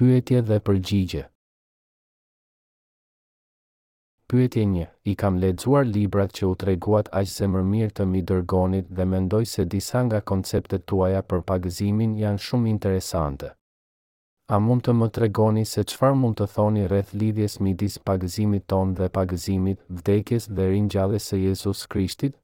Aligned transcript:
Pyetje 0.00 0.38
dhe 0.48 0.56
përgjigje. 0.64 1.26
Pyetje 4.32 4.62
një, 4.70 4.86
i 5.12 5.14
kam 5.22 5.36
ledzuar 5.42 5.84
librat 5.84 6.32
që 6.38 6.48
u 6.48 6.54
treguat 6.62 7.10
ashtë 7.20 7.34
se 7.42 7.48
mërmirë 7.56 7.90
të 8.00 8.06
mi 8.14 8.22
dërgonit 8.30 8.88
dhe 8.96 9.06
mendoj 9.12 9.42
se 9.52 9.66
disa 9.76 10.00
nga 10.08 10.22
konceptet 10.32 10.86
tuaja 10.92 11.20
për 11.28 11.44
pagëzimin 11.52 12.16
janë 12.24 12.42
shumë 12.48 12.72
interesante. 12.74 13.52
A 14.48 14.62
mund 14.68 14.88
të 14.88 14.96
më 15.02 15.10
tregoni 15.18 15.66
se 15.74 15.84
qëfar 15.92 16.16
mund 16.24 16.40
të 16.40 16.48
thoni 16.56 16.88
rreth 16.94 17.12
lidhjes 17.20 17.60
midis 17.66 18.00
pagëzimit 18.08 18.64
ton 18.72 18.96
dhe 18.96 19.12
pagëzimit, 19.20 19.84
vdekjes 20.00 20.48
dhe 20.56 20.72
rinjallës 20.78 21.28
se 21.32 21.42
Jezus 21.44 21.84
Krishtit? 21.92 22.40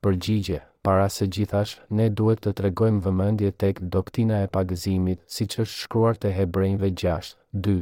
Përgjigje, 0.00 0.64
para 0.84 1.08
se 1.08 1.24
gjithash, 1.32 1.72
ne 1.96 2.10
duhet 2.20 2.42
të 2.44 2.50
tregojmë 2.58 3.00
vëmëndje 3.06 3.50
tek 3.62 3.78
doktina 3.94 4.42
e 4.44 4.48
pagëzimit, 4.56 5.18
si 5.34 5.46
që 5.52 5.64
është 5.64 5.78
shkruar 5.84 6.18
të 6.20 6.32
hebrejnve 6.38 6.90
6, 7.02 7.30
2. 7.66 7.76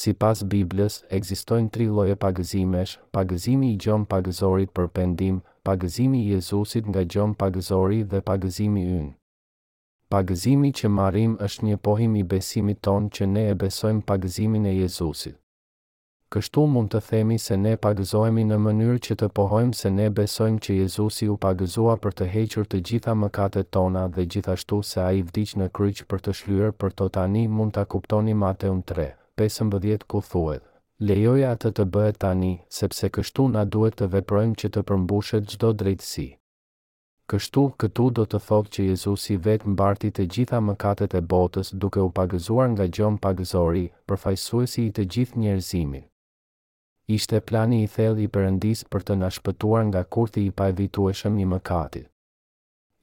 Si 0.00 0.12
pas 0.22 0.42
Biblës, 0.54 0.98
egzistojnë 1.18 1.70
tri 1.74 1.86
loje 1.98 2.18
pagëzimesh, 2.24 2.92
pagëzimi 3.16 3.70
i 3.74 3.78
gjom 3.84 4.04
pagëzorit 4.12 4.74
për 4.76 4.90
pendim, 4.98 5.38
pagëzimi 5.68 6.20
i 6.24 6.28
Jezusit 6.34 6.92
nga 6.92 7.02
gjom 7.14 7.32
pagëzori 7.42 8.02
dhe 8.12 8.20
pagëzimi 8.28 8.84
ynë. 8.98 9.10
Pagëzimi 10.12 10.74
që 10.78 10.92
marim 11.00 11.38
është 11.48 11.66
një 11.70 11.80
pohim 11.88 12.20
i 12.20 12.26
besimit 12.36 12.84
ton 12.84 13.08
që 13.16 13.32
ne 13.36 13.46
e 13.56 13.58
besojmë 13.64 14.04
pagëzimin 14.12 14.68
e 14.68 14.76
Jezusit. 14.82 15.40
Kështu 16.34 16.62
mund 16.66 16.88
të 16.92 16.98
themi 17.08 17.34
se 17.42 17.56
ne 17.58 17.72
pagëzohemi 17.82 18.42
në 18.46 18.56
mënyrë 18.62 18.94
që 19.06 19.14
të 19.18 19.26
pohojmë 19.38 19.76
se 19.80 19.90
ne 19.98 20.06
besojmë 20.14 20.58
që 20.66 20.74
Jezusi 20.78 21.26
u 21.30 21.36
pagëzoa 21.44 21.92
për 22.06 22.16
të 22.20 22.26
hequr 22.32 22.64
të 22.72 22.80
gjitha 22.88 23.12
mëkatet 23.18 23.68
tona 23.76 24.02
dhe 24.16 24.24
gjithashtu 24.34 24.78
se 24.88 25.00
ai 25.04 25.20
vdiq 25.28 25.52
në 25.62 25.68
kryq 25.78 26.00
për 26.12 26.24
të 26.26 26.34
shlyer 26.38 26.72
për 26.82 26.96
to 27.00 27.06
tani 27.18 27.44
mund 27.58 27.72
ta 27.76 27.84
kuptoni 27.94 28.34
tre, 28.90 29.06
3, 29.36 29.70
15 29.70 29.98
ku 30.14 30.20
thuhet: 30.32 30.62
Lejoja 31.10 31.52
atë 31.56 31.70
të 31.78 31.84
bëhet 31.98 32.18
tani, 32.26 32.50
sepse 32.80 33.08
kështu 33.18 33.46
na 33.54 33.64
duhet 33.64 33.94
të 34.00 34.08
veprojmë 34.16 34.56
që 34.64 34.68
të 34.74 34.82
përmbushet 34.90 35.46
çdo 35.52 35.72
drejtësi. 35.82 36.26
Kështu, 37.30 37.62
këtu 37.78 38.10
do 38.18 38.24
të 38.26 38.38
thotë 38.48 38.72
që 38.74 38.82
Jezusi 38.90 39.36
vet 39.46 39.62
mbarti 39.64 40.10
të 40.10 40.26
gjitha 40.34 40.58
mëkatet 40.70 41.14
e 41.14 41.20
botës 41.34 41.70
duke 41.84 42.00
u 42.00 42.10
pagëzuar 42.18 42.68
nga 42.74 42.90
gjon 42.96 43.14
pagëzori, 43.26 43.86
përfaqësuesi 44.08 44.86
i 44.86 44.94
të 44.96 45.06
gjithë 45.14 45.38
njerëzimit 45.46 46.08
ishte 47.08 47.38
plani 47.40 47.84
i 47.84 47.86
thellë 47.90 48.22
i 48.24 48.28
Perëndis 48.34 48.80
për 48.92 49.04
të 49.08 49.14
na 49.22 49.28
shpëtuar 49.34 49.84
nga 49.88 50.00
kurthi 50.14 50.42
i 50.46 50.50
pajvitueshëm 50.60 51.36
i 51.38 51.44
mëkatit. 51.54 52.06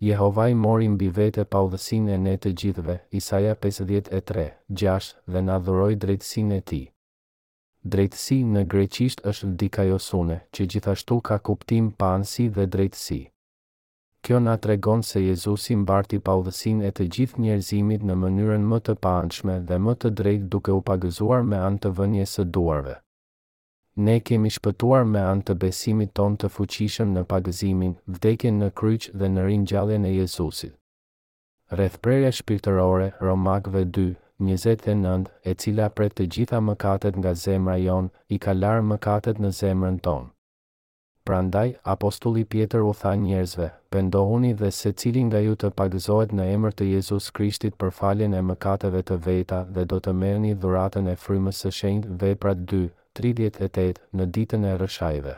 Jehova 0.07 0.49
i 0.51 0.55
mori 0.63 0.89
mbi 0.91 1.07
vete 1.19 1.45
pa 1.53 1.61
udhësin 1.67 2.09
e 2.11 2.17
ne 2.23 2.33
të 2.43 2.51
gjithve, 2.61 2.97
Isaja 3.19 3.53
53, 3.61 4.43
6, 4.83 5.13
dhe 5.35 5.41
na 5.45 5.55
dhuroi 5.65 5.95
drejtsin 5.95 6.51
e 6.51 6.59
ti. 6.61 6.81
Drejtsi 7.93 8.41
në 8.49 8.65
greqisht 8.73 9.23
është 9.31 9.49
dikajosune, 9.63 10.37
që 10.53 10.67
gjithashtu 10.73 11.19
ka 11.29 11.37
kuptim 11.39 11.89
pa 11.97 12.11
ansi 12.17 12.49
dhe 12.55 12.67
drejtësi. 12.75 13.21
Kjo 14.23 14.39
na 14.39 14.55
tregon 14.57 15.03
se 15.03 15.23
Jezusi 15.23 15.75
mbarti 15.75 16.19
pa 16.19 16.35
udhësin 16.41 16.81
e 16.81 16.91
të 16.91 17.07
gjithë 17.15 17.41
njerëzimit 17.45 18.03
në 18.07 18.19
mënyrën 18.23 18.67
më 18.73 18.79
të 18.87 18.97
paanshme 19.07 19.57
dhe 19.71 19.79
më 19.87 19.95
të 20.01 20.13
drejt 20.21 20.49
duke 20.53 20.75
u 20.79 20.83
pagëzuar 20.91 21.47
me 21.53 21.63
të 21.85 21.93
vënje 21.99 22.25
së 22.35 22.47
duarve 22.57 22.99
ne 23.95 24.19
kemi 24.25 24.49
shpëtuar 24.49 25.03
me 25.07 25.21
anë 25.31 25.43
të 25.47 25.55
besimit 25.61 26.13
ton 26.19 26.35
të 26.41 26.49
fuqishëm 26.55 27.11
në 27.13 27.23
pagëzimin, 27.31 27.91
vdekin 28.15 28.55
në 28.61 28.69
kryq 28.79 29.09
dhe 29.21 29.29
në 29.33 29.45
rinjallin 29.47 30.05
e 30.09 30.13
Jezusit. 30.15 30.73
Rreth 31.71 31.99
shpirtërore, 32.37 33.11
Romakve 33.27 33.85
2, 33.97 34.05
29, 34.49 35.27
e 35.45 35.53
cila 35.53 35.89
pret 35.89 36.15
të 36.17 36.27
gjitha 36.35 36.59
mëkatet 36.69 37.17
nga 37.19 37.33
zemra 37.43 37.75
jon, 37.81 38.09
i 38.29 38.39
ka 38.39 38.53
larë 38.53 38.81
mëkatet 38.91 39.37
në 39.39 39.51
zemrën 39.59 39.99
ton. 39.99 40.29
Prandaj, 41.25 41.71
apostulli 41.87 42.43
Pjetër 42.51 42.81
u 42.83 42.93
tha 42.99 43.13
njerëzve, 43.15 43.69
pëndohuni 43.91 44.53
dhe 44.59 44.71
se 44.75 44.91
cilin 44.91 45.27
nga 45.29 45.39
ju 45.39 45.55
të 45.55 45.69
pagëzohet 45.79 46.33
në 46.35 46.47
emër 46.55 46.73
të 46.75 46.85
Jezus 46.95 47.29
Krishtit 47.31 47.77
për 47.79 47.91
faljen 48.01 48.33
e 48.35 48.41
mëkateve 48.49 49.01
të 49.03 49.17
veta 49.25 49.63
dhe 49.75 49.85
do 49.85 50.01
të 50.03 50.11
merë 50.23 50.53
dhuratën 50.61 51.07
e 51.07 51.15
frymës 51.23 51.63
së 51.63 51.71
shenjtë 51.79 52.17
veprat 52.25 52.57
2, 52.73 52.89
38 53.19 53.99
në 54.19 54.25
ditën 54.35 54.63
e 54.65 54.69
rëshajve. 54.81 55.33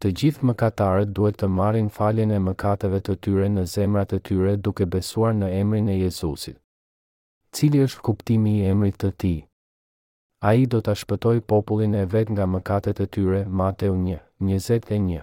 Të 0.00 0.10
gjithë 0.20 0.46
mëkatarët 0.50 1.10
duhet 1.18 1.36
të 1.42 1.48
marrin 1.56 1.90
faljen 1.96 2.30
e 2.32 2.38
mëkateve 2.44 3.00
të 3.08 3.16
tyre 3.26 3.48
në 3.56 3.64
zemrat 3.74 4.14
e 4.16 4.20
tyre 4.28 4.54
duke 4.68 4.86
besuar 4.94 5.34
në 5.36 5.50
emrin 5.58 5.90
e 5.94 5.98
Jezusit. 5.98 6.56
Cili 7.52 7.82
është 7.86 8.02
kuptimi 8.08 8.54
i 8.60 8.64
emrit 8.72 8.96
të 9.02 9.10
ti? 9.20 9.34
A 10.50 10.54
i 10.54 10.64
do 10.74 10.80
të 10.80 10.94
shpëtoj 11.04 11.38
popullin 11.52 11.94
e 12.02 12.06
vet 12.14 12.32
nga 12.32 12.46
mëkatet 12.54 13.02
e 13.04 13.06
tyre, 13.14 13.44
Mateu 13.60 13.92
1, 13.98 14.16
21. 14.48 15.20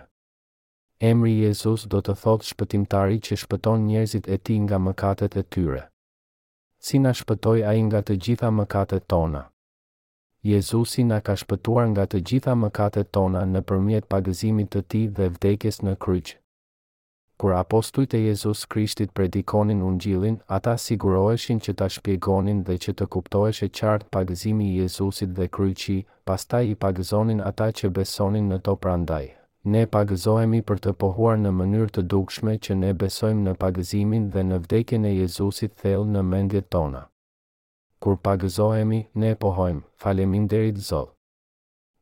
Emri 1.11 1.33
Jezus 1.47 1.87
do 1.95 2.01
të 2.01 2.13
thotë 2.21 2.51
shpëtimtari 2.53 3.19
që 3.27 3.35
shpëton 3.43 3.87
njerëzit 3.89 4.29
e 4.29 4.37
ti 4.37 4.59
nga 4.67 4.77
mëkatet 4.85 5.35
e 5.35 5.43
tyre. 5.43 5.81
Si 6.85 6.99
na 7.03 7.09
shpëtoj 7.21 7.63
a 7.69 7.73
i 7.73 7.81
nga 7.89 8.03
të 8.05 8.19
gjitha 8.25 8.53
mëkatet 8.61 9.07
tona? 9.13 9.47
Jezusi 10.45 11.03
na 11.03 11.17
ka 11.19 11.33
shpëtuar 11.35 11.89
nga 11.91 12.05
të 12.07 12.19
gjitha 12.27 12.53
mëkatet 12.55 13.09
tona 13.11 13.39
në 13.45 13.59
përmjet 13.67 14.05
pagëzimit 14.13 14.69
të 14.71 14.81
ti 14.91 15.01
dhe 15.17 15.25
vdekjes 15.33 15.79
në 15.83 15.95
kryqë. 16.05 16.37
Kur 17.39 17.55
apostujt 17.55 18.15
e 18.15 18.21
Jezus 18.23 18.61
Krishtit 18.71 19.11
predikonin 19.19 19.81
unë 19.89 19.99
gjilin, 20.05 20.37
ata 20.59 20.77
siguroeshin 20.83 21.59
që 21.59 21.75
ta 21.81 21.89
shpjegonin 21.97 22.63
dhe 22.69 22.77
që 22.85 22.95
të 23.01 23.09
kuptoeshe 23.17 23.67
qartë 23.81 24.07
pagëzimi 24.15 24.69
i 24.69 24.79
Jezusit 24.81 25.35
dhe 25.39 25.49
kryqi, 25.59 25.97
pastaj 26.23 26.63
i 26.71 26.79
pagëzonin 26.85 27.43
ata 27.51 27.67
që 27.79 27.91
besonin 27.99 28.47
në 28.51 28.61
to 28.67 28.77
prandaj. 28.85 29.25
Ne 29.75 29.85
pagëzoemi 29.97 30.63
për 30.71 30.85
të 30.85 30.95
pohuar 31.03 31.37
në 31.43 31.51
mënyrë 31.59 31.93
të 31.99 32.07
dukshme 32.15 32.57
që 32.67 32.79
ne 32.87 32.95
besojmë 33.03 33.45
në 33.49 33.57
pagëzimin 33.65 34.31
dhe 34.35 34.47
në 34.51 34.63
vdekjen 34.65 35.03
e 35.03 35.15
Jezusit 35.19 35.79
thellë 35.83 36.13
në 36.15 36.27
mendjet 36.35 36.71
tona 36.75 37.08
kur 38.01 38.15
pa 38.17 38.35
gëzohemi, 38.41 38.99
ne 39.15 39.29
e 39.33 39.35
pohojmë, 39.43 39.81
falemin 40.01 40.47
derit 40.51 40.77
zotë. 40.89 41.11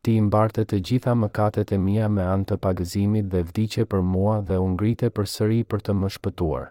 Ti 0.06 0.14
imbarte 0.22 0.64
të 0.66 0.78
gjitha 0.90 1.16
mëkatet 1.20 1.72
e 1.74 1.78
mija 1.86 2.08
me 2.16 2.26
anë 2.34 2.46
të 2.52 2.58
pagëzimit 2.66 3.32
dhe 3.32 3.42
vdiqe 3.50 3.86
për 3.94 4.04
mua 4.12 4.36
dhe 4.50 4.60
ungrite 4.66 5.10
për 5.18 5.28
sëri 5.34 5.58
për 5.72 5.82
të 5.88 5.96
më 6.02 6.12
shpëtuar. 6.16 6.70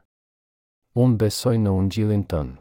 Unë 1.04 1.19
besoj 1.22 1.54
në 1.65 1.72
gjilin 1.92 2.22
tënë. 2.32 2.54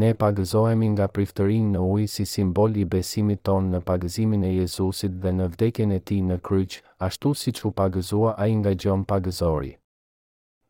Ne 0.00 0.10
pagëzohemi 0.22 0.88
nga 0.96 1.06
priftërin 1.14 1.70
në 1.74 1.80
ujë 1.92 2.06
si 2.16 2.26
simbol 2.32 2.76
i 2.82 2.86
besimit 2.96 3.42
tonë 3.48 3.70
në 3.74 3.80
pagëzimin 3.90 4.46
e 4.46 4.52
Jezusit 4.56 5.18
dhe 5.22 5.34
në 5.38 5.50
vdekjen 5.56 5.94
e 5.98 6.00
ti 6.10 6.22
në 6.30 6.40
kryqë, 6.48 6.82
ashtu 7.08 7.34
si 7.42 7.52
që 7.60 7.72
pagëzua 7.82 8.34
a 8.38 8.48
i 8.50 8.56
nga 8.60 8.74
gjon 8.78 9.04
pagëzori. 9.12 9.74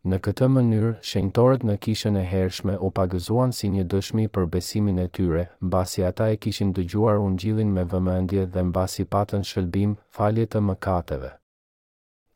Në 0.08 0.16
këtë 0.24 0.46
mënyrë, 0.48 0.90
shenjtorët 1.08 1.60
në 1.68 1.74
kishën 1.84 2.14
e 2.16 2.20
hershme 2.28 2.72
u 2.80 2.88
pagëzuan 2.98 3.50
si 3.52 3.68
një 3.72 3.82
dëshmi 3.94 4.22
për 4.36 4.46
besimin 4.54 4.96
e 5.02 5.04
tyre, 5.18 5.42
mbasi 5.60 6.04
ata 6.08 6.28
e 6.32 6.38
kishin 6.40 6.70
dëgjuar 6.78 7.18
ungjillin 7.24 7.68
me 7.74 7.84
vëmendje 7.84 8.46
dhe 8.56 8.62
mbasi 8.70 9.04
patën 9.12 9.44
shëlbim 9.50 9.92
falje 10.18 10.46
të 10.48 10.62
mëkateve. 10.70 11.34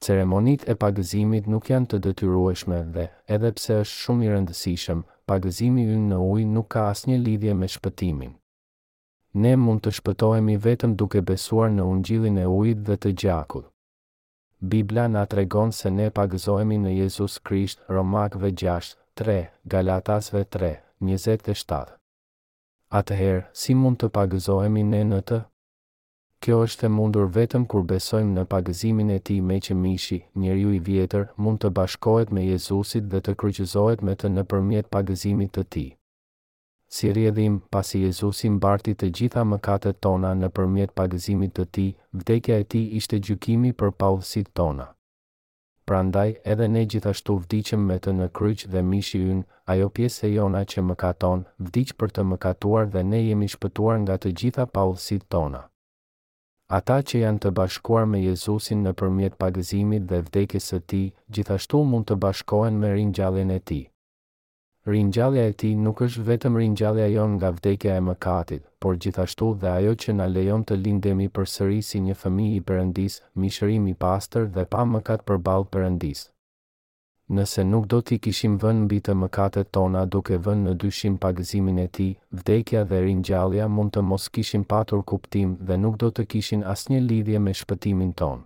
Ceremonit 0.04 0.68
e 0.68 0.76
pagëzimit 0.84 1.48
nuk 1.54 1.72
janë 1.72 1.88
të 1.94 2.02
detyrueshme 2.10 2.82
dhe, 2.98 3.06
edhe 3.38 3.54
pse 3.56 3.80
është 3.86 3.96
shumë 4.04 4.26
i 4.28 4.32
rëndësishëm, 4.36 5.00
pagëzimi 5.32 5.88
ynë 5.96 6.04
në 6.12 6.20
ujë 6.30 6.48
nuk 6.58 6.68
ka 6.76 6.84
asnjë 6.92 7.22
lidhje 7.26 7.56
me 7.62 7.72
shpëtimin. 7.78 8.36
Ne 9.40 9.56
mund 9.64 9.80
të 9.86 9.94
shpëtohemi 10.02 10.60
vetëm 10.68 10.98
duke 11.04 11.24
besuar 11.32 11.70
në 11.78 11.88
ungjillin 11.96 12.42
e 12.44 12.50
ujit 12.60 12.84
dhe 12.90 13.00
të 13.00 13.14
gjakut. 13.24 13.70
Biblia 14.60 15.08
na 15.08 15.24
tregon 15.26 15.72
se 15.74 15.90
ne 15.90 16.10
pagëzohemi 16.14 16.78
në 16.78 16.92
Jezus 17.02 17.38
Krisht, 17.40 17.80
Romakve 17.88 18.52
6, 18.52 18.94
3, 19.18 19.34
Galatasve 19.66 20.44
3, 20.54 20.70
27. 21.00 21.96
Atëherë, 22.94 23.42
si 23.52 23.74
mund 23.74 23.98
të 23.98 24.10
pagëzohemi 24.14 24.84
ne 24.92 25.02
në 25.10 25.20
të? 25.30 25.40
Kjo 26.44 26.58
është 26.66 26.86
e 26.86 26.92
mundur 26.92 27.26
vetëm 27.34 27.64
kur 27.72 27.82
besojmë 27.88 28.32
në 28.38 28.44
pagëzimin 28.54 29.10
e 29.16 29.18
ti 29.26 29.40
me 29.40 29.58
që 29.58 29.74
mishi, 29.74 30.20
u 30.36 30.72
i 30.78 30.78
vjetër, 30.90 31.26
mund 31.36 31.58
të 31.58 31.70
bashkohet 31.78 32.30
me 32.32 32.44
Jezusit 32.46 33.08
dhe 33.14 33.20
të 33.20 33.34
kryqëzohet 33.42 34.02
me 34.04 34.14
të 34.14 34.28
në 34.36 34.44
përmjet 34.52 34.90
pagëzimit 34.90 35.52
të 35.54 35.64
ti 35.74 35.86
si 36.94 37.12
rjedhim 37.12 37.60
pasi 37.70 37.98
Jezusi 38.04 38.46
mbarti 38.54 38.92
të 38.94 39.06
gjitha 39.18 39.42
mëkatet 39.52 39.96
tona 40.06 40.28
në 40.38 40.48
përmjet 40.56 40.92
pagëzimit 40.98 41.52
të 41.56 41.64
ti, 41.74 41.86
vdekja 42.20 42.58
e 42.62 42.66
ti 42.74 42.82
ishte 42.98 43.18
gjukimi 43.26 43.72
për 43.80 43.90
paullësit 44.02 44.50
tona. 44.60 44.86
Prandaj, 45.90 46.36
edhe 46.52 46.68
ne 46.74 46.82
gjithashtu 46.92 47.34
vdicim 47.42 47.82
me 47.88 47.96
të 47.98 48.14
në 48.20 48.28
kryq 48.38 48.62
dhe 48.74 48.82
mishi 48.92 49.18
yn, 49.32 49.42
ajo 49.74 49.88
pjesë 49.96 50.22
e 50.28 50.30
jona 50.36 50.60
që 50.74 50.84
mëkaton, 50.92 51.42
vdicë 51.68 51.96
për 52.00 52.14
të 52.14 52.24
mëkatuar 52.30 52.86
dhe 52.94 53.02
ne 53.10 53.20
jemi 53.24 53.48
shpëtuar 53.56 53.98
nga 54.04 54.16
të 54.22 54.32
gjitha 54.42 54.66
paullësit 54.76 55.26
tona. 55.34 55.64
Ata 56.78 57.00
që 57.08 57.24
janë 57.24 57.42
të 57.44 57.50
bashkuar 57.58 58.06
me 58.14 58.22
Jezusin 58.28 58.86
në 58.86 58.94
përmjet 59.02 59.34
pagëzimit 59.42 60.06
dhe 60.12 60.22
vdekjes 60.30 60.70
e 60.78 60.80
ti, 60.90 61.02
gjithashtu 61.34 61.82
mund 61.92 62.06
të 62.12 62.18
bashkohen 62.28 62.78
me 62.84 62.94
rinjallin 62.96 63.50
e 63.50 63.58
ti. 63.70 63.80
Ringjallja 64.86 65.46
e 65.48 65.52
ti 65.56 65.68
nuk 65.82 66.00
është 66.04 66.22
vetëm 66.28 66.56
ringjallja 66.60 67.04
jon 67.08 67.30
nga 67.38 67.48
vdekja 67.56 67.94
e 67.96 68.02
mëkatit, 68.08 68.66
por 68.84 68.98
gjithashtu 69.00 69.46
dhe 69.62 69.70
ajo 69.76 69.94
që 70.02 70.14
na 70.18 70.26
lejon 70.32 70.64
të 70.68 70.76
lindemi 70.80 71.28
për 71.38 71.48
sëri 71.52 71.78
si 71.90 72.02
një 72.08 72.16
fëmi 72.24 72.48
i 72.58 72.60
përëndis, 72.70 73.16
mishërim 73.44 73.86
i 73.88 73.94
pastër 74.04 74.44
dhe 74.58 74.66
pa 74.76 74.84
mëkat 74.90 75.24
për 75.30 75.40
balë 75.48 75.70
përëndis. 75.76 76.22
Nëse 77.38 77.64
nuk 77.72 77.88
do 77.94 78.02
t'i 78.04 78.20
kishim 78.28 78.58
vën 78.64 78.82
mbi 78.84 79.00
të 79.06 79.16
mëkatet 79.24 79.72
tona 79.78 80.04
duke 80.16 80.36
vën 80.48 80.66
në 80.68 80.76
dyshim 80.84 81.16
pagëzimin 81.26 81.80
e 81.86 81.88
ti, 81.98 82.10
vdekja 82.40 82.84
dhe 82.90 83.00
ringjallja 83.08 83.70
mund 83.78 83.96
të 83.96 84.04
mos 84.12 84.28
kishim 84.36 84.68
patur 84.74 85.02
kuptim 85.14 85.56
dhe 85.64 85.80
nuk 85.86 85.96
do 86.04 86.12
të 86.18 86.28
kishin 86.34 86.68
asnjë 86.76 87.00
lidhje 87.08 87.40
me 87.48 87.56
shpëtimin 87.62 88.12
tonë 88.20 88.44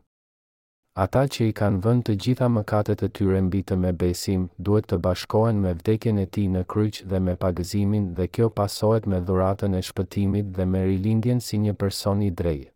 ata 0.99 1.23
që 1.31 1.45
i 1.47 1.53
kanë 1.59 1.79
vënd 1.85 2.03
të 2.06 2.15
gjitha 2.25 2.47
mëkatet 2.50 3.05
e 3.06 3.09
tyre 3.17 3.39
mbitë 3.47 3.77
me 3.83 3.93
besim, 4.00 4.49
duhet 4.67 4.89
të 4.91 4.97
bashkohen 5.05 5.61
me 5.62 5.71
vdekjen 5.79 6.19
e 6.19 6.25
ti 6.35 6.49
në 6.55 6.65
kryq 6.73 6.97
dhe 7.12 7.21
me 7.27 7.37
pagëzimin 7.45 8.09
dhe 8.17 8.27
kjo 8.35 8.49
pasohet 8.59 9.06
me 9.12 9.21
dhuratën 9.29 9.79
e 9.79 9.83
shpëtimit 9.91 10.50
dhe 10.56 10.67
me 10.73 10.81
rilindjen 10.89 11.39
si 11.49 11.61
një 11.62 11.77
person 11.83 12.25
i 12.27 12.33
drejë. 12.43 12.67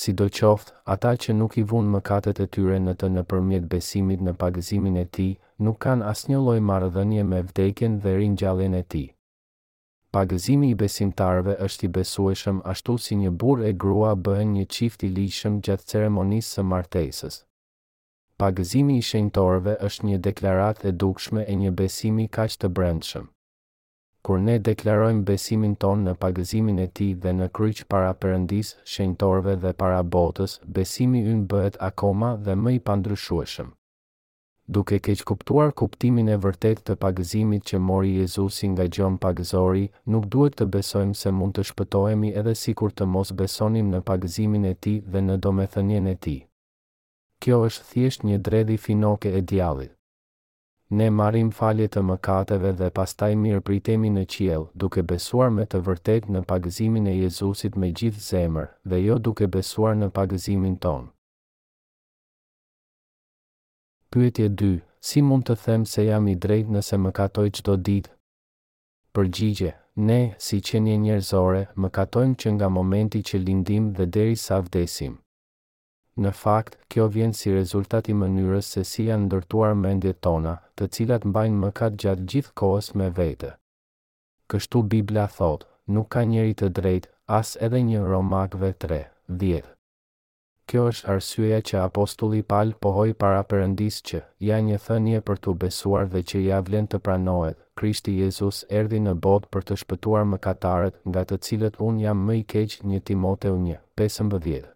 Si 0.00 0.12
do 0.18 0.26
qoftë, 0.40 0.74
ata 0.94 1.12
që 1.22 1.36
nuk 1.38 1.52
i 1.60 1.64
vun 1.72 1.90
mëkatet 1.94 2.42
e 2.44 2.48
tyre 2.56 2.80
në 2.86 2.96
të 2.98 3.12
në 3.14 3.22
përmjet 3.30 3.70
besimit 3.76 4.26
në 4.26 4.34
pagëzimin 4.42 4.98
e 5.04 5.06
ti, 5.16 5.28
nuk 5.62 5.78
kanë 5.86 6.06
asnjë 6.10 6.34
një 6.34 6.44
loj 6.48 6.58
marëdhënje 6.72 7.28
me 7.30 7.44
vdekjen 7.52 7.98
dhe 8.02 8.18
rinjallin 8.18 8.74
e 8.74 8.82
ti. 8.94 9.06
Pagëzimi 10.10 10.66
i 10.72 10.76
besimtarëve 10.78 11.52
është 11.64 11.86
i 11.86 11.90
besueshëm 11.98 12.56
ashtu 12.70 12.94
si 13.04 13.18
një 13.20 13.30
burrë 13.42 13.68
e 13.68 13.74
grua 13.84 14.14
bëhen 14.28 14.54
një 14.56 14.64
çift 14.76 15.04
i 15.06 15.10
lishëm 15.18 15.60
gjatë 15.68 15.86
ceremonisë 15.92 16.50
së 16.56 16.64
martesës. 16.72 17.36
Pagëzimi 18.42 18.96
i 18.98 19.04
shenjtorëve 19.10 19.76
është 19.90 20.08
një 20.10 20.18
deklaratë 20.26 20.88
e 20.90 20.94
dukshme 21.04 21.46
e 21.52 21.56
një 21.62 21.72
besimi 21.82 22.26
kaq 22.38 22.58
të 22.64 22.72
brendshëm. 22.78 23.28
Kur 24.26 24.42
ne 24.50 24.58
deklarojmë 24.70 25.24
besimin 25.32 25.78
tonë 25.86 26.08
në 26.08 26.16
pagëzimin 26.24 26.82
e 26.82 26.92
Tij 26.98 27.14
dhe 27.24 27.36
në 27.38 27.50
kryq 27.58 27.86
para 27.92 28.10
Perëndisë, 28.24 28.80
shenjtorëve 28.96 29.54
dhe 29.62 29.76
para 29.84 30.02
botës, 30.16 30.58
besimi 30.80 31.22
ynë 31.34 31.46
bëhet 31.54 31.80
akoma 31.92 32.34
dhe 32.48 32.56
më 32.64 32.80
i 32.80 32.88
pandryshueshëm 32.90 33.72
duke 34.70 34.98
keq 35.02 35.22
kuptuar 35.28 35.72
kuptimin 35.80 36.28
e 36.30 36.34
vërtet 36.44 36.80
të 36.90 36.94
pagëzimit 37.04 37.64
që 37.70 37.78
mori 37.86 38.10
Jezusi 38.20 38.68
nga 38.72 38.84
gjon 38.96 39.16
pagëzori, 39.24 39.86
nuk 40.14 40.28
duhet 40.32 40.56
të 40.58 40.66
besojmë 40.76 41.16
se 41.22 41.32
mund 41.38 41.56
të 41.56 41.64
shpëtojemi 41.70 42.30
edhe 42.42 42.54
si 42.60 42.74
kur 42.78 42.92
të 42.94 43.08
mos 43.16 43.32
besonim 43.42 43.88
në 43.94 44.02
pagëzimin 44.12 44.68
e 44.72 44.72
ti 44.86 44.94
dhe 45.12 45.24
në 45.28 45.38
domethënjen 45.46 46.06
e 46.12 46.14
ti. 46.26 46.36
Kjo 47.42 47.58
është 47.68 47.88
thjesht 47.90 48.24
një 48.30 48.38
dredhi 48.48 48.78
finoke 48.86 49.32
e 49.40 49.44
djallit. 49.52 49.96
Ne 50.98 51.10
marim 51.18 51.50
falje 51.58 51.88
të 51.92 52.02
mëkateve 52.10 52.72
dhe 52.80 52.92
pastaj 52.98 53.34
mirë 53.42 53.60
pritemi 53.68 54.10
në 54.14 54.24
qiel, 54.34 54.64
duke 54.82 55.02
besuar 55.12 55.50
me 55.56 55.64
të 55.66 55.78
vërtet 55.88 56.30
në 56.34 56.44
pagëzimin 56.50 57.06
e 57.06 57.16
Jezusit 57.22 57.76
me 57.78 57.90
gjithë 58.00 58.24
zemër, 58.30 58.70
dhe 58.90 59.02
jo 59.08 59.18
duke 59.28 59.48
besuar 59.58 59.94
në 60.00 60.10
pagëzimin 60.18 60.76
tonë. 60.86 61.08
Pyetje 64.12 64.48
2. 64.50 64.80
Si 65.00 65.20
mund 65.22 65.44
të 65.46 65.54
them 65.64 65.82
se 65.90 66.02
jam 66.04 66.24
i 66.26 66.32
drejt 66.44 66.70
nëse 66.76 66.96
më 66.98 67.12
katoj 67.18 67.44
qdo 67.58 67.76
dit? 67.88 68.08
Përgjigje. 69.14 69.70
Ne, 70.08 70.16
si 70.46 70.58
qenje 70.68 70.96
njerëzore, 71.04 71.60
më 71.82 71.90
katojmë 71.98 72.34
që 72.42 72.52
nga 72.56 72.68
momenti 72.78 73.20
që 73.28 73.40
lindim 73.44 73.86
dhe 73.96 74.06
deri 74.18 74.34
sa 74.42 74.58
vdesim. 74.64 75.14
Në 76.22 76.32
fakt, 76.42 76.76
kjo 76.90 77.06
vjen 77.16 77.34
si 77.40 77.54
rezultat 77.60 78.08
i 78.10 78.14
mënyrës 78.22 78.72
se 78.76 78.84
si 78.90 79.06
janë 79.12 79.28
ndërtuar 79.28 79.76
mendjet 79.82 80.20
tona, 80.26 80.56
të 80.76 80.90
cilat 80.96 81.28
mbajnë 81.30 81.60
mëkat 81.64 82.00
gjatë 82.02 82.28
gjithë 82.32 82.54
kohës 82.62 82.90
me 82.98 83.10
vete. 83.20 83.54
Kështu 84.50 84.82
Bibla 84.92 85.28
thotë, 85.38 85.70
nuk 85.96 86.10
ka 86.16 86.24
njeri 86.32 86.54
të 86.58 86.72
drejt, 86.80 87.10
as 87.40 87.56
edhe 87.68 87.78
një 87.90 88.06
romakve 88.12 88.74
3, 88.90 89.02
kjo 90.70 90.82
është 90.90 91.08
arsyeja 91.12 91.56
që 91.68 91.78
apostulli 91.84 92.40
Paul 92.50 92.68
pohoi 92.84 93.12
para 93.22 93.38
Perëndis 93.50 93.96
që 94.08 94.18
ja 94.48 94.58
një 94.66 94.76
thënie 94.84 95.20
për 95.28 95.40
të 95.46 95.54
besuar 95.62 96.04
dhe 96.12 96.20
që 96.32 96.42
ja 96.44 96.58
vlen 96.68 96.86
të 96.92 97.00
pranohet. 97.06 97.56
Krishti 97.80 98.14
Jezus 98.22 98.60
erdhi 98.80 99.00
në 99.06 99.14
botë 99.24 99.50
për 99.54 99.66
të 99.70 99.78
shpëtuar 99.82 100.28
mëkatarët, 100.34 101.00
nga 101.10 101.24
të 101.26 101.38
cilët 101.46 101.80
un 101.86 101.98
jam 102.04 102.20
më 102.26 102.36
i 102.42 102.44
keq, 102.52 102.76
1 102.86 103.02
Timoteu 103.08 103.56
1:15. 103.56 104.68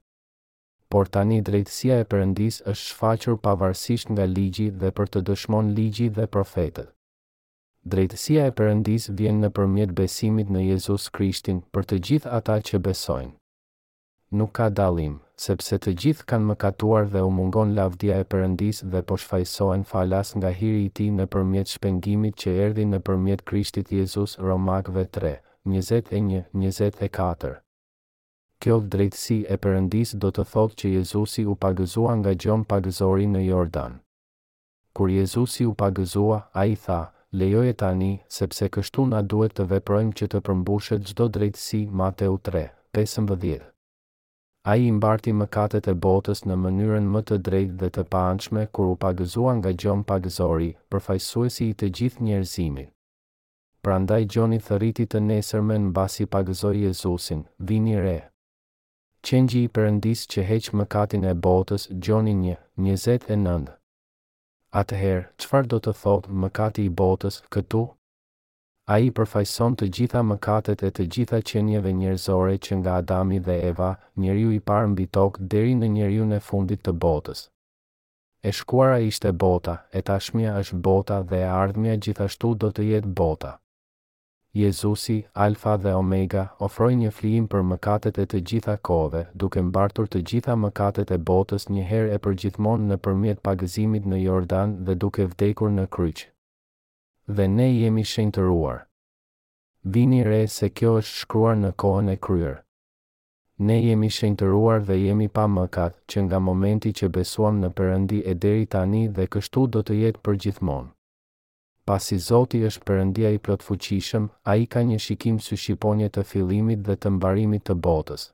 Por 0.91 1.05
tani 1.15 1.39
drejtësia 1.49 2.01
e 2.03 2.09
përëndis 2.13 2.57
është 2.73 2.91
shfaqur 2.91 3.39
pavarësisht 3.47 4.11
nga 4.13 4.27
ligji 4.37 4.69
dhe 4.81 4.91
për 4.99 5.07
të 5.13 5.21
dëshmon 5.29 5.71
ligji 5.79 6.09
dhe 6.17 6.27
profetët. 6.37 6.89
Drejtësia 7.93 8.47
e 8.51 8.57
përëndis 8.61 9.09
vjen 9.19 9.41
në 9.45 9.51
përmjet 9.57 9.95
besimit 10.03 10.49
në 10.55 10.61
Jezus 10.73 11.07
Krishtin 11.17 11.63
për 11.75 11.83
të 11.91 12.03
gjithë 12.07 12.35
ata 12.41 12.59
që 12.69 12.79
besojnë 12.89 13.33
nuk 14.35 14.53
ka 14.59 14.67
dalim, 14.75 15.15
sepse 15.39 15.79
të 15.83 15.93
gjithë 16.03 16.25
kanë 16.31 16.49
më 16.51 16.57
katuar 16.65 17.07
dhe 17.13 17.23
u 17.27 17.31
mungon 17.39 17.75
lavdia 17.79 18.17
e 18.23 18.27
përëndis 18.35 18.83
dhe 18.93 19.03
po 19.09 19.17
shfajsohen 19.23 19.85
falas 19.91 20.35
nga 20.39 20.51
hiri 20.61 20.83
i 20.89 20.93
ti 20.99 21.07
në 21.19 21.27
përmjet 21.35 21.73
shpengimit 21.75 22.35
që 22.43 22.55
erdi 22.67 22.87
në 22.91 23.01
përmjet 23.09 23.45
Krishtit 23.51 23.93
Jezus 23.99 24.35
Romakve 24.49 25.07
3, 25.19 25.33
21-24. 25.73 27.55
Kjo 28.63 28.77
drejtësi 28.95 29.39
e 29.55 29.59
përëndis 29.65 30.15
do 30.23 30.31
të 30.33 30.45
thotë 30.53 30.79
që 30.81 30.93
Jezusi 30.99 31.43
u 31.47 31.55
pagëzua 31.65 32.15
nga 32.21 32.33
gjon 32.41 32.63
pagëzori 32.71 33.27
në 33.31 33.43
Jordan. 33.49 33.99
Kur 34.97 35.11
Jezusi 35.13 35.67
u 35.69 35.75
pagëzua, 35.83 36.39
a 36.55 36.65
i 36.71 36.75
tha, 36.87 37.01
lejoj 37.35 37.67
e 37.69 37.77
tani, 37.83 38.11
sepse 38.39 38.71
kështu 38.73 39.07
na 39.11 39.21
duhet 39.23 39.59
të 39.59 39.69
veprojmë 39.75 40.17
që 40.23 40.31
të 40.35 40.43
përmbushet 40.49 41.05
gjdo 41.13 41.29
drejtësi 41.39 41.85
Mateu 42.03 42.41
3, 42.51 42.69
15 43.03 43.73
a 44.67 44.77
i 44.77 44.93
mbarti 44.97 45.33
mëkatet 45.39 45.87
e 45.93 45.93
botës 46.05 46.41
në 46.49 46.55
mënyrën 46.63 47.09
më 47.15 47.21
të 47.29 47.37
drejtë 47.47 47.75
dhe 47.81 47.89
të 47.97 48.05
panqme 48.15 48.63
kur 48.77 48.87
u 48.93 48.97
pagëzua 49.03 49.53
nga 49.59 49.73
gjon 49.83 50.05
pagëzori, 50.11 50.71
përfajsuesi 50.91 51.67
i 51.71 51.75
të 51.81 51.91
gjithë 51.99 52.25
njerëzimi. 52.29 52.85
Pra 53.85 53.99
ndaj 54.01 54.23
gjoni 54.33 54.61
thëriti 54.67 55.05
të 55.13 55.21
nesërmen 55.29 55.85
në 55.87 55.93
basi 55.99 56.25
pagëzoj 56.35 56.79
Jezusin, 56.87 57.43
vini 57.59 57.99
re. 58.01 58.17
Qenji 59.25 59.65
i 59.67 59.71
përëndis 59.77 60.23
që 60.33 60.45
heq 60.51 60.71
mëkatin 60.81 61.27
e 61.29 61.35
botës 61.47 61.85
gjoni 62.07 62.33
një, 62.47 62.57
29. 62.89 63.69
Atëherë, 64.81 65.27
qëfar 65.41 65.69
do 65.73 65.81
të 65.85 65.93
thotë 66.01 66.39
mëkati 66.45 66.89
i 66.89 66.95
botës 67.03 67.43
këtu? 67.53 67.85
a 68.85 68.97
i 69.07 69.13
përfajson 69.17 69.75
të 69.81 69.87
gjitha 69.97 70.21
mëkatet 70.31 70.83
e 70.85 70.91
të 70.97 71.05
gjitha 71.15 71.39
qenjeve 71.51 71.91
njerëzore 72.01 72.57
që 72.67 72.77
nga 72.81 72.97
Adami 73.01 73.39
dhe 73.47 73.55
Eva, 73.71 73.91
njeriu 74.21 74.51
i 74.53 74.59
parë 74.71 74.91
mbi 74.93 75.07
tokë 75.17 75.47
deri 75.55 75.73
në 75.79 75.89
njeriu 75.95 76.27
në 76.33 76.41
fundit 76.49 76.83
të 76.85 76.93
botës. 77.05 77.47
E 78.49 78.53
shkuara 78.53 78.99
ishte 79.07 79.33
bota, 79.45 79.75
e 79.97 80.03
tashmja 80.11 80.53
është 80.61 80.81
bota 80.89 81.23
dhe 81.31 81.41
e 81.47 81.47
ardhmja 81.63 81.95
gjithashtu 82.07 82.51
do 82.61 82.69
të 82.77 82.85
jetë 82.91 83.15
bota. 83.23 83.55
Jezusi, 84.65 85.17
Alfa 85.47 85.79
dhe 85.85 85.95
Omega, 86.03 86.45
ofroj 86.69 86.93
një 87.01 87.15
flim 87.21 87.49
për 87.55 87.65
mëkatet 87.71 88.21
e 88.21 88.27
të 88.35 88.43
gjitha 88.53 88.77
kove, 88.91 89.25
duke 89.35 89.65
mbartur 89.71 90.13
të 90.13 90.21
gjitha 90.33 90.59
mëkatet 90.67 91.09
e 91.17 91.19
botës 91.33 91.69
një 91.73 91.89
e 92.13 92.19
përgjithmon 92.27 92.85
në 92.91 92.99
përmjet 93.07 93.41
pagëzimit 93.49 94.05
në 94.05 94.23
Jordan 94.27 94.77
dhe 94.85 94.95
duke 95.05 95.25
vdekur 95.33 95.71
në 95.81 95.89
kryqë 95.97 96.34
dhe 97.27 97.47
ne 97.49 97.71
jemi 97.77 98.03
shenjtëruar. 98.05 98.85
Vini 99.93 100.23
re 100.25 100.45
se 100.49 100.69
kjo 100.71 100.91
është 101.01 101.19
shkruar 101.21 101.55
në 101.61 101.71
kohën 101.83 102.09
e 102.13 102.17
kryer. 102.27 102.57
Ne 103.69 103.77
jemi 103.85 104.09
shenjtëruar 104.17 104.85
dhe 104.87 104.99
jemi 104.99 105.29
pa 105.37 105.45
mëkat 105.55 105.95
që 106.09 106.19
nga 106.27 106.39
momenti 106.49 106.93
që 106.99 107.09
besuam 107.17 107.61
në 107.63 107.71
Perëndi 107.79 108.19
e 108.29 108.35
deri 108.45 108.67
tani 108.75 109.07
dhe 109.17 109.27
kështu 109.33 109.67
do 109.75 109.81
të 109.83 109.97
jetë 110.03 110.21
për 110.25 110.39
gjithmonë. 110.45 110.89
Pasi 111.89 112.19
Zoti 112.29 112.61
është 112.71 112.85
Perëndia 112.89 113.31
i 113.37 113.41
plotfuqishëm, 113.45 114.29
ai 114.53 114.67
ka 114.73 114.81
një 114.89 114.99
shikim 115.07 115.41
sy 115.47 115.57
shqiponje 115.63 116.09
të 116.11 116.27
fillimit 116.33 116.85
dhe 116.87 116.97
të 116.97 117.15
mbarimit 117.17 117.67
të 117.69 117.75
botës 117.87 118.29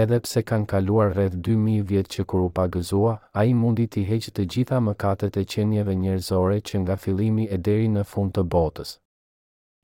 edhe 0.00 0.18
pse 0.24 0.40
kanë 0.48 0.66
kaluar 0.72 1.10
rreth 1.12 1.34
2000 1.46 1.82
vjet 1.88 2.06
që 2.14 2.24
kur 2.28 2.42
u 2.46 2.50
pagëzua, 2.58 3.16
ai 3.40 3.50
mundi 3.62 3.84
t'i 3.92 4.04
heqë 4.10 4.32
të 4.38 4.46
gjitha 4.54 4.78
mëkatet 4.86 5.36
e 5.36 5.44
qenieve 5.54 5.96
njerëzore 6.04 6.60
që 6.70 6.80
nga 6.84 6.96
fillimi 7.02 7.44
e 7.54 7.58
deri 7.66 7.90
në 7.96 8.04
fund 8.12 8.32
të 8.38 8.44
botës. 8.54 8.94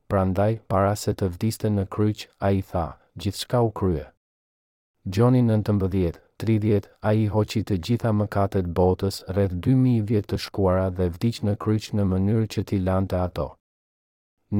Prandaj, 0.08 0.52
para 0.72 0.94
se 1.02 1.12
të 1.14 1.28
vdiste 1.34 1.68
në 1.74 1.84
kryq, 1.96 2.24
a 2.40 2.48
i 2.56 2.62
tha, 2.70 2.86
gjithë 3.20 3.42
shka 3.42 3.60
u 3.66 3.70
krye. 3.80 4.06
Gjoni 5.16 5.42
19, 5.50 6.16
30, 6.44 6.88
a 7.08 7.12
i 7.12 7.26
hoqi 7.34 7.62
të 7.68 7.76
gjitha 7.86 8.14
mëkatet 8.22 8.72
botës 8.80 9.20
rreth 9.34 9.58
2000 9.68 10.00
vjet 10.10 10.30
të 10.32 10.40
shkuara 10.46 10.88
dhe 10.96 11.10
vdiq 11.18 11.42
në 11.46 11.56
kryq 11.64 11.92
në 11.96 12.08
mënyrë 12.14 12.48
që 12.56 12.64
ti 12.70 12.80
lante 12.88 13.16
ato. 13.26 13.50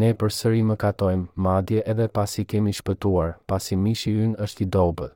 Ne 0.01 0.13
për 0.21 0.33
sëri 0.41 0.63
më 0.71 0.77
katojmë, 0.85 1.27
madje 1.49 1.81
edhe 1.93 2.09
pasi 2.19 2.45
kemi 2.53 2.75
shpëtuar, 2.81 3.39
pasi 3.49 3.77
mishi 3.87 4.13
yn 4.27 4.35
është 4.49 4.65
i 4.67 4.75
dobet 4.77 5.15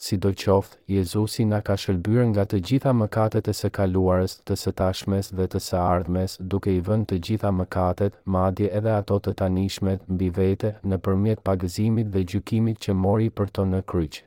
si 0.00 0.16
do 0.16 0.30
qoftë, 0.42 0.78
Jezusi 0.96 1.44
na 1.44 1.58
ka 1.66 1.74
shëlbyrë 1.82 2.24
nga 2.30 2.44
të 2.52 2.60
gjitha 2.68 2.92
mëkatet 3.00 3.50
e 3.52 3.54
së 3.58 3.70
kaluarës, 3.76 4.38
të 4.48 4.56
së 4.62 4.72
tashmes 4.80 5.28
dhe 5.36 5.46
të 5.52 5.60
së 5.66 5.76
ardhmes, 5.82 6.38
duke 6.54 6.72
i 6.74 6.80
vënd 6.88 7.10
të 7.10 7.18
gjitha 7.28 7.52
mëkatet, 7.58 8.16
madje 8.36 8.70
edhe 8.80 8.94
ato 8.96 9.18
të 9.20 9.36
tanishmet, 9.42 10.04
mbi 10.14 10.30
vete, 10.40 10.72
në 10.88 11.00
përmjet 11.06 11.44
pagëzimit 11.50 12.10
dhe 12.16 12.24
gjykimit 12.34 12.80
që 12.86 12.96
mori 13.04 13.28
për 13.40 13.52
të 13.58 13.68
në 13.74 13.84
kryqë. 13.92 14.24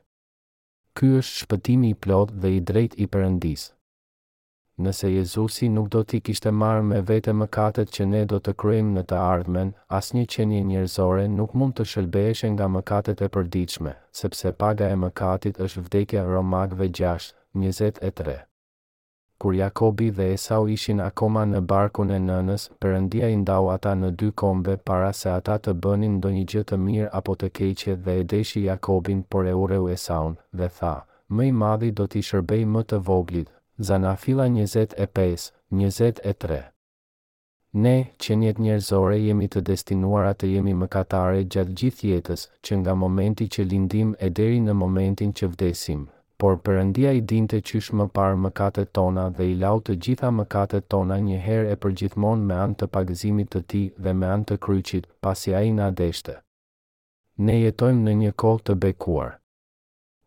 Ky 0.98 1.12
është 1.20 1.40
shpëtimi 1.44 1.94
i 1.96 2.00
plot 2.06 2.36
dhe 2.44 2.54
i 2.60 2.66
drejt 2.70 2.94
i 3.04 3.10
përëndisë 3.16 3.73
nëse 4.78 5.06
Jezusi 5.08 5.68
nuk 5.70 5.88
do 5.94 6.00
t'i 6.02 6.18
kishte 6.28 6.50
marrë 6.60 6.84
me 6.86 6.96
vete 7.10 7.32
më 7.40 7.46
katët 7.56 7.92
që 7.96 8.06
ne 8.12 8.22
do 8.32 8.38
të 8.42 8.54
krymë 8.62 8.94
në 8.96 9.02
të 9.12 9.18
ardhmen, 9.26 9.70
as 9.98 10.08
një 10.14 10.24
qenje 10.34 10.62
njërzore 10.70 11.28
nuk 11.34 11.54
mund 11.60 11.76
të 11.78 11.86
shëlbeshe 11.92 12.50
nga 12.54 12.66
më 12.76 12.80
katët 12.90 13.22
e 13.22 13.28
përdiqme, 13.36 13.92
sepse 14.22 14.52
paga 14.62 14.88
e 14.90 14.96
më 15.04 15.10
katit 15.20 15.60
është 15.66 15.84
vdekja 15.86 16.24
Romakve 16.30 16.88
6, 17.00 17.30
23. 17.62 18.34
Kur 19.38 19.54
Jakobi 19.58 20.10
dhe 20.16 20.26
Esau 20.34 20.66
ishin 20.76 21.00
akoma 21.06 21.44
në 21.52 21.60
barkun 21.70 22.10
e 22.10 22.18
nënës, 22.26 22.68
përëndia 22.82 23.30
i 23.34 23.38
ndau 23.44 23.70
ata 23.76 23.94
në 23.94 24.10
dy 24.20 24.32
kombe 24.42 24.76
para 24.90 25.12
se 25.22 25.30
ata 25.36 25.56
të 25.58 25.76
bënin 25.86 26.18
do 26.24 26.30
një 26.34 26.44
gjë 26.52 26.64
të 26.70 26.78
mirë 26.86 27.10
apo 27.22 27.34
të 27.36 27.50
keqe 27.58 27.96
dhe 28.06 28.18
e 28.22 28.26
deshi 28.34 28.64
Jakobin 28.66 29.22
por 29.30 29.46
e 29.46 29.54
ureu 29.64 29.88
Esaun, 29.98 30.36
dhe 30.58 30.68
tha, 30.78 30.96
më 31.30 31.50
i 31.50 31.52
madhi 31.62 31.90
do 31.92 32.06
t'i 32.06 32.22
shërbej 32.30 32.64
më 32.76 32.82
të 32.90 33.02
voglit, 33.10 33.50
Zanafila 33.80 34.46
25, 34.46 35.50
23. 35.74 36.62
Ne, 37.74 38.06
që 38.22 38.34
njetë 38.38 38.62
njerëzore, 38.62 39.16
jemi 39.18 39.48
të 39.50 39.62
destinuara 39.66 40.30
të 40.38 40.46
jemi 40.50 40.76
mëkatare 40.78 41.40
gjatë 41.50 41.74
gjithë 41.80 42.10
jetës, 42.12 42.44
që 42.62 42.78
nga 42.82 42.94
momenti 43.00 43.48
që 43.50 43.64
lindim 43.72 44.12
e 44.20 44.28
deri 44.40 44.60
në 44.62 44.76
momentin 44.82 45.32
që 45.32 45.50
vdesim 45.56 46.04
por 46.42 46.56
përëndia 46.66 47.12
i 47.14 47.20
dinte 47.30 47.58
qysh 47.62 47.90
më 47.98 48.04
parë 48.14 48.36
më 48.44 48.84
tona 48.98 49.24
dhe 49.30 49.44
i 49.52 49.54
lau 49.54 49.80
të 49.80 49.94
gjitha 50.02 50.30
më 50.38 50.44
tona 50.92 51.18
një 51.18 51.38
herë 51.46 51.70
e 51.70 51.76
përgjithmon 51.82 52.42
me 52.46 52.54
anë 52.62 52.74
të 52.78 52.86
pagëzimit 52.94 53.48
të 53.54 53.60
ti 53.72 53.82
dhe 53.98 54.12
me 54.12 54.26
anë 54.26 54.44
të 54.48 54.56
kryqit, 54.66 55.06
pasi 55.20 55.54
a 55.54 55.60
i 55.62 55.70
nga 55.74 55.90
deshte. 55.90 56.38
Ne 57.38 57.60
jetojmë 57.62 58.02
në 58.06 58.12
një 58.22 58.32
kohë 58.42 58.64
të 58.66 58.74
bekuar. 58.84 59.30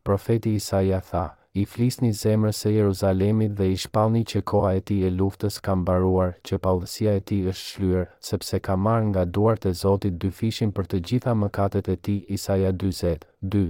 Profeti 0.04 0.56
Isaia 0.60 1.00
tha, 1.10 1.26
i 1.58 1.64
flisni 1.66 2.10
zemrës 2.14 2.60
së 2.62 2.72
Jeruzalemit 2.76 3.54
dhe 3.60 3.66
i 3.74 3.78
shpalni 3.84 4.22
që 4.32 4.42
koha 4.52 4.74
e 4.80 4.82
ti 4.90 4.98
e 5.08 5.10
luftës 5.20 5.56
ka 5.68 5.74
mbaruar, 5.82 6.36
që 6.48 6.60
pavësia 6.66 7.16
e 7.20 7.24
ti 7.32 7.38
është 7.52 7.70
shlyer, 7.72 8.04
sepse 8.30 8.60
ka 8.68 8.76
marrë 8.86 9.08
nga 9.12 9.24
duart 9.38 9.66
e 9.66 9.74
Zotit 9.82 10.20
dy 10.22 10.30
fishin 10.40 10.74
për 10.80 10.90
të 10.92 11.00
gjitha 11.10 11.34
mëkatet 11.42 11.90
e 11.96 11.98
ti, 12.08 12.16
Isaja 12.38 12.72
20, 12.86 13.26
2. 13.56 13.64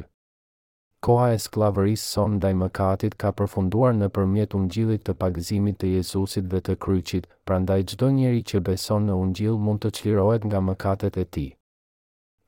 Koha 1.07 1.29
e 1.31 1.37
sklavëris 1.45 2.03
son 2.15 2.35
ndaj 2.39 2.53
mëkatit 2.63 3.15
ka 3.23 3.31
përfunduar 3.39 3.93
në 3.99 4.09
përmjet 4.17 4.57
ungjilit 4.59 5.05
të 5.07 5.15
pagëzimit 5.21 5.79
të 5.83 5.93
Jezusit 5.93 6.49
dhe 6.53 6.63
të 6.67 6.75
kryqit, 6.85 7.29
prandaj 7.47 7.79
gjdo 7.93 8.11
njeri 8.17 8.43
që 8.51 8.63
beson 8.69 9.07
në 9.07 9.19
ungjil 9.23 9.61
mund 9.67 9.85
të 9.85 9.93
qlirohet 9.99 10.49
nga 10.49 10.63
mëkatet 10.71 11.21
e 11.23 11.25
ti. 11.37 11.47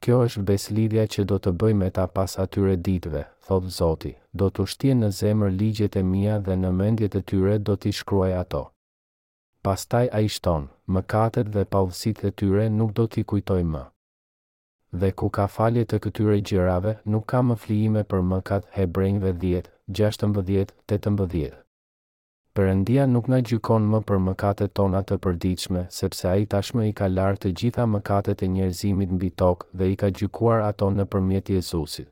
Kjo 0.05 0.17
është 0.25 0.41
beslidhja 0.49 1.03
që 1.13 1.23
do 1.29 1.37
të 1.45 1.51
bëj 1.61 1.73
me 1.79 1.87
ta 1.95 2.03
pas 2.17 2.35
atyre 2.43 2.75
ditve, 2.87 3.23
thot 3.47 3.65
Zoti. 3.77 4.11
Do 4.41 4.47
të 4.57 4.65
shtje 4.73 4.93
në 4.99 5.09
zemër 5.17 5.51
ligjet 5.61 5.97
e 5.99 6.03
mia 6.11 6.37
dhe 6.45 6.55
në 6.61 6.71
mendjet 6.81 7.17
e 7.19 7.23
tyre 7.31 7.57
do 7.69 7.75
t'i 7.81 7.91
shkruaj 7.99 8.31
ato. 8.43 8.61
Pastaj 9.67 10.05
a 10.19 10.23
i 10.27 10.29
shton, 10.37 10.69
më 10.93 11.01
dhe 11.55 11.65
pavësit 11.75 12.23
e 12.29 12.31
tyre 12.41 12.69
nuk 12.79 12.93
do 12.99 13.07
t'i 13.07 13.23
kujtoj 13.31 13.61
më. 13.73 13.83
Dhe 15.01 15.11
ku 15.19 15.27
ka 15.37 15.47
falje 15.57 15.85
të 15.85 15.99
këtyre 16.05 16.37
gjirave, 16.49 16.93
nuk 17.13 17.25
ka 17.31 17.41
më 17.49 17.55
flijime 17.63 18.03
për 18.11 18.21
mëkat 18.31 18.63
hebrejnve 18.77 19.33
10, 19.45 19.65
16, 20.03 20.73
18. 20.89 21.53
Perëndia 22.59 23.05
nuk 23.07 23.29
na 23.31 23.37
gjykon 23.47 23.85
më 23.91 23.99
për 24.07 24.17
mëkatet 24.23 24.71
tona 24.75 24.99
të 25.07 25.15
përditshme, 25.25 25.83
sepse 25.97 26.25
ai 26.31 26.41
tashmë 26.53 26.81
i 26.89 26.95
ka 27.01 27.07
larë 27.17 27.37
të 27.43 27.51
gjitha 27.61 27.85
mëkatet 27.91 28.43
e 28.43 28.49
njerëzimit 28.55 29.13
mbi 29.17 29.29
tokë 29.41 29.67
dhe 29.79 29.87
i 29.93 29.95
ka 30.01 30.09
gjykuar 30.17 30.65
ato 30.65 30.89
nëpërmjet 30.95 31.51
Jezusit. 31.55 32.09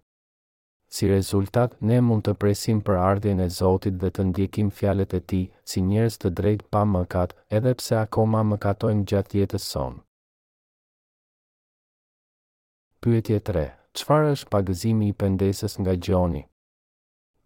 Si 0.96 1.10
rezultat, 1.12 1.76
ne 1.90 2.00
mund 2.10 2.24
të 2.30 2.36
presim 2.46 2.80
për 2.88 3.00
ardhjen 3.10 3.44
e 3.44 3.50
Zotit 3.60 4.00
dhe 4.04 4.08
të 4.16 4.28
ndjekim 4.30 4.72
fjalët 4.78 5.18
e 5.20 5.24
Tij 5.30 5.44
si 5.72 5.84
njerëz 5.90 6.18
të 6.22 6.32
drejtë 6.40 6.70
pa 6.72 6.86
mëkat, 6.96 7.36
edhe 7.60 7.76
pse 7.82 8.00
akoma 8.08 8.46
mëkatojmë 8.54 9.06
gjatë 9.12 9.42
jetës 9.44 9.68
sonë. 9.76 10.00
Pyetje 13.04 13.44
3. 13.52 13.68
Çfarë 14.00 14.32
është 14.38 14.54
pagëzimi 14.56 15.12
i 15.12 15.18
pendesës 15.26 15.82
nga 15.84 16.00
Gjoni? 16.08 16.48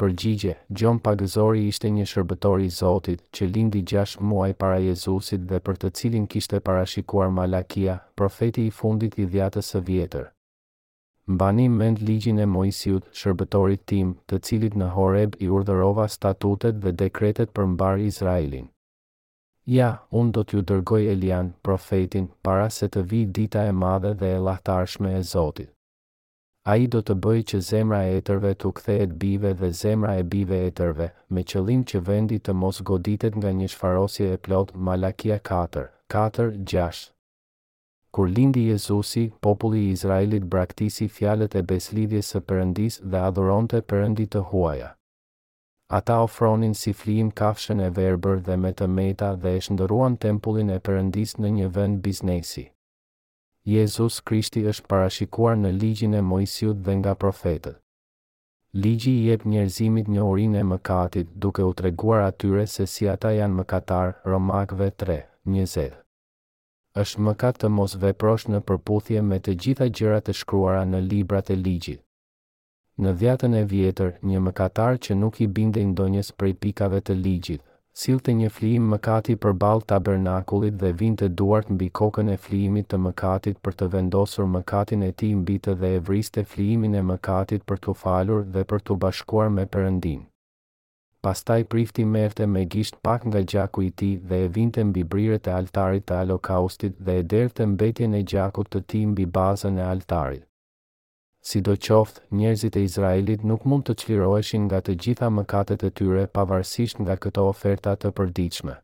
përgjigje, 0.01 0.53
Gjon 0.79 0.99
Pagëzori 1.05 1.59
ishte 1.71 1.89
një 1.95 2.05
shërbëtor 2.11 2.61
i 2.65 2.69
Zotit 2.77 3.19
që 3.37 3.47
lindi 3.55 3.81
6 3.93 4.15
muaj 4.29 4.51
para 4.63 4.77
Jezusit 4.87 5.43
dhe 5.51 5.59
për 5.67 5.77
të 5.83 5.89
cilin 5.99 6.25
kishte 6.33 6.59
parashikuar 6.67 7.29
Malakia, 7.37 7.97
profeti 8.21 8.65
i 8.69 8.73
fundit 8.77 9.19
i 9.21 9.27
dhjatës 9.33 9.69
së 9.75 9.81
vjetër. 9.89 10.25
Mbani 11.35 11.67
mend 11.75 12.01
ligjin 12.07 12.39
e 12.43 12.47
Moisiut, 12.55 13.09
shërbëtorit 13.19 13.83
tim, 13.91 14.15
të 14.31 14.39
cilit 14.47 14.77
në 14.81 14.87
Horeb 14.95 15.37
i 15.45 15.49
urdhërova 15.57 16.07
statutet 16.17 16.79
dhe 16.85 16.95
dekretet 17.03 17.53
për 17.57 17.67
mbar 17.75 18.01
Izraelin. 18.11 18.71
Ja, 19.73 19.91
unë 20.21 20.33
do 20.35 20.41
t'ju 20.43 20.63
dërgoj 20.73 21.05
Elian, 21.13 21.53
profetin, 21.67 22.25
para 22.47 22.65
se 22.77 22.89
të 22.95 23.05
vi 23.13 23.21
dita 23.39 23.67
e 23.69 23.77
madhe 23.85 24.15
dhe 24.23 24.33
e 24.39 24.41
lahtarshme 24.49 25.13
e 25.19 25.21
Zotit 25.35 25.69
a 26.69 26.73
i 26.79 26.83
do 26.93 26.99
të 27.01 27.13
bëjë 27.25 27.43
që 27.49 27.59
zemra 27.67 27.99
e 28.07 28.17
etërve 28.21 28.49
të 28.63 28.69
kthehet 28.79 29.13
bive 29.21 29.51
dhe 29.59 29.67
zemra 29.77 30.11
e 30.21 30.23
bive 30.33 30.57
e 30.63 30.67
etërve, 30.71 31.07
me 31.37 31.43
qëllim 31.51 31.81
që 31.91 32.01
vendi 32.09 32.37
të 32.47 32.53
mos 32.63 32.81
goditet 32.89 33.37
nga 33.39 33.53
një 33.61 33.69
shfarosje 33.73 34.27
e 34.35 34.41
plot 34.47 34.73
Malakia 34.89 35.39
4, 35.49 35.85
4, 36.15 36.45
6. 36.73 36.99
Kur 38.13 38.27
lindi 38.35 38.67
Jezusi, 38.69 39.23
populli 39.47 39.81
i 39.87 39.91
Izraelit 39.95 40.45
braktisi 40.55 41.07
fjalët 41.15 41.55
e 41.55 41.63
beslidhjes 41.71 42.29
së 42.35 42.41
përëndis 42.49 42.99
dhe 43.11 43.21
adhuronte 43.31 43.81
përëndi 43.93 44.27
të 44.35 44.43
huaja. 44.51 44.91
Ata 45.99 46.19
ofronin 46.27 46.75
si 46.81 46.93
flim 46.99 47.31
kafshën 47.41 47.81
e 47.81 47.89
verbër 47.97 48.43
dhe 48.45 48.59
me 48.65 48.73
të 48.73 48.89
meta 48.99 49.31
dhe 49.43 49.55
e 49.57 49.65
shëndëruan 49.67 50.19
tempullin 50.27 50.69
e 50.69 50.77
përëndis 50.89 51.35
në 51.39 51.55
një 51.57 51.71
vend 51.79 51.99
biznesi. 52.05 52.67
Jezus 53.67 54.15
Krishti 54.25 54.63
është 54.71 54.87
parashikuar 54.89 55.53
në 55.61 55.69
ligjin 55.81 56.13
e 56.17 56.21
Mojsiut 56.25 56.79
dhe 56.87 56.95
nga 56.99 57.11
profetët. 57.23 57.75
Ligji 58.73 59.11
i 59.17 59.27
jep 59.29 59.43
njerëzimit 59.51 60.07
një 60.09 60.23
urinë 60.29 60.57
e 60.63 60.63
mëkatit 60.71 61.35
duke 61.43 61.61
u 61.67 61.73
treguar 61.81 62.23
atyre 62.25 62.63
se 62.73 62.87
si 62.87 63.05
ata 63.13 63.35
janë 63.37 63.59
mëkatar, 63.59 64.15
Romakëve 64.31 64.87
3, 65.03 65.17
20. 65.45 65.93
Është 67.03 67.25
mëkat 67.27 67.61
të 67.61 67.69
mos 67.77 67.97
veprosh 68.01 68.47
në 68.49 68.63
përputhje 68.69 69.21
me 69.29 69.37
të 69.39 69.55
gjitha 69.61 69.91
gjërat 69.99 70.31
e 70.33 70.37
shkruara 70.41 70.81
në 70.93 71.03
librat 71.11 71.53
e 71.53 71.55
ligjit. 71.61 72.01
Në 72.97 73.13
dhjatën 73.21 73.57
e 73.61 73.65
vjetër, 73.75 74.15
një 74.29 74.39
mëkatar 74.47 74.97
që 75.05 75.19
nuk 75.21 75.41
i 75.41 75.47
binde 75.57 75.85
ndonjës 75.91 76.33
prej 76.39 76.53
pikave 76.63 77.01
të 77.05 77.17
ligjit, 77.23 77.61
silte 77.99 78.33
një 78.39 78.49
flijim 78.57 78.85
mëkati 78.93 79.33
për 79.45 79.53
balë 79.61 79.87
tabernakulit 79.91 80.75
dhe 80.81 80.91
vinte 81.01 81.27
duart 81.41 81.71
mbi 81.77 81.87
kokën 81.99 82.29
e 82.33 82.37
flimit 82.43 82.87
të 82.93 82.99
mëkatit 83.05 83.57
për 83.67 83.75
të 83.81 83.87
vendosur 83.95 84.47
mëkatin 84.55 85.01
e 85.09 85.11
ti 85.21 85.31
mbi 85.41 85.57
të 85.65 85.75
dhe 85.81 85.89
e 85.97 86.01
vriste 86.09 86.43
flimin 86.53 86.95
e 86.95 87.01
mëkatit 87.11 87.65
për 87.71 87.81
të 87.87 87.95
falur 88.03 88.45
dhe 88.55 88.63
për 88.71 88.85
të 88.87 88.97
bashkuar 89.05 89.49
me 89.57 89.65
përëndin. 89.75 90.21
Pastaj 91.25 91.59
prifti 91.73 92.03
merte 92.13 92.45
me 92.53 92.61
gisht 92.75 92.95
pak 93.09 93.25
nga 93.29 93.41
gjaku 93.53 93.83
i 93.89 93.91
ti 94.01 94.13
dhe 94.29 94.39
e 94.45 94.47
vinte 94.59 94.83
mbi 94.91 95.03
brire 95.15 95.41
e 95.47 95.53
altarit 95.59 96.07
të 96.07 96.21
alokaustit 96.23 96.97
dhe 97.07 97.17
e 97.17 97.25
derte 97.35 97.67
mbetjen 97.75 98.15
e 98.19 98.23
gjaku 98.33 98.63
të 98.71 98.83
ti 98.91 99.01
mbi 99.11 99.25
bazën 99.37 99.77
e 99.83 99.89
altarit. 99.95 100.47
Si 101.43 101.59
do 101.65 101.73
qoftë, 101.85 102.21
njerëzit 102.37 102.75
e 102.79 102.83
Izraelit 102.87 103.43
nuk 103.51 103.63
mund 103.71 103.87
të 103.87 103.93
qliroeshin 104.01 104.67
nga 104.67 104.79
të 104.85 104.93
gjitha 105.03 105.29
mëkatet 105.37 105.85
e 105.87 105.89
tyre 105.99 106.25
pavarësisht 106.37 106.99
nga 107.01 107.15
këto 107.23 107.45
oferta 107.51 107.93
të 108.01 108.11
përdiqme. 108.19 108.75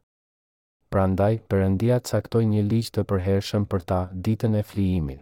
Prandaj, 0.96 1.36
përëndia 1.54 2.00
caktoj 2.10 2.42
një 2.54 2.64
liqë 2.72 2.96
të 2.98 3.04
përhershëm 3.12 3.68
për 3.74 3.86
ta 3.92 4.00
ditën 4.28 4.58
e 4.58 4.64
flijimin. 4.72 5.20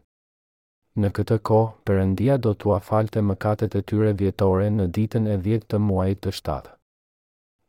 Në 1.02 1.12
këtë 1.20 1.38
ko, 1.50 1.60
përëndia 1.90 2.40
do 2.48 2.56
t'ua 2.64 2.80
falte 2.90 3.20
mëkatet 3.32 3.76
e 3.76 3.84
tyre 3.92 4.14
vjetore 4.22 4.70
në 4.80 4.88
ditën 5.00 5.28
e 5.34 5.38
dhjetë 5.48 5.70
të 5.74 5.82
muajt 5.90 6.24
të 6.24 6.36
shtatë. 6.40 6.74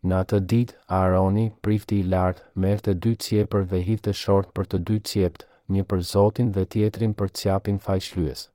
Në 0.07 0.19
atë 0.23 0.43
ditë, 0.53 0.79
Aroni, 1.03 1.47
prifti 1.67 1.99
i 2.05 2.11
lartë, 2.15 2.47
mërë 2.65 2.85
të 2.87 2.97
dy 3.07 3.17
cjepër 3.27 3.67
dhe 3.73 3.83
hitë 3.89 4.07
të 4.07 4.17
shortë 4.23 4.53
për 4.61 4.71
të 4.73 4.85
dy 4.91 5.01
cjeptë, 5.11 5.47
një 5.77 5.87
për 5.91 6.07
Zotin 6.15 6.53
dhe 6.59 6.69
tjetrin 6.75 7.17
për 7.23 7.35
cjapin 7.41 7.83
fajshlyesë 7.89 8.53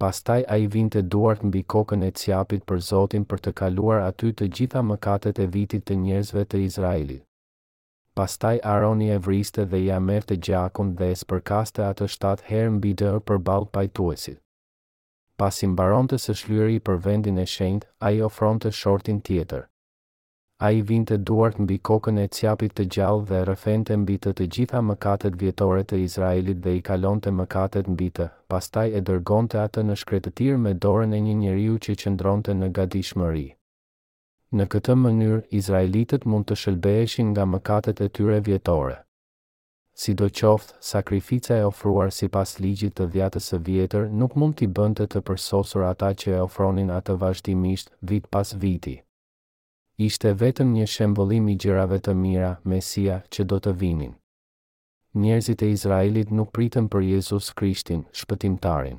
pastaj 0.00 0.44
a 0.48 0.56
i 0.56 0.66
vinte 0.74 1.00
duart 1.12 1.42
mbi 1.48 1.60
kokën 1.74 2.04
e 2.06 2.10
cjapit 2.20 2.62
për 2.70 2.78
Zotin 2.90 3.24
për 3.32 3.42
të 3.46 3.50
kaluar 3.60 3.98
aty 4.06 4.30
të 4.40 4.46
gjitha 4.58 4.82
mëkatet 4.90 5.40
e 5.44 5.46
vitit 5.56 5.82
të 5.90 5.96
njerëzve 6.04 6.44
të 6.52 6.60
Izraelit. 6.68 7.26
Pastaj 8.18 8.60
Aroni 8.74 9.10
e 9.16 9.18
vriste 9.26 9.64
dhe 9.72 9.80
ja 9.84 9.98
merte 10.06 10.38
gjakun 10.48 10.94
dhe 11.00 11.10
e 11.14 11.18
spërkaste 11.24 11.84
atë 11.90 12.08
shtatë 12.14 12.46
herë 12.52 12.72
mbi 12.78 12.92
dërë 13.02 13.20
për 13.30 13.42
balë 13.50 13.70
pajtuesit. 13.76 14.40
Pas 15.40 15.62
i 15.64 15.68
mbaron 15.72 16.08
të 16.12 16.18
së 16.26 16.36
shlyri 16.42 16.80
për 16.88 16.96
vendin 17.08 17.38
e 17.44 17.46
shenjt, 17.56 17.84
a 18.04 18.06
i 18.16 18.24
ofron 18.28 18.60
të 18.64 18.72
shortin 18.82 19.20
tjetër 19.28 19.69
a 20.64 20.68
i 20.70 20.80
vinte 20.88 21.16
duart 21.16 21.56
mbi 21.58 21.78
kokën 21.88 22.18
e 22.22 22.26
cjapit 22.38 22.72
të 22.76 22.84
gjallë 22.96 23.22
dhe 23.28 23.38
rëfente 23.48 23.96
mbi 24.00 24.16
të 24.20 24.32
të 24.38 24.46
gjitha 24.56 24.82
mëkatet 24.88 25.38
vjetore 25.42 25.84
të 25.88 26.00
Izraelit 26.06 26.58
dhe 26.66 26.74
i 26.78 26.82
kalonte 26.88 27.32
mëkatet 27.36 27.88
mbi 27.94 28.08
të, 28.18 28.26
pastaj 28.52 28.84
e 28.98 29.00
dërgonte 29.08 29.60
atë 29.62 29.84
në 29.88 29.96
shkretëtir 30.02 30.58
me 30.66 30.74
dorën 30.84 31.16
e 31.18 31.22
një 31.28 31.38
njeriu 31.40 31.78
që 31.86 31.96
qëndronte 32.04 32.58
në 32.60 32.68
gadishmëri. 32.78 33.46
Në 34.58 34.68
këtë 34.76 34.98
mënyrë, 35.06 35.40
Izraelitët 35.62 36.28
mund 36.32 36.50
të 36.50 36.60
shëlbeheshin 36.64 37.30
nga 37.32 37.48
mëkatet 37.54 38.04
e 38.04 38.10
tyre 38.18 38.42
vjetore. 38.50 38.98
Si 40.02 40.12
do 40.20 40.28
qoftë, 40.40 40.76
sakrifica 40.92 41.54
e 41.62 41.66
ofruar 41.72 42.12
si 42.18 42.28
pas 42.36 42.58
ligjit 42.64 43.00
të 43.00 43.08
dhjatës 43.14 43.48
së 43.54 43.62
vjetër 43.70 44.10
nuk 44.20 44.36
mund 44.36 44.60
t'i 44.60 44.66
bënte 44.80 45.06
të 45.08 45.24
përsosur 45.28 45.88
ata 45.94 46.12
që 46.22 46.36
e 46.40 46.44
ofronin 46.48 46.92
atë 47.00 47.18
vazhdimisht 47.24 47.96
vit 48.12 48.28
pas 48.36 48.58
viti. 48.66 48.98
Ishte 50.00 50.30
vetëm 50.40 50.70
një 50.74 50.84
shembolim 50.90 51.48
i 51.52 51.54
gjërave 51.62 51.96
të 52.04 52.12
mira, 52.18 52.50
Mesia, 52.72 53.16
që 53.34 53.44
do 53.52 53.56
të 53.64 53.72
vinin. 53.80 54.12
Njerëzit 55.24 55.64
e 55.64 55.66
Izraelit 55.72 56.30
nuk 56.38 56.52
pritën 56.56 56.86
për 56.94 57.02
Jezus 57.06 57.48
Krishtin, 57.60 58.06
shpëtimtarin. 58.20 58.94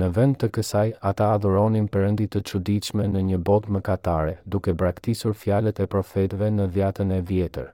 Në 0.00 0.08
vend 0.16 0.38
të 0.40 0.48
kësaj, 0.56 0.88
ata 1.10 1.28
adhuronin 1.36 1.86
përëndit 1.96 2.34
të 2.34 2.42
quditshme 2.50 3.06
në 3.12 3.22
një 3.28 3.38
bot 3.50 3.68
më 3.76 3.80
katare, 3.90 4.32
duke 4.56 4.74
braktisur 4.82 5.36
fjalet 5.44 5.78
e 5.84 5.86
profetve 5.94 6.48
në 6.56 6.66
djatën 6.78 7.12
e 7.14 7.20
vjetër. 7.30 7.68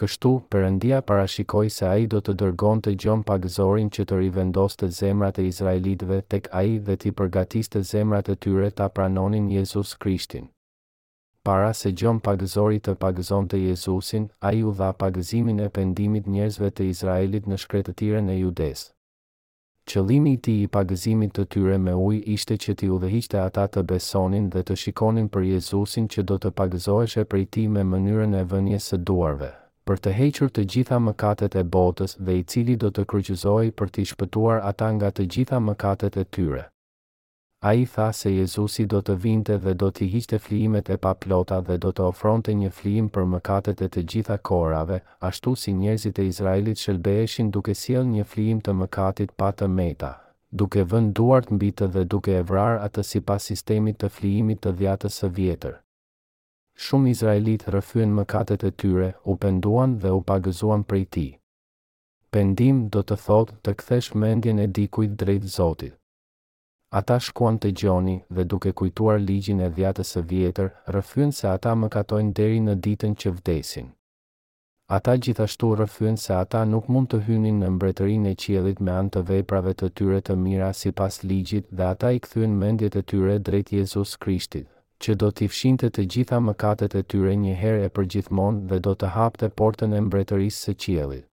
Kështu, 0.00 0.32
përëndia 0.56 1.02
parashikoj 1.10 1.66
se 1.76 1.88
ai 1.92 2.06
do 2.14 2.22
të 2.22 2.36
dërgon 2.44 2.80
të 2.86 2.94
gjonë 3.04 3.26
pagëzorin 3.32 3.90
që 3.98 4.06
të 4.08 4.22
rivendoste 4.22 4.88
të 4.88 4.96
zemrat 5.02 5.42
e 5.44 5.44
Izraelitve, 5.52 6.22
tek 6.34 6.48
ai 6.62 6.78
dhe 6.88 6.96
ti 7.04 7.12
përgatiste 7.20 7.76
të 7.78 7.88
zemrat 7.92 8.32
e 8.32 8.38
tyre 8.46 8.70
ta 8.80 8.88
pranonin 8.96 9.52
Jezus 9.58 9.92
Krishtin. 10.06 10.48
Para 11.42 11.72
se 11.72 11.88
gjon 11.96 12.18
pagëzori 12.20 12.78
të 12.84 12.92
pagëzon 13.02 13.46
të 13.48 13.58
Jezusin, 13.66 14.26
a 14.44 14.50
ju 14.52 14.72
dha 14.80 14.88
pagëzimin 15.02 15.60
e 15.64 15.68
pendimit 15.76 16.26
njerëzve 16.28 16.68
të 16.76 16.88
Izraelit 16.94 17.46
në 17.48 17.56
shkretëtire 17.62 18.18
në 18.26 18.34
Judes. 18.40 18.82
Qëlimi 19.88 20.34
ti 20.46 20.56
i 20.62 20.66
pagëzimit 20.74 21.32
të 21.38 21.44
tyre 21.54 21.78
me 21.86 21.94
uj 22.08 22.18
ishte 22.36 22.58
që 22.64 22.74
ti 22.82 22.88
u 22.92 22.98
dhehiqte 23.06 23.38
ata 23.46 23.64
të 23.76 23.82
besonin 23.94 24.50
dhe 24.54 24.62
të 24.68 24.76
shikonin 24.82 25.30
për 25.36 25.46
Jezusin 25.52 26.08
që 26.16 26.24
do 26.32 26.36
të 26.44 26.52
pagëzoeshe 26.60 27.24
për 27.32 27.46
ti 27.56 27.64
me 27.78 27.84
mënyrën 27.94 28.36
e 28.40 28.42
vënje 28.52 28.80
së 28.90 28.98
duarve, 29.10 29.48
për 29.88 30.02
të 30.04 30.12
hequr 30.20 30.50
të 30.52 30.66
gjitha 30.74 30.98
mëkatet 31.08 31.56
e 31.56 31.64
botës 31.78 32.16
dhe 32.28 32.36
i 32.42 32.44
cili 32.52 32.76
do 32.84 32.92
të 32.92 33.06
kryqëzoi 33.14 33.72
për 33.80 33.94
ti 33.96 34.06
shpëtuar 34.12 34.60
ata 34.72 34.90
nga 34.98 35.08
të 35.16 35.26
gjitha 35.36 35.62
mëkatet 35.70 36.20
e 36.20 36.26
tyre 36.38 36.66
a 37.62 37.72
i 37.74 37.84
tha 37.84 38.04
se 38.16 38.30
Jezusi 38.34 38.84
do 38.88 38.98
të 39.04 39.14
vinte 39.22 39.56
dhe 39.64 39.72
do 39.80 39.90
t'i 39.96 40.06
hishte 40.08 40.38
flimet 40.40 40.88
e 40.90 40.96
plota 41.02 41.58
dhe 41.66 41.76
do 41.82 41.90
të 41.92 42.04
ofronte 42.12 42.54
një 42.60 42.70
flim 42.78 43.08
për 43.16 43.26
mëkatet 43.32 43.82
e 43.84 43.88
të 43.96 44.02
gjitha 44.12 44.38
korave, 44.50 45.00
ashtu 45.20 45.54
si 45.56 45.72
njerëzit 45.82 46.18
e 46.18 46.24
Izraelit 46.30 46.78
shëlbeheshin 46.80 47.50
duke 47.56 47.74
siel 47.80 48.06
një 48.14 48.24
flim 48.30 48.60
të 48.64 48.72
mëkatit 48.80 49.36
pa 49.36 49.50
të 49.52 49.68
meta, 49.74 50.12
duke 50.50 50.84
vën 50.94 51.12
duart 51.20 51.48
të 51.52 51.90
dhe 51.96 52.04
duke 52.14 52.32
e 52.38 52.42
vrar 52.52 52.80
atë 52.88 53.02
si 53.10 53.20
pas 53.20 53.42
sistemit 53.50 53.98
të 54.00 54.08
flimit 54.08 54.60
të 54.62 54.72
dhjatës 54.80 55.20
së 55.20 55.28
vjetër. 55.28 55.74
Shumë 56.86 57.08
Izraelit 57.12 57.64
rëfyen 57.68 58.10
mëkatet 58.20 58.64
e 58.64 58.70
tyre, 58.70 59.12
u 59.24 59.36
penduan 59.36 59.98
dhe 60.00 60.08
u 60.16 60.22
pagëzuan 60.32 60.82
prej 60.88 61.04
ti. 61.12 61.26
Pendim 62.30 62.88
do 62.88 63.02
të 63.02 63.20
thotë 63.26 63.60
të 63.62 63.74
kthesh 63.82 64.14
mendjen 64.14 64.58
e 64.58 64.66
dikujt 64.66 65.12
drejt 65.20 65.42
Zotit 65.60 65.99
ata 66.90 67.18
shkuan 67.22 67.58
të 67.62 67.68
gjoni 67.80 68.14
dhe 68.36 68.44
duke 68.52 68.70
kujtuar 68.78 69.20
ligjin 69.26 69.60
e 69.66 69.70
dhjatës 69.78 70.08
së 70.14 70.22
vjetër, 70.32 70.68
rëfyën 70.96 71.30
se 71.38 71.46
ata 71.54 71.74
më 71.82 71.88
katojnë 71.96 72.34
deri 72.38 72.58
në 72.66 72.74
ditën 72.86 73.14
që 73.22 73.30
vdesin. 73.38 73.92
Ata 74.96 75.14
gjithashtu 75.24 75.68
rëfyën 75.78 76.16
se 76.18 76.34
ata 76.38 76.64
nuk 76.72 76.90
mund 76.90 77.12
të 77.12 77.20
hynin 77.28 77.60
në 77.62 77.68
mbretërin 77.76 78.26
e 78.32 78.34
qielit 78.44 78.80
me 78.82 78.96
anë 79.02 79.14
të 79.16 79.22
vejprave 79.28 79.76
të 79.82 79.90
tyre 80.00 80.18
të 80.28 80.36
mira 80.44 80.72
si 80.80 80.90
pas 81.02 81.20
ligjit 81.30 81.70
dhe 81.70 81.86
ata 81.92 82.10
i 82.16 82.20
këthyën 82.26 82.58
mendjet 82.64 82.98
e 82.98 83.04
tyre 83.12 83.38
drejt 83.50 83.70
Jezus 83.78 84.16
Krishtit, 84.24 84.66
që 85.00 85.14
do 85.22 85.30
t'i 85.30 85.48
fshinte 85.54 85.92
të 85.94 86.08
gjitha 86.14 86.42
mëkatet 86.48 86.98
e 87.02 87.06
tyre 87.12 87.38
një 87.44 87.54
herë 87.62 87.86
e 87.86 87.94
përgjithmon 87.98 88.64
dhe 88.70 88.82
do 88.88 88.98
të 88.98 89.14
hapte 89.18 89.52
portën 89.62 89.94
e 89.98 90.06
mbretërisë 90.10 90.64
së 90.66 90.80
qielit 90.84 91.29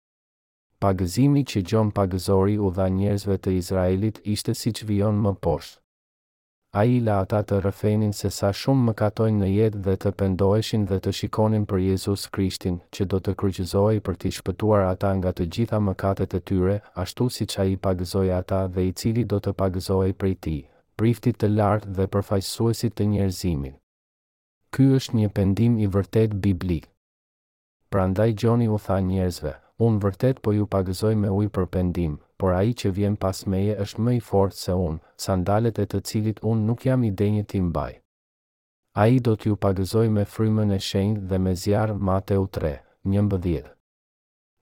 pagëzimi 0.83 1.45
që 1.47 1.61
gjon 1.71 1.93
pagëzori 1.95 2.57
u 2.59 2.73
dha 2.77 2.89
njerëzve 2.91 3.37
të 3.45 3.53
Izraelit 3.61 4.19
ishte 4.35 4.55
si 4.61 4.73
që 4.77 4.89
vion 4.89 5.21
më 5.27 5.33
poshtë. 5.47 5.79
A 6.81 6.83
i 6.89 6.99
la 7.07 7.15
ata 7.23 7.39
të 7.49 7.57
rëfenin 7.67 8.15
se 8.17 8.29
sa 8.33 8.49
shumë 8.61 8.87
më 8.87 8.93
katojnë 8.99 9.39
në 9.43 9.49
jetë 9.55 9.81
dhe 9.87 9.95
të 10.03 10.13
pendoheshin 10.23 10.87
dhe 10.91 10.97
të 11.05 11.13
shikonin 11.19 11.67
për 11.69 11.83
Jezus 11.87 12.25
Krishtin, 12.35 12.79
që 12.95 13.05
do 13.13 13.19
të 13.23 13.35
kryqëzoj 13.43 13.99
për 14.07 14.17
t'i 14.23 14.31
shpëtuar 14.39 14.87
ata 14.89 15.11
nga 15.19 15.35
të 15.37 15.47
gjitha 15.55 15.81
më 15.85 15.95
katët 16.03 16.37
e 16.39 16.41
tyre, 16.51 16.77
ashtu 17.03 17.27
si 17.37 17.45
që 17.53 17.59
a 17.63 17.67
i 17.73 17.77
pagëzoj 17.87 18.29
ata 18.41 18.61
dhe 18.75 18.87
i 18.89 18.93
cili 19.03 19.25
do 19.29 19.39
të 19.45 19.53
pagëzoj 19.61 20.11
për 20.21 20.31
i 20.33 20.37
ti, 20.45 20.57
priftit 20.97 21.39
të 21.43 21.51
lartë 21.59 21.93
dhe 21.99 22.09
përfajsuesit 22.15 22.97
të 22.97 23.11
njerëzimin. 23.15 23.75
Ky 24.73 24.89
është 24.97 25.21
një 25.21 25.31
pendim 25.37 25.77
i 25.85 25.91
vërtet 25.99 26.41
biblik. 26.49 26.89
Prandaj 27.93 28.33
Gjoni 28.41 28.71
u 28.73 28.79
tha 28.81 28.97
njerëzve, 29.11 29.59
unë 29.81 30.01
vërtet 30.03 30.41
po 30.45 30.53
ju 30.55 30.67
pagëzoj 30.69 31.15
me 31.17 31.31
ujë 31.33 31.51
për 31.57 31.67
pendim, 31.75 32.17
por 32.37 32.53
ai 32.55 32.73
që 32.77 32.93
vjen 32.95 33.17
pas 33.17 33.45
meje 33.47 33.77
është 33.85 34.05
më 34.07 34.15
i 34.19 34.21
fortë 34.29 34.59
se 34.61 34.75
unë, 34.77 35.01
sandalet 35.17 35.79
e 35.79 35.87
të 35.87 36.01
cilit 36.09 36.41
unë 36.43 36.67
nuk 36.69 36.85
jam 36.87 37.05
i 37.05 37.11
denjë 37.11 37.45
ti 37.53 37.61
mbaj. 37.61 37.93
A 39.01 39.07
i 39.09 39.21
do 39.25 39.37
t'ju 39.37 39.57
pagëzoj 39.57 40.09
me 40.13 40.25
frymën 40.29 40.73
e 40.73 40.79
shenjë 40.89 41.23
dhe 41.29 41.39
me 41.41 41.55
zjarë 41.63 41.95
Mateu 42.09 42.45
3, 42.57 42.75
një 43.13 43.23
mbëdhjet. 43.29 43.71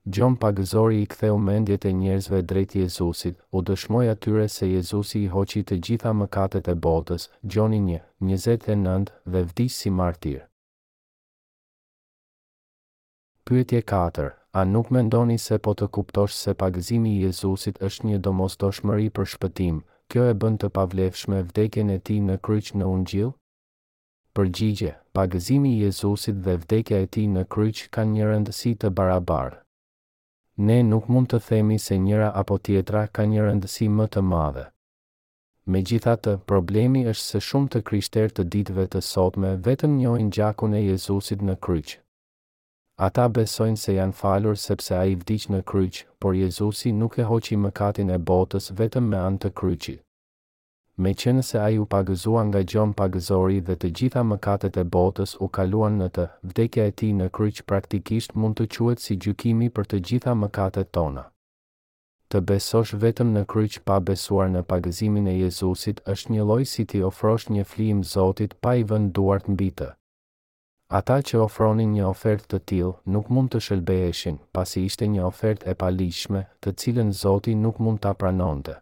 Gjon 0.09 0.37
pagëzori 0.43 1.03
i 1.03 1.07
ktheu 1.13 1.37
mendjet 1.39 1.85
e 1.85 1.91
njerëzve 1.93 2.39
drejt 2.49 2.73
Jezusit, 2.79 3.37
u 3.53 3.61
dëshmoj 3.63 4.09
atyre 4.11 4.47
se 4.49 4.71
Jezusi 4.71 5.21
i 5.25 5.29
hoqi 5.35 5.61
të 5.63 5.77
gjitha 5.85 6.15
mëkatet 6.17 6.71
e 6.73 6.77
botës, 6.87 7.29
gjoni 7.43 7.83
një, 7.91 8.01
njëzet 8.27 8.69
e 8.73 8.79
nëndë 8.87 9.35
dhe 9.35 9.45
vdi 9.51 9.67
si 9.77 9.93
martirë. 9.93 10.47
Pyetje 13.45 13.83
a 14.53 14.65
nuk 14.67 14.91
mendoni 14.91 15.39
se 15.39 15.59
po 15.63 15.73
të 15.79 15.87
kuptosh 15.95 16.35
se 16.37 16.53
pagëzimi 16.61 17.11
i 17.17 17.21
Jezusit 17.27 17.77
është 17.89 18.07
një 18.09 18.17
domosdoshmëri 18.27 19.05
për 19.19 19.29
shpëtim, 19.35 19.77
kjo 20.11 20.25
e 20.31 20.35
bën 20.45 20.57
të 20.63 20.71
pavlefshme 20.79 21.43
vdekjen 21.51 21.93
e 21.95 21.99
tij 22.09 22.17
në 22.29 22.39
kryq 22.49 22.71
në 22.81 22.89
ungjill? 22.95 23.31
Përgjigje: 24.35 24.91
Pagëzimi 25.19 25.71
i 25.77 25.87
Jezusit 25.87 26.43
dhe 26.49 26.57
vdekja 26.65 26.99
e 27.05 27.07
tij 27.15 27.29
në 27.37 27.45
kryq 27.55 27.85
kanë 27.95 28.15
një 28.17 28.27
rëndësi 28.31 28.75
të 28.83 28.91
barabartë. 28.99 29.61
Ne 30.67 30.81
nuk 30.91 31.07
mund 31.15 31.31
të 31.31 31.43
themi 31.49 31.79
se 31.87 31.99
njëra 32.03 32.33
apo 32.43 32.59
tjetra 32.65 33.07
ka 33.15 33.25
një 33.31 33.47
rëndësi 33.47 33.89
më 33.99 34.07
të 34.17 34.21
madhe. 34.33 34.67
Me 35.71 35.83
gjitha 35.89 36.17
të, 36.25 36.35
problemi 36.51 37.07
është 37.13 37.27
se 37.31 37.41
shumë 37.49 37.69
të 37.73 37.83
kryshter 37.91 38.29
të 38.35 38.45
ditve 38.55 38.87
të 38.91 39.01
sotme 39.15 39.55
vetëm 39.69 39.97
njojnë 40.03 40.31
gjakun 40.37 40.75
e 40.75 40.87
Jezusit 40.91 41.43
në 41.51 41.61
kryqë. 41.67 41.99
Ata 43.01 43.29
besojnë 43.33 43.81
se 43.81 43.93
janë 43.97 44.13
falur 44.17 44.59
sepse 44.61 44.93
a 44.97 45.07
i 45.09 45.15
vdic 45.17 45.47
në 45.53 45.63
kryq, 45.71 46.01
por 46.21 46.35
Jezusi 46.37 46.91
nuk 46.93 47.15
e 47.17 47.25
hoqi 47.31 47.57
mëkatin 47.57 48.11
e 48.13 48.17
botës 48.31 48.67
vetëm 48.77 49.07
me 49.13 49.17
anë 49.29 49.39
të 49.45 49.51
kryqi. 49.61 49.95
Me 51.01 51.15
qenë 51.23 51.45
se 51.51 51.57
a 51.63 51.71
i 51.73 51.79
u 51.81 51.87
pagëzua 51.95 52.43
nga 52.51 52.61
gjon 52.69 52.91
pagëzori 52.99 53.57
dhe 53.71 53.77
të 53.81 53.89
gjitha 54.01 54.25
mëkatet 54.33 54.77
e 54.77 54.85
botës 54.99 55.33
u 55.41 55.49
kaluan 55.49 55.97
në 56.03 56.09
të, 56.19 56.27
vdekja 56.51 56.85
e 56.91 56.95
ti 57.03 57.09
në 57.23 57.31
kryq 57.39 57.63
praktikisht 57.73 58.37
mund 58.43 58.59
të 58.61 58.67
quet 58.77 59.01
si 59.07 59.17
gjukimi 59.17 59.71
për 59.79 59.89
të 59.95 60.01
gjitha 60.11 60.35
mëkatet 60.43 60.91
tona. 60.99 61.23
Të 62.29 62.43
besosh 62.53 62.93
vetëm 63.07 63.33
në 63.39 63.47
kryq 63.55 63.79
pa 63.89 63.97
besuar 64.11 64.53
në 64.53 64.63
pagëzimin 64.75 65.33
e 65.33 65.39
Jezusit 65.41 66.05
është 66.05 66.37
një 66.37 66.45
loj 66.53 66.69
si 66.75 66.85
ti 66.85 67.01
ofrosh 67.09 67.49
një 67.57 67.65
flim 67.73 68.05
Zotit 68.13 68.59
pa 68.61 68.75
i 68.75 68.85
vënduart 68.93 69.49
mbi 69.57 69.71
të. 69.81 69.89
Ata 70.91 71.21
që 71.23 71.37
ofronin 71.45 71.93
një 71.95 72.07
ofertë 72.11 72.49
të 72.51 72.59
tillë 72.71 73.11
nuk 73.15 73.29
mund 73.37 73.51
të 73.55 73.59
shëlbeheshin, 73.67 74.39
pasi 74.57 74.81
ishte 74.89 75.07
një 75.11 75.21
ofertë 75.29 75.69
e 75.71 75.75
paligjshme, 75.83 76.41
të 76.65 76.73
cilën 76.83 77.13
Zoti 77.23 77.55
nuk 77.61 77.79
mund 77.87 78.01
ta 78.07 78.11
pranonte. 78.23 78.75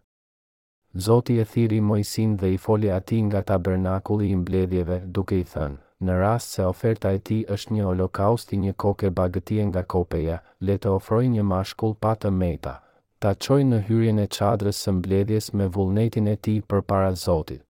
Zoti 1.09 1.37
e 1.43 1.45
thiri 1.51 1.83
Mojsin 1.91 2.37
dhe 2.41 2.55
i 2.55 2.57
foli 2.67 2.91
ati 3.01 3.19
nga 3.29 3.43
tabernakulli 3.53 4.31
i 4.31 4.39
mbledhjeve, 4.41 4.99
duke 5.19 5.37
i 5.37 5.45
thënë, 5.53 5.77
në 6.09 6.17
rast 6.23 6.55
se 6.57 6.65
oferta 6.71 7.13
e 7.13 7.21
ti 7.29 7.39
është 7.59 7.75
një 7.77 7.85
holokausti 7.91 8.63
një 8.65 8.75
koke 8.85 9.13
bagëtie 9.21 9.69
nga 9.73 9.85
kopeja, 9.97 10.41
le 10.69 10.79
të 10.79 10.97
ofroj 10.97 11.25
një 11.37 11.45
mashkull 11.53 11.95
pa 12.07 12.15
mejta, 12.41 12.79
ta 13.19 13.35
qoj 13.47 13.61
në 13.69 13.83
hyrjen 13.91 14.19
e 14.25 14.27
qadrës 14.41 14.81
së 14.87 14.91
mbledhjes 15.03 15.53
me 15.53 15.69
vullnetin 15.77 16.27
e 16.27 16.37
ti 16.47 16.61
për 16.75 16.81
para 16.93 17.13
Zotit 17.29 17.68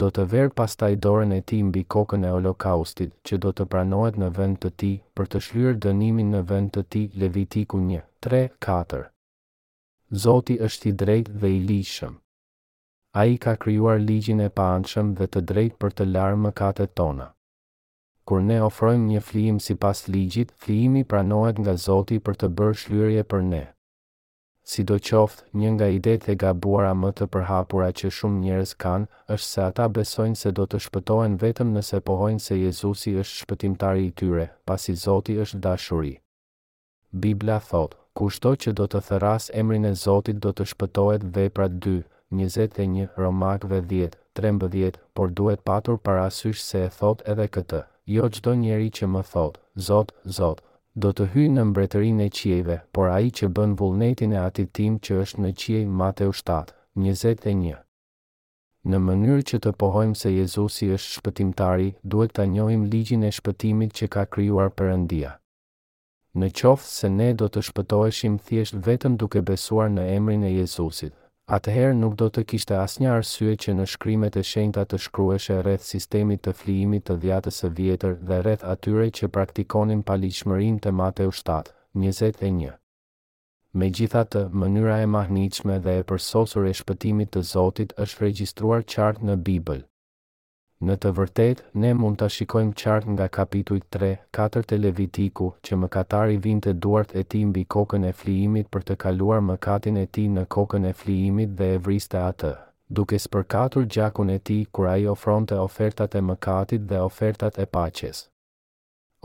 do 0.00 0.08
të 0.16 0.24
verë 0.32 0.50
pastaj 0.60 0.90
dorën 1.04 1.30
e 1.36 1.40
ti 1.50 1.58
mbi 1.66 1.80
kokën 1.94 2.24
e 2.28 2.30
holokaustit, 2.34 3.12
që 3.26 3.38
do 3.44 3.52
të 3.58 3.64
pranohet 3.72 4.18
në 4.20 4.28
vend 4.38 4.58
të 4.64 4.70
ti, 4.82 4.90
për 5.16 5.28
të 5.32 5.40
shlyrë 5.46 5.78
dënimin 5.86 6.32
në 6.34 6.40
vend 6.50 6.72
të 6.76 6.82
ti, 6.92 7.02
Levitiku 7.22 7.80
një. 7.88 8.02
3, 8.26 8.42
4. 8.66 9.02
Zoti 10.24 10.58
është 10.68 10.88
i 10.88 10.92
drejt 11.02 11.30
dhe 11.42 11.50
i 11.56 11.62
lishëm. 11.70 12.18
A 13.20 13.24
i 13.32 13.38
ka 13.44 13.54
kryuar 13.62 14.02
ligjin 14.08 14.42
e 14.46 14.50
panëshëm 14.60 15.14
dhe 15.18 15.30
të 15.34 15.42
drejt 15.52 15.78
për 15.80 15.94
të 15.98 16.08
larë 16.16 16.40
më 16.44 16.50
kate 16.60 16.86
tona. 17.00 17.30
Kur 18.28 18.42
ne 18.50 18.58
ofrojmë 18.68 19.08
një 19.14 19.22
flijim 19.30 19.60
si 19.66 19.78
pas 19.86 20.04
ligjit, 20.12 20.52
flijimi 20.62 21.04
pranohet 21.12 21.58
nga 21.62 21.76
Zoti 21.88 22.20
për 22.28 22.38
të 22.42 22.52
bërë 22.58 22.78
shlyrje 22.84 23.24
për 23.32 23.42
ne. 23.54 23.64
Si 24.66 24.82
do 24.82 24.96
qoftë, 24.98 25.44
një 25.62 25.68
nga 25.72 25.86
idet 25.96 26.24
e 26.32 26.34
gabuara 26.42 26.90
më 27.02 27.10
të 27.18 27.26
përhapura 27.34 27.90
që 28.00 28.08
shumë 28.16 28.40
njerës 28.44 28.72
kanë, 28.84 29.06
është 29.34 29.48
se 29.50 29.60
ata 29.64 29.84
besojnë 29.98 30.38
se 30.40 30.50
do 30.58 30.64
të 30.72 30.80
shpëtojnë 30.86 31.36
vetëm 31.42 31.70
nëse 31.76 32.00
pohojnë 32.10 32.42
se 32.46 32.56
Jezusi 32.58 33.12
është 33.22 33.42
shpëtimtari 33.44 34.02
i 34.08 34.10
tyre, 34.22 34.48
pasi 34.70 34.96
Zoti 35.04 35.36
është 35.44 35.60
dashuri. 35.68 36.12
Biblia 37.26 37.60
thotë, 37.70 38.00
kushto 38.20 38.54
që 38.64 38.74
do 38.80 38.88
të 38.90 39.04
thëras 39.10 39.46
emrin 39.62 39.86
e 39.86 39.94
Zotit 40.02 40.42
do 40.46 40.50
të 40.52 40.66
shpëtojt 40.74 41.28
vepra 41.38 41.70
2, 41.86 41.94
21, 42.42 43.06
Romakve 43.22 43.80
10, 43.94 44.18
13, 44.42 45.00
por 45.14 45.30
duhet 45.38 45.62
patur 45.72 46.02
parasysh 46.08 46.62
se 46.72 46.82
e 46.88 46.94
thot 46.98 47.22
edhe 47.36 47.46
këtë, 47.58 47.84
jo 48.18 48.28
qdo 48.38 48.58
njeri 48.66 48.90
që 48.98 49.14
më 49.14 49.28
thot, 49.34 49.62
Zot, 49.90 50.10
Zot, 50.40 50.64
do 50.96 51.10
të 51.12 51.24
hyjë 51.32 51.50
në 51.54 51.62
mbretërinë 51.70 52.24
e 52.26 52.30
qiejve, 52.38 52.76
por 52.96 53.10
ai 53.12 53.26
që 53.38 53.50
bën 53.56 53.74
vullnetin 53.80 54.32
e 54.32 54.38
atit 54.42 54.70
tim 54.78 54.94
që 55.04 55.18
është 55.24 55.42
në 55.44 55.50
qiej 55.62 55.82
Mateu 56.00 56.32
7, 56.32 57.52
një. 57.60 57.76
Në 58.90 58.98
mënyrë 59.08 59.44
që 59.50 59.58
të 59.64 59.72
pohojmë 59.82 60.16
se 60.22 60.32
Jezusi 60.32 60.88
është 60.96 61.18
shpëtimtari, 61.18 61.90
duhet 62.12 62.32
të 62.38 62.46
njohim 62.54 62.86
ligjin 62.92 63.26
e 63.28 63.34
shpëtimit 63.40 63.92
që 63.98 64.08
ka 64.14 64.24
kryuar 64.32 64.72
përëndia. 64.78 65.34
Në 66.40 66.48
qoftë 66.62 66.92
se 66.94 67.08
ne 67.18 67.28
do 67.34 67.48
të 67.52 67.66
shpëtoheshim 67.68 68.40
thjesht 68.48 68.80
vetëm 68.88 69.20
duke 69.20 69.42
besuar 69.52 69.92
në 69.92 70.08
emrin 70.16 70.48
e 70.48 70.54
Jezusit, 70.54 71.12
atëherë 71.54 71.94
nuk 71.98 72.14
do 72.20 72.26
të 72.34 72.42
kishte 72.52 72.74
asnjë 72.76 73.10
arsye 73.16 73.52
që 73.64 73.74
në 73.80 73.84
shkrimet 73.92 74.38
e 74.40 74.42
shenjta 74.52 74.82
të 74.92 74.98
shkrueshe 75.04 75.58
rreth 75.66 75.84
sistemit 75.90 76.42
të 76.46 76.54
flijimit 76.62 77.04
të 77.08 77.16
dhjatës 77.24 77.60
së 77.62 77.70
vjetër 77.80 78.16
dhe 78.30 78.40
rreth 78.46 78.64
atyre 78.74 79.06
që 79.20 79.30
praktikonin 79.38 80.02
paligjshmërinë 80.10 80.82
te 80.88 80.94
Mateu 81.02 81.30
7:21. 81.42 82.72
Megjithatë, 83.84 84.42
mënyra 84.64 84.98
e 85.06 85.10
mahnitshme 85.16 85.78
dhe 85.86 85.96
e 86.02 86.06
përsosur 86.10 86.66
e 86.66 86.72
shpëtimit 86.80 87.32
të 87.36 87.42
Zotit 87.54 87.92
është 88.06 88.26
regjistruar 88.26 88.84
qartë 88.94 89.30
në 89.30 89.36
Bibël. 89.50 89.84
Në 90.84 90.94
të 91.02 91.10
vërtet, 91.16 91.60
ne 91.82 91.90
mund 91.96 92.18
të 92.20 92.26
shikojmë 92.32 92.72
qartë 92.80 93.12
nga 93.14 93.26
kapituj 93.34 93.76
3, 93.96 94.08
4 94.38 94.62
të 94.70 94.78
levitiku, 94.84 95.46
që 95.64 95.78
më 95.82 95.88
katari 95.94 96.34
vind 96.46 96.66
të 96.66 96.74
duart 96.86 97.14
e 97.16 97.22
ti 97.34 97.40
mbi 97.52 97.62
kokën 97.74 98.04
e 98.04 98.10
flijimit 98.18 98.68
për 98.76 98.84
të 98.90 98.96
kaluar 99.04 99.40
më 99.46 99.56
katin 99.68 99.96
e 99.96 100.04
ti 100.16 100.24
në 100.34 100.44
kokën 100.56 100.84
e 100.84 100.92
flijimit 100.98 101.54
dhe 101.60 101.70
e 101.74 101.78
vriste 101.86 102.20
atë, 102.24 102.50
duke 102.98 103.18
së 103.24 103.30
përkatur 103.36 103.86
gjakun 103.96 104.34
e 104.36 104.38
ti 104.50 104.58
kura 104.78 104.98
i 105.04 105.08
ofronte 105.14 105.62
ofertat 105.62 106.14
e 106.14 106.22
më 106.28 106.36
katit 106.48 106.84
dhe 106.92 107.00
ofertat 107.06 107.58
e 107.58 107.66
paches. 107.78 108.22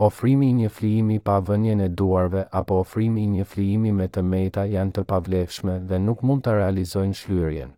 Ofrimi 0.08 0.50
i 0.50 0.56
një 0.62 0.72
flijimi 0.78 1.18
pa 1.28 1.36
vënjen 1.50 1.84
e 1.84 1.88
duarve 2.02 2.46
apo 2.62 2.80
ofrimi 2.86 3.28
i 3.28 3.32
një 3.36 3.48
flijimi 3.52 3.92
me 4.00 4.08
të 4.08 4.24
meta 4.32 4.64
janë 4.76 4.98
të 4.98 5.06
pavlefshme 5.14 5.78
dhe 5.92 6.02
nuk 6.08 6.24
mund 6.30 6.48
të 6.48 6.58
realizojnë 6.62 7.20
shlyrjenë 7.22 7.74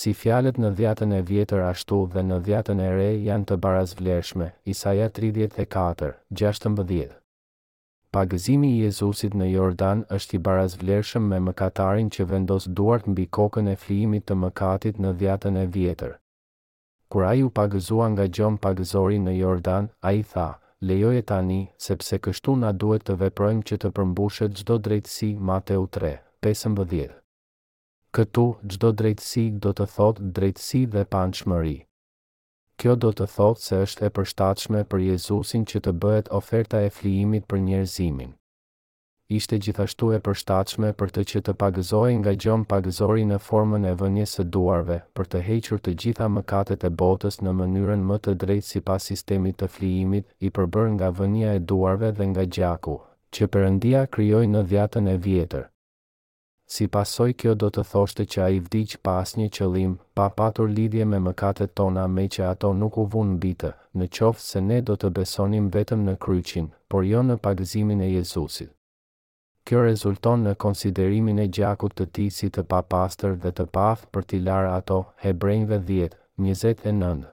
si 0.00 0.12
fjalet 0.16 0.56
në 0.60 0.70
dhjatën 0.78 1.12
e 1.12 1.20
vjetër 1.28 1.62
ashtu 1.68 1.96
dhe 2.12 2.22
në 2.28 2.36
dhjatën 2.46 2.78
e 2.84 2.90
re 2.96 3.08
janë 3.26 3.46
të 3.50 3.58
barazvlerëshme, 3.64 4.46
Isaia 4.74 5.08
34, 5.18 6.12
16. 6.42 7.10
Pagëzimi 8.16 8.70
i 8.74 8.78
Jezusit 8.84 9.34
në 9.40 9.50
Jordan 9.52 10.02
është 10.16 10.36
i 10.36 10.40
barazvlerëshëm 10.48 11.28
me 11.32 11.38
mëkatarin 11.48 12.10
që 12.14 12.26
vendos 12.32 12.66
duart 12.76 13.06
mbi 13.08 13.26
kokën 13.38 13.70
e 13.72 13.76
flimit 13.80 14.26
të 14.28 14.36
mëkatit 14.46 14.98
në 15.04 15.12
dhjatën 15.22 15.56
e 15.62 15.66
vjetër. 15.76 16.18
Kur 17.12 17.24
a 17.28 17.32
ju 17.36 17.48
pagëzua 17.60 18.10
nga 18.12 18.28
Gjon 18.32 18.58
pagëzori 18.64 19.18
në 19.20 19.36
Jordan, 19.38 19.88
a 20.00 20.12
i 20.16 20.22
tha, 20.22 20.48
lejoj 20.80 21.16
e 21.20 21.22
tani, 21.22 21.60
sepse 21.76 22.18
kështu 22.24 22.56
na 22.64 22.72
duhet 22.72 23.04
të 23.08 23.18
veprojmë 23.24 23.66
që 23.68 23.80
të 23.84 23.92
përmbushet 23.98 24.56
gjdo 24.60 24.80
drejtësi 24.88 25.34
Mateu 25.36 25.88
3, 26.00 26.16
15. 26.44 27.18
Këtu, 28.16 28.42
gjdo 28.72 28.88
drejtësi 29.00 29.42
do 29.66 29.70
të 29.78 29.84
thot 29.90 30.18
drejtësi 30.38 30.80
dhe 30.94 31.02
panqëmëri. 31.14 31.70
Kjo 32.82 32.96
do 33.04 33.12
të 33.20 33.26
thot 33.34 33.62
se 33.66 33.78
është 33.84 34.04
e 34.08 34.10
përshtatshme 34.18 34.82
për 34.94 35.04
Jezusin 35.06 35.64
që 35.70 35.80
të 35.86 35.94
bëhet 36.02 36.28
oferta 36.40 36.82
e 36.84 36.90
flijimit 36.96 37.46
për 37.52 37.62
njerëzimin. 37.68 38.34
Ishte 39.38 39.60
gjithashtu 39.66 40.10
e 40.12 40.20
përshtatshme 40.28 40.90
për 41.02 41.14
të 41.16 41.24
që 41.32 41.42
të 41.46 41.54
pagëzoj 41.62 42.12
nga 42.18 42.36
gjon 42.44 42.66
pagëzori 42.74 43.24
në 43.32 43.40
formën 43.46 43.88
e 43.88 43.94
vënjes 44.04 44.36
së 44.38 44.46
duarve, 44.58 45.00
për 45.16 45.32
të 45.34 45.42
hequr 45.48 45.80
të 45.86 45.96
gjitha 46.04 46.28
mëkatet 46.36 46.84
e 46.90 46.94
botës 47.04 47.40
në 47.42 47.56
mënyrën 47.62 48.04
më 48.12 48.20
të 48.26 48.36
drejtë 48.46 48.70
si 48.74 48.84
pas 48.92 49.08
sistemit 49.12 49.56
të 49.62 49.72
flijimit, 49.78 50.28
i 50.44 50.52
përbër 50.60 50.92
nga 50.98 51.12
vënja 51.22 51.56
e 51.60 51.64
duarve 51.72 52.12
dhe 52.20 52.28
nga 52.34 52.46
gjaku, 52.58 52.98
që 53.32 53.52
përëndia 53.56 54.04
kryoj 54.18 54.44
në 54.54 54.68
dhjatën 54.72 55.14
e 55.16 55.20
vjetër 55.32 55.68
si 56.72 56.86
pasoj 56.96 57.30
kjo 57.40 57.52
do 57.62 57.68
të 57.76 57.82
thoshte 57.92 58.24
që 58.32 58.38
a 58.42 58.44
i 58.56 58.60
vdiqë 58.66 58.98
pa 59.04 59.12
asnjë 59.22 59.48
qëlim, 59.56 59.96
pa 60.18 60.26
patur 60.38 60.68
lidhje 60.76 61.04
me 61.08 61.18
mëkatet 61.24 61.72
tona 61.80 62.04
me 62.14 62.22
që 62.34 62.44
ato 62.52 62.70
nuk 62.82 62.94
u 63.02 63.04
vunë 63.14 63.34
bitë, 63.42 63.70
në 64.00 64.06
qoftë 64.18 64.44
se 64.46 64.60
ne 64.68 64.78
do 64.90 64.94
të 65.02 65.10
besonim 65.18 65.66
vetëm 65.74 66.06
në 66.06 66.14
kryqin, 66.24 66.70
por 66.90 67.02
jo 67.10 67.20
në 67.26 67.36
pagëzimin 67.46 68.00
e 68.06 68.08
Jezusit. 68.12 68.70
Kjo 69.68 69.82
rezulton 69.86 70.46
në 70.48 70.54
konsiderimin 70.64 71.42
e 71.44 71.48
gjakut 71.56 71.94
të 71.98 72.06
ti 72.16 72.24
si 72.38 72.48
të 72.54 72.64
papastër 72.72 73.36
dhe 73.44 73.52
të 73.58 73.66
pafë 73.76 74.08
për 74.14 74.24
t'i 74.28 74.40
larë 74.48 74.70
ato, 74.78 75.00
hebrejnve 75.26 75.80
10, 75.92 76.16
29. 76.46 77.28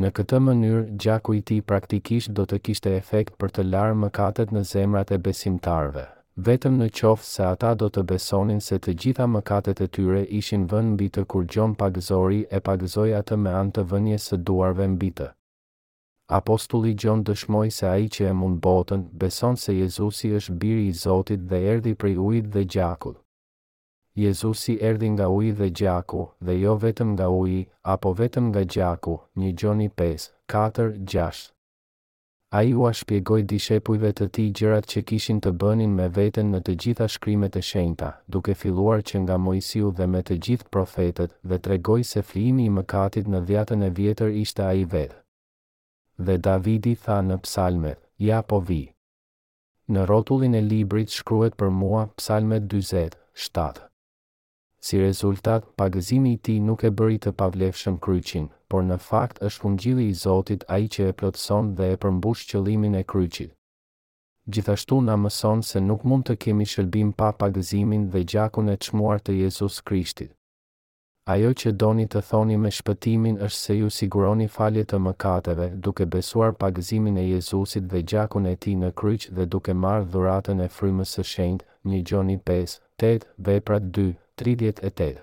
Në 0.00 0.12
këtë 0.18 0.40
mënyrë, 0.48 0.82
gjaku 1.04 1.36
i 1.40 1.44
ti 1.50 1.60
praktikisht 1.72 2.32
do 2.40 2.48
të 2.50 2.60
kishte 2.66 2.94
efekt 3.02 3.36
për 3.42 3.54
të 3.58 3.66
larë 3.74 4.00
mëkatet 4.06 4.56
në 4.56 4.64
zemrat 4.72 5.14
e 5.16 5.18
besimtarve, 5.28 6.06
vetëm 6.46 6.76
në 6.80 6.86
qoftë 6.98 7.28
se 7.30 7.44
ata 7.46 7.70
do 7.80 7.88
të 7.94 8.02
besonin 8.12 8.60
se 8.66 8.78
të 8.84 8.92
gjitha 9.02 9.26
mëkatet 9.32 9.82
e 9.84 9.88
tyre 9.96 10.22
ishin 10.38 10.64
vënë 10.72 10.92
mbi 10.94 11.08
të 11.16 11.24
kur 11.32 11.44
Gjon 11.54 11.74
pagëzori 11.80 12.38
e 12.58 12.60
pagëzoi 12.68 13.12
atë 13.18 13.38
me 13.44 13.52
anë 13.60 13.74
të 13.78 13.84
vënje 13.92 14.18
së 14.26 14.38
duarve 14.50 14.86
mbi 14.94 15.10
të. 15.20 15.28
Apostulli 16.38 16.92
Gjon 17.02 17.24
dëshmoi 17.28 17.72
se 17.78 17.88
ai 17.90 18.08
që 18.16 18.28
e 18.30 18.34
mund 18.40 18.60
botën 18.66 19.04
beson 19.22 19.58
se 19.64 19.74
Jezusi 19.80 20.32
është 20.40 20.56
biri 20.64 20.88
i 20.92 20.96
Zotit 21.04 21.46
dhe 21.52 21.62
erdhi 21.74 21.94
prej 22.02 22.16
ujit 22.26 22.50
dhe 22.54 22.64
gjakut. 22.76 23.18
Jezusi 24.20 24.78
erdhi 24.90 25.08
nga 25.16 25.28
uji 25.36 25.50
dhe 25.60 25.68
gjaku, 25.80 26.24
dhe 26.46 26.56
jo 26.62 26.74
vetëm 26.84 27.12
nga 27.16 27.28
uji, 27.40 27.60
apo 27.94 28.12
vetëm 28.20 28.50
nga 28.52 28.64
gjaku, 28.74 29.16
një 29.42 29.52
gjoni 29.60 29.88
5, 30.02 30.28
4, 30.54 30.88
6 31.14 31.48
a 32.52 32.60
i 32.66 32.72
ua 32.74 32.90
shpjegoj 32.98 33.42
dishepujve 33.50 34.08
të 34.18 34.26
ti 34.34 34.44
gjërat 34.60 34.86
që 34.92 35.00
kishin 35.08 35.38
të 35.44 35.50
bënin 35.62 35.90
me 35.98 36.08
veten 36.16 36.48
në 36.50 36.60
të 36.66 36.74
gjitha 36.84 37.06
shkrimet 37.14 37.56
e 37.56 37.62
shenjta, 37.62 38.08
duke 38.26 38.56
filluar 38.62 39.04
që 39.10 39.20
nga 39.24 39.36
Moisiu 39.38 39.92
dhe 40.00 40.08
me 40.14 40.22
të 40.26 40.38
gjithë 40.46 40.70
profetet 40.74 41.36
dhe 41.52 41.58
tregoj 41.68 42.00
se 42.12 42.22
flimi 42.32 42.66
i 42.66 42.72
mëkatit 42.80 43.30
në 43.30 43.40
dhjatën 43.50 43.86
e 43.86 43.90
vjetër 44.00 44.34
ishte 44.42 44.64
a 44.66 44.72
i 44.74 44.82
vedhë. 44.96 45.18
Dhe 46.26 46.36
Davidi 46.50 46.96
tha 47.04 47.20
në 47.30 47.36
psalmet, 47.46 48.00
ja 48.30 48.40
po 48.42 48.58
vi. 48.72 48.80
Në 49.94 50.08
rotullin 50.10 50.58
e 50.58 50.64
librit 50.74 51.14
shkruet 51.20 51.54
për 51.60 51.70
mua 51.82 52.02
psalmet 52.18 52.66
27. 52.74 53.89
Si 54.82 54.96
rezultat, 54.96 55.64
pagëzimi 55.76 56.32
i 56.32 56.36
ti 56.40 56.54
nuk 56.64 56.82
e 56.88 56.90
bëri 56.96 57.18
të 57.20 57.30
pavlefshëm 57.40 57.98
kryqin, 58.04 58.46
por 58.70 58.82
në 58.88 58.96
fakt 59.06 59.42
është 59.48 59.62
fungjili 59.64 60.06
i 60.08 60.12
Zotit 60.20 60.62
a 60.72 60.78
i 60.80 60.86
që 60.94 61.08
e 61.10 61.16
plotëson 61.20 61.68
dhe 61.76 61.90
e 61.92 61.98
përmbush 62.00 62.46
qëlimin 62.50 62.96
e 62.96 63.02
kryqit. 63.12 63.52
Gjithashtu 64.50 65.02
na 65.04 65.18
mëson 65.20 65.60
se 65.70 65.82
nuk 65.84 66.06
mund 66.08 66.24
të 66.30 66.36
kemi 66.44 66.64
shëlbim 66.72 67.10
pa 67.20 67.28
pagëzimin 67.42 68.06
dhe 68.14 68.22
gjakun 68.32 68.72
e 68.72 68.78
qmuar 68.86 69.20
të 69.20 69.34
Jezus 69.42 69.76
Krishtit. 69.90 70.32
Ajo 71.34 71.50
që 71.60 71.70
doni 71.78 72.06
të 72.10 72.22
thoni 72.30 72.56
me 72.58 72.70
shpëtimin 72.78 73.36
është 73.46 73.60
se 73.66 73.76
ju 73.82 73.90
siguroni 73.98 74.48
falje 74.54 74.86
të 74.90 74.98
mëkateve 75.06 75.68
duke 75.86 76.06
besuar 76.16 76.56
pagëzimin 76.62 77.20
e 77.20 77.26
Jezusit 77.28 77.86
dhe 77.92 78.00
gjakun 78.10 78.48
e 78.48 78.56
ti 78.56 78.72
në 78.80 78.90
kryq 79.02 79.28
dhe 79.36 79.46
duke 79.54 79.74
marrë 79.84 80.08
dhuratën 80.14 80.64
e 80.66 80.70
frymës 80.78 81.14
së 81.18 81.26
shenjtë, 81.34 81.68
një 81.92 82.02
gjoni 82.10 82.38
5, 82.50 82.78
8, 83.12 83.28
veprat 83.48 83.92
2, 84.00 84.08
38. 84.42 85.20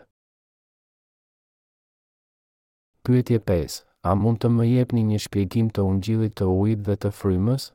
Pyetje 3.02 3.40
5. 3.40 3.84
A 4.08 4.14
mund 4.14 4.38
të 4.44 4.50
më 4.54 4.66
jepni 4.68 5.02
një 5.08 5.18
shpjegim 5.24 5.72
të 5.74 5.86
ungjillit 5.90 6.36
të 6.38 6.46
ujit 6.62 6.84
dhe 6.88 6.96
të 7.04 7.10
frymës? 7.20 7.66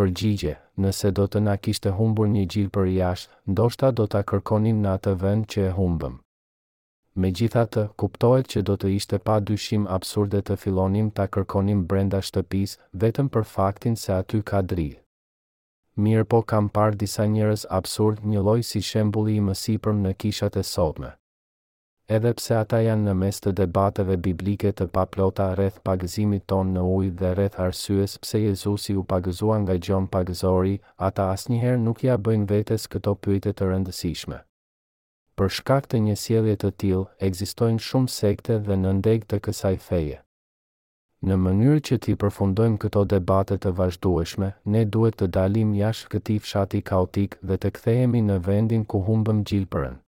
Përgjigje, 0.00 0.54
nëse 0.84 1.10
do 1.18 1.26
të 1.28 1.42
na 1.44 1.58
kishte 1.66 1.92
humbur 1.98 2.30
një 2.36 2.46
gjil 2.54 2.70
për 2.76 2.86
jashtë, 2.94 3.36
ndoshta 3.52 3.92
do 3.98 4.08
ta 4.14 4.22
kërkonim 4.32 4.80
në 4.84 4.94
atë 5.00 5.14
vend 5.26 5.48
që 5.52 5.66
e 5.66 5.74
humbëm. 5.78 6.16
Me 7.20 7.32
gjitha 7.38 7.66
të, 7.74 7.84
kuptohet 8.00 8.48
që 8.54 8.64
do 8.68 8.78
të 8.80 8.94
ishte 8.96 9.20
pa 9.26 9.36
dyshim 9.50 9.84
absurde 9.98 10.40
të 10.42 10.56
filonim 10.62 11.12
ta 11.18 11.28
kërkonim 11.36 11.84
brenda 11.92 12.24
shtëpis, 12.30 12.78
vetëm 13.04 13.28
për 13.36 13.44
faktin 13.56 14.00
se 14.06 14.16
aty 14.20 14.40
ka 14.52 14.64
drilë 14.72 15.02
mirë 15.98 16.24
po 16.32 16.38
kam 16.48 16.68
parë 16.68 16.98
disa 17.00 17.24
njërës 17.30 17.64
absurd 17.78 18.20
një 18.32 18.42
loj 18.48 18.60
si 18.66 18.80
shembuli 18.88 19.36
i 19.40 19.46
mësipërm 19.46 20.02
në 20.04 20.12
kishat 20.22 20.56
e 20.56 20.62
sotme. 20.62 21.10
Edhe 22.10 22.32
pse 22.34 22.54
ata 22.58 22.80
janë 22.82 23.04
në 23.06 23.14
mes 23.14 23.36
të 23.40 23.50
debateve 23.58 24.16
biblike 24.22 24.72
të 24.72 24.86
paplota 24.94 25.48
rreth 25.56 25.78
pagëzimit 25.88 26.46
ton 26.50 26.72
në 26.74 26.82
ujë 26.94 27.10
dhe 27.20 27.32
rreth 27.38 27.58
arsyes 27.66 28.16
pse 28.24 28.40
Jezusi 28.44 28.96
u 28.98 29.04
pagëzua 29.12 29.60
nga 29.62 29.76
gjon 29.86 30.08
pagëzori, 30.16 30.74
ata 31.10 31.28
asnjëherë 31.36 31.78
nuk 31.84 32.02
ja 32.08 32.16
bëjnë 32.26 32.48
vetes 32.54 32.86
këto 32.90 33.14
pyetje 33.26 33.52
të 33.52 33.70
rëndësishme. 33.70 34.40
Për 35.38 35.48
shkak 35.58 35.86
të 35.90 36.00
një 36.08 36.16
sjellje 36.24 36.56
të 36.64 36.70
tillë, 36.82 37.06
ekzistojnë 37.30 37.78
shumë 37.88 38.10
sekte 38.18 38.58
dhe 38.66 38.80
në 38.82 38.96
ndeg 38.98 39.30
të 39.30 39.38
kësaj 39.46 39.76
feje. 39.86 40.18
Në 41.28 41.36
mënyrë 41.44 41.80
që 41.86 41.96
ti 42.04 42.12
përfundojmë 42.20 42.78
këto 42.82 43.00
debate 43.12 43.56
të 43.62 43.70
vazhdueshme, 43.78 44.46
ne 44.74 44.84
duhet 44.94 45.18
të 45.20 45.26
dalim 45.36 45.72
jashtë 45.78 46.08
këtij 46.14 46.36
fshati 46.44 46.78
kaotik 46.90 47.34
dhe 47.50 47.58
të 47.64 47.70
kthehemi 47.78 48.22
në 48.28 48.38
vendin 48.46 48.86
ku 48.92 49.02
humbëm 49.08 49.42
gjilpërën. 49.50 49.98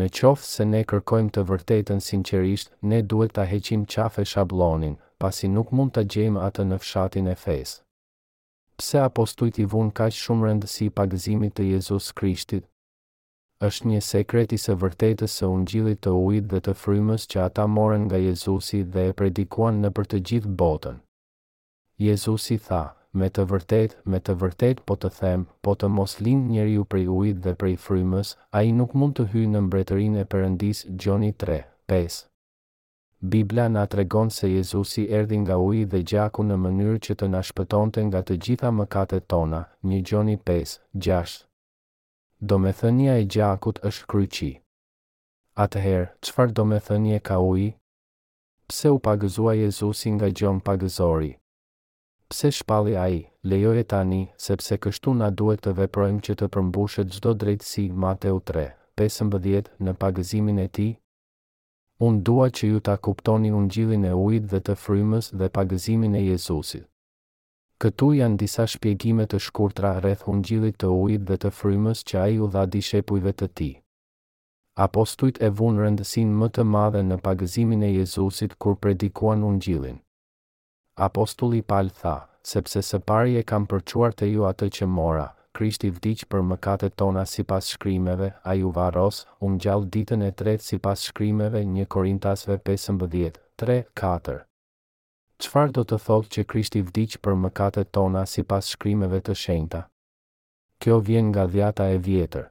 Në 0.00 0.06
qoftë 0.18 0.48
se 0.52 0.64
ne 0.70 0.80
kërkojmë 0.92 1.34
të 1.36 1.44
vërtetën 1.50 2.00
sinqerisht, 2.06 2.72
ne 2.92 3.02
duhet 3.12 3.34
ta 3.38 3.44
heqim 3.50 3.84
qafe 3.96 4.24
shablonin, 4.32 4.96
pasi 5.24 5.52
nuk 5.58 5.74
mund 5.76 5.92
ta 5.98 6.04
gjejmë 6.14 6.40
atë 6.48 6.66
në 6.70 6.78
fshatin 6.86 7.28
e 7.34 7.36
fesë. 7.44 7.82
Pse 8.80 9.04
apostujt 9.10 9.60
i 9.64 9.68
vun 9.74 9.92
kaq 10.00 10.16
shumë 10.22 10.48
rëndësi 10.48 10.88
pagëzimit 11.02 11.54
të 11.58 11.68
Jezus 11.74 12.08
Krishtit, 12.16 12.64
është 13.64 13.88
një 13.88 14.00
sekret 14.04 14.52
i 14.52 14.58
së 14.60 14.74
vërtetës 14.80 15.34
së 15.40 15.48
ungjillit 15.48 16.00
të 16.04 16.12
ujit 16.12 16.48
dhe 16.52 16.58
të 16.60 16.72
frymës 16.80 17.22
që 17.32 17.38
ata 17.46 17.64
morën 17.76 18.02
nga 18.06 18.18
Jezusi 18.20 18.80
dhe 18.96 19.04
e 19.10 19.14
predikuan 19.20 19.78
në 19.80 19.90
për 19.96 20.06
të 20.12 20.20
gjithë 20.30 20.52
botën. 20.62 20.98
Jezusi 22.04 22.58
tha, 22.66 22.82
me 23.16 23.30
të 23.32 23.46
vërtet, 23.52 23.94
me 24.04 24.20
të 24.20 24.34
vërtet 24.42 24.84
po 24.86 24.96
të 25.00 25.10
them, 25.20 25.46
po 25.64 25.74
të 25.74 25.88
mos 25.88 26.18
lind 26.20 26.50
njeri 26.52 26.74
ju 26.76 26.84
prej 26.84 27.06
ujit 27.08 27.40
dhe 27.46 27.54
prej 27.54 27.76
frymës, 27.86 28.34
a 28.52 28.62
i 28.62 28.72
nuk 28.76 28.92
mund 28.94 29.16
të 29.16 29.28
hyjë 29.32 29.52
në 29.54 29.64
mbretërin 29.70 30.20
e 30.20 30.26
përëndis 30.34 30.84
Gjoni 31.04 31.32
3, 31.44 31.62
5. 31.96 32.20
Biblia 33.36 33.68
nga 33.72 33.86
të 33.88 34.02
regon 34.02 34.28
se 34.30 34.52
Jezusi 34.52 35.08
erdi 35.08 35.40
nga 35.46 35.56
uji 35.56 35.88
dhe 35.94 36.04
gjaku 36.12 36.44
në 36.44 36.60
mënyrë 36.66 37.00
që 37.08 37.16
të 37.16 37.32
nashpëtonte 37.38 38.04
nga 38.10 38.20
të 38.22 38.38
gjitha 38.44 38.70
mëkatet 38.82 39.24
tona, 39.32 39.64
një 39.88 40.02
Gjoni 40.10 40.36
5, 40.52 40.78
do 42.42 42.58
me 42.58 42.70
thënja 42.80 43.14
e 43.20 43.24
gjakut 43.32 43.78
është 43.88 44.04
kryqi. 44.12 44.50
Atëherë, 45.64 46.08
qëfar 46.22 46.50
do 46.56 46.64
me 46.72 46.76
thënje 46.86 47.20
ka 47.24 47.38
uj? 47.40 47.64
Pse 48.68 48.90
u 48.92 48.98
pagëzua 49.00 49.54
Jezusi 49.56 50.12
nga 50.12 50.28
gjon 50.28 50.60
pagëzori? 50.60 51.32
Pse 52.28 52.50
shpalli 52.52 52.96
a 52.98 53.06
i, 53.08 53.20
lejo 53.42 53.72
e 53.80 53.84
tani, 53.84 54.22
sepse 54.36 54.76
kështu 54.76 55.14
na 55.16 55.30
duhet 55.30 55.62
të 55.64 55.72
veprojmë 55.78 56.20
që 56.26 56.34
të 56.38 56.48
përmbushet 56.54 57.14
gjdo 57.14 57.32
drejtësi 57.40 57.86
Mateu 58.04 58.42
3, 58.50 58.66
15 59.00 59.70
në 59.80 59.94
pagëzimin 60.02 60.58
e 60.60 60.68
ti? 60.68 60.88
Unë 62.04 62.20
dua 62.28 62.50
që 62.52 62.72
ju 62.72 62.80
ta 62.82 62.96
kuptoni 62.98 63.54
unë 63.56 63.72
gjilin 63.74 64.04
e 64.04 64.12
ujit 64.26 64.50
dhe 64.52 64.60
të 64.60 64.76
frymës 64.84 65.32
dhe 65.40 65.48
pagëzimin 65.58 66.18
e 66.18 66.26
Jezusit. 66.26 66.84
Këtu 67.76 68.06
janë 68.16 68.38
disa 68.40 68.64
shpjegime 68.72 69.24
të 69.30 69.38
shkurtra 69.46 69.88
rreth 70.02 70.22
ungjillit 70.32 70.78
të 70.84 70.90
ujit 71.00 71.24
dhe 71.30 71.36
të 71.40 71.48
frymës 71.56 72.00
që 72.10 72.14
ai 72.20 72.38
u 72.46 72.46
dha 72.54 72.62
dishepujve 72.76 73.32
të 73.42 73.48
tij. 73.60 73.72
Apostujt 74.84 75.40
e 75.46 75.50
vunë 75.58 75.82
rëndësin 75.84 76.30
më 76.42 76.48
të 76.56 76.64
madhe 76.76 77.02
në 77.10 77.18
pagëzimin 77.26 77.84
e 77.90 77.90
Jezusit 77.98 78.56
kur 78.64 78.78
predikuan 78.86 79.44
ungjillin. 79.50 79.98
Apostulli 81.50 81.60
Paul 81.74 81.92
tha, 82.00 82.14
sepse 82.52 82.80
së 82.90 83.02
pari 83.10 83.36
e 83.42 83.44
kam 83.52 83.68
përquar 83.74 84.16
të 84.16 84.30
ju 84.32 84.48
atë 84.54 84.70
që 84.80 84.90
mora, 84.96 85.28
Krishti 85.58 85.92
vdiq 85.98 86.24
për 86.32 86.46
mëkatet 86.52 86.96
tona 87.02 87.26
si 87.34 87.44
pas 87.52 87.68
shkrimeve, 87.76 88.32
a 88.52 88.56
ju 88.62 88.72
varos, 88.80 89.22
unë 89.48 89.60
gjallë 89.66 89.92
ditën 89.98 90.24
e 90.24 90.32
tretë 90.42 90.66
si 90.70 90.80
pas 90.88 91.04
shkrimeve 91.10 91.64
një 91.76 91.88
Korintasve 91.96 92.58
15, 92.72 93.36
3, 93.64 93.82
4. 94.06 94.42
Qfar 95.44 95.68
do 95.76 95.82
të 95.84 95.96
thotë 96.04 96.30
që 96.34 96.42
Krishti 96.50 96.80
vdicë 96.90 97.18
për 97.24 97.34
mëkatet 97.40 97.90
tona 97.96 98.20
si 98.34 98.44
pas 98.52 98.70
shkrimeve 98.74 99.18
të 99.26 99.34
shenjta? 99.40 99.80
Kjo 100.80 100.96
vjen 101.08 101.28
nga 101.32 101.44
dhjata 101.54 101.88
e 101.92 101.98
vjetër. 102.06 102.46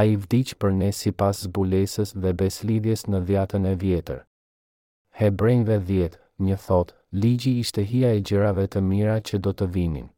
A 0.00 0.04
i 0.08 0.14
vdicë 0.22 0.56
për 0.64 0.72
ne 0.78 0.88
si 1.00 1.12
pas 1.22 1.42
zbulesës 1.48 2.14
dhe 2.24 2.32
beslidhjes 2.40 3.04
në 3.10 3.20
dhjatën 3.28 3.68
e 3.68 3.74
vjetër. 3.84 4.22
Hebrejnve 5.20 5.76
dhjetë, 5.90 6.20
një 6.48 6.56
thot, 6.66 6.96
ligji 7.24 7.52
ishte 7.66 7.84
hia 7.92 8.14
e 8.16 8.24
gjërave 8.32 8.66
të 8.72 8.84
mira 8.90 9.18
që 9.28 9.42
do 9.46 9.52
të 9.60 9.70
vinin. 9.76 10.08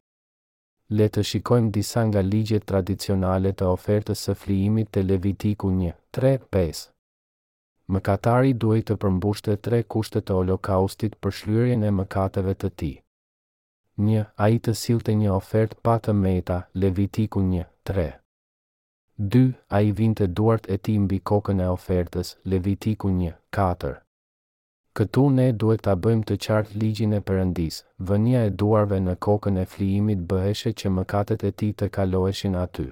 Le 0.99 1.07
të 1.11 1.25
shikojmë 1.33 1.73
disa 1.81 2.07
nga 2.09 2.23
ligjet 2.31 2.69
tradicionale 2.71 3.51
të 3.53 3.73
ofertës 3.77 4.27
së 4.29 4.39
flijimit 4.45 4.95
të 4.95 5.07
Levitiku 5.11 5.75
një, 5.83 5.97
tre, 6.17 6.39
5 6.61 6.91
mëkatari 7.95 8.51
duhet 8.63 8.87
të 8.91 8.95
përmbushte 9.03 9.55
tre 9.65 9.79
kushtet 9.95 10.25
të 10.29 10.37
holokaustit 10.39 11.13
për 11.25 11.35
shlyerjen 11.41 11.85
e 11.89 11.93
mëkateve 11.99 12.55
të 12.63 12.71
tij. 12.83 12.95
1. 14.07 14.17
A 14.45 14.49
i 14.55 14.59
të 14.69 14.75
silte 14.81 15.15
një 15.21 15.29
ofert 15.35 15.77
pa 15.89 15.95
të 16.07 16.15
meta, 16.23 16.57
Levitiku 16.83 17.45
1, 17.51 17.61
3. 17.93 18.07
2. 19.37 19.45
A 19.77 19.81
i 19.85 19.93
vinte 20.01 20.27
duart 20.41 20.67
e 20.77 20.81
ti 20.89 20.97
mbi 21.05 21.21
kokën 21.33 21.63
e 21.67 21.69
ofertës, 21.77 22.35
Levitiku 22.53 23.13
1, 23.15 23.39
4. 23.61 23.95
Këtu 24.97 25.25
ne 25.39 25.47
duhet 25.63 25.85
të 25.87 25.95
bëjmë 26.05 26.29
të 26.29 26.37
qartë 26.47 26.77
ligjin 26.83 27.17
e 27.21 27.25
përëndis, 27.31 27.81
vënia 28.11 28.45
e 28.51 28.53
duarve 28.63 29.01
në 29.07 29.15
kokën 29.29 29.63
e 29.65 29.65
flijimit 29.75 30.27
bëheshe 30.31 30.75
që 30.81 30.95
mëkatet 30.99 31.49
e 31.51 31.55
ti 31.63 31.73
të 31.81 31.93
kaloheshin 31.99 32.57
aty. 32.67 32.89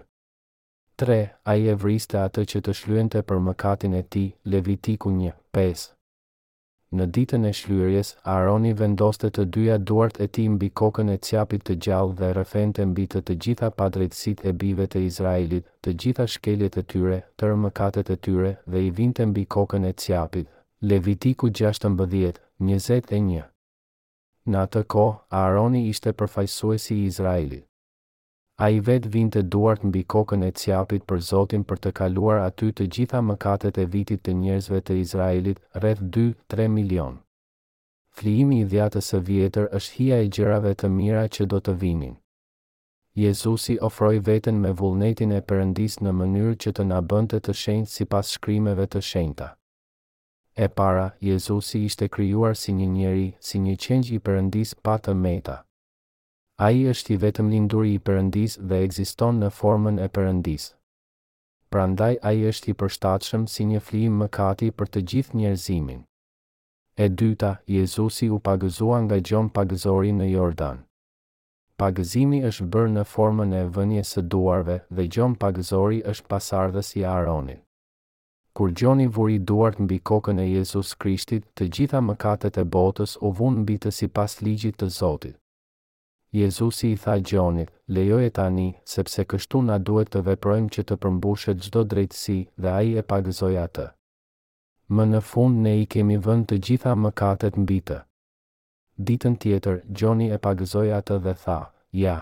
3. 0.97 1.29
A 1.43 1.57
i 1.59 1.65
e 1.67 1.73
vriste 1.75 2.15
atë 2.23 2.43
që 2.51 2.61
të 2.67 2.73
shlyente 2.81 3.21
për 3.31 3.39
mëkatin 3.45 3.95
e 3.99 4.03
ti, 4.15 4.21
Levitiku 4.53 5.11
1.5. 5.11 5.83
Në 6.99 7.07
ditën 7.17 7.47
e 7.49 7.51
shlujërjes, 7.61 8.13
Aroni 8.35 8.71
vendoste 8.79 9.31
të 9.35 9.47
dyja 9.57 9.79
duart 9.91 10.21
e 10.21 10.29
ti 10.37 10.45
mbi 10.53 10.69
kokën 10.83 11.11
e 11.17 11.17
cjapit 11.29 11.67
të 11.67 11.77
gjallë 11.87 12.15
dhe 12.21 12.31
rëfente 12.39 12.87
mbi 12.93 13.09
të 13.11 13.25
të 13.27 13.37
gjitha 13.47 13.73
padrejtësit 13.81 14.47
e 14.47 14.55
bive 14.63 14.87
të 14.95 15.03
Izraelit, 15.09 15.67
të 15.83 15.97
gjitha 16.05 16.29
shkeljet 16.37 16.79
e 16.83 16.87
tyre, 16.95 17.19
tërë 17.43 17.59
mëkatet 17.67 18.15
e 18.17 18.21
tyre 18.29 18.55
dhe 18.75 18.85
i 18.87 18.95
vinte 19.01 19.27
mbi 19.33 19.45
kokën 19.57 19.91
e 19.91 19.95
cjapit. 20.05 20.47
Levitiku 20.91 21.51
16.21 21.51 23.43
Në 24.47 24.63
atë 24.65 24.87
ko, 24.95 25.09
Aroni 25.43 25.89
ishte 25.91 26.15
përfajsuesi 26.23 27.01
i 27.03 27.09
Izraelit 27.13 27.67
a 28.63 28.67
i 28.71 28.77
vetë 28.87 29.09
vinë 29.15 29.33
të 29.35 29.41
duart 29.53 29.83
në 29.85 29.91
bikokën 29.95 30.43
e 30.49 30.53
cjapit 30.63 31.05
për 31.11 31.21
Zotin 31.29 31.63
për 31.71 31.81
të 31.87 31.91
kaluar 31.99 32.43
aty 32.43 32.69
të 32.81 32.87
gjitha 32.97 33.23
mëkatet 33.29 33.81
e 33.83 33.87
vitit 33.95 34.23
të 34.27 34.35
njerëzve 34.43 34.81
të 34.87 34.99
Izraelit 35.03 35.59
rreth 35.83 36.03
2-3 36.17 36.69
milion. 36.77 37.17
Flimi 38.19 38.61
i 38.63 38.69
dhjatës 38.75 39.11
së 39.13 39.21
vjetër 39.31 39.67
është 39.79 39.95
hija 39.97 40.21
e 40.21 40.29
gjërave 40.39 40.75
të 40.81 40.93
mira 40.99 41.25
që 41.37 41.49
do 41.55 41.59
të 41.61 41.75
vinin. 41.83 42.15
Jezusi 43.19 43.77
ofroi 43.89 44.19
veten 44.29 44.63
me 44.63 44.71
vullnetin 44.83 45.35
e 45.35 45.43
Perëndis 45.51 45.99
në 46.03 46.15
mënyrë 46.23 46.55
që 46.65 46.73
të 46.79 46.87
na 46.93 47.03
bënte 47.13 47.39
të 47.47 47.57
shenjtë 47.65 47.93
sipas 47.97 48.33
shkrimeve 48.39 48.87
të 48.87 49.03
shenjta. 49.11 49.51
E 50.57 50.69
para, 50.69 51.11
Jezusi 51.21 51.85
ishte 51.91 52.09
krijuar 52.09 52.55
si 52.57 52.73
një 52.73 52.89
njeri, 52.97 53.29
si 53.41 53.59
një 53.67 53.77
qengj 53.87 54.11
i 54.15 54.23
Perëndis 54.29 54.77
pa 54.83 54.99
të 54.99 55.17
meta 55.27 55.61
a 56.63 56.71
i 56.71 56.85
është 56.91 57.11
i 57.15 57.17
vetëm 57.23 57.49
linduri 57.51 57.89
i 57.97 58.01
përëndis 58.09 58.53
dhe 58.71 58.77
egziston 58.87 59.41
në 59.43 59.49
formën 59.57 59.97
e 59.99 60.07
përëndis. 60.19 60.67
Prandaj 61.75 62.13
a 62.23 62.33
i 62.37 62.45
është 62.51 62.71
i 62.71 62.75
përshtatëshëm 62.83 63.47
si 63.55 63.65
një 63.71 63.81
flim 63.87 64.21
më 64.23 64.29
kati 64.39 64.69
për 64.79 64.93
të 64.95 65.03
gjithë 65.13 65.41
njerëzimin. 65.41 66.05
E 66.97 67.09
dyta, 67.11 67.51
Jezusi 67.79 68.29
u 68.31 68.39
pagëzua 68.47 69.01
nga 69.07 69.19
gjon 69.27 69.49
pagëzori 69.57 70.13
në 70.21 70.29
Jordan. 70.37 70.85
Pagëzimi 71.83 72.43
është 72.51 72.69
bërë 72.71 72.93
në 72.97 73.05
formën 73.15 73.53
e 73.53 73.65
vënje 73.79 74.05
së 74.13 74.21
duarve 74.31 74.79
dhe 74.95 75.09
gjon 75.11 75.35
pagëzori 75.43 76.01
është 76.13 76.29
pasardhës 76.31 76.95
i 77.01 77.05
aronin. 77.17 77.61
Kur 78.55 78.71
gjoni 78.71 79.09
vuri 79.17 79.41
duart 79.51 79.79
mbi 79.83 79.99
kokën 80.11 80.39
e 80.39 80.47
Jezus 80.55 80.95
Krishtit, 80.95 81.49
të 81.57 81.65
gjitha 81.75 82.01
mëkatet 82.11 82.59
e 82.63 82.65
botës 82.79 83.17
u 83.27 83.35
vunë 83.41 83.65
mbi 83.67 83.81
të 83.83 83.91
si 83.99 84.07
pas 84.19 84.39
ligjit 84.47 84.79
të 84.79 84.89
Zotit. 85.01 85.41
Jezusi 86.35 86.89
i 86.93 86.97
tha 86.97 87.21
Gjonit, 87.21 87.71
lejo 87.89 88.17
e 88.19 88.31
tani, 88.35 88.75
sepse 88.91 89.23
kështu 89.25 89.61
na 89.67 89.77
duhet 89.87 90.09
të 90.15 90.23
veprojmë 90.29 90.71
që 90.77 90.83
të 90.89 90.95
përmbushet 91.05 91.61
gjdo 91.67 91.83
drejtësi 91.93 92.35
dhe 92.65 92.73
aji 92.79 92.97
e 92.99 93.05
pagëzoj 93.13 93.53
atë. 93.63 93.85
Më 94.97 95.05
në 95.13 95.21
fund 95.29 95.61
ne 95.67 95.75
i 95.83 95.87
kemi 95.95 96.17
vënd 96.25 96.49
të 96.51 96.59
gjitha 96.69 96.95
më 97.03 97.13
katet 97.23 97.55
mbitë. 97.65 97.99
Ditën 99.11 99.37
tjetër, 99.45 99.77
Gjoni 100.01 100.27
e 100.35 100.41
pagëzoj 100.49 100.87
atë 100.99 101.21
dhe 101.29 101.37
tha, 101.45 101.61
ja. 102.07 102.17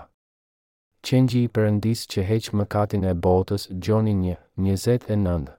Qengji 1.08 1.46
i 1.46 1.52
përëndis 1.56 2.04
që 2.12 2.26
heq 2.32 2.50
më 2.58 2.68
katin 2.76 3.08
e 3.08 3.14
botës, 3.28 3.64
Gjoni 3.86 4.12
një, 4.24 4.36
njëzet 4.66 5.08
e 5.08 5.16
nëndë. 5.24 5.56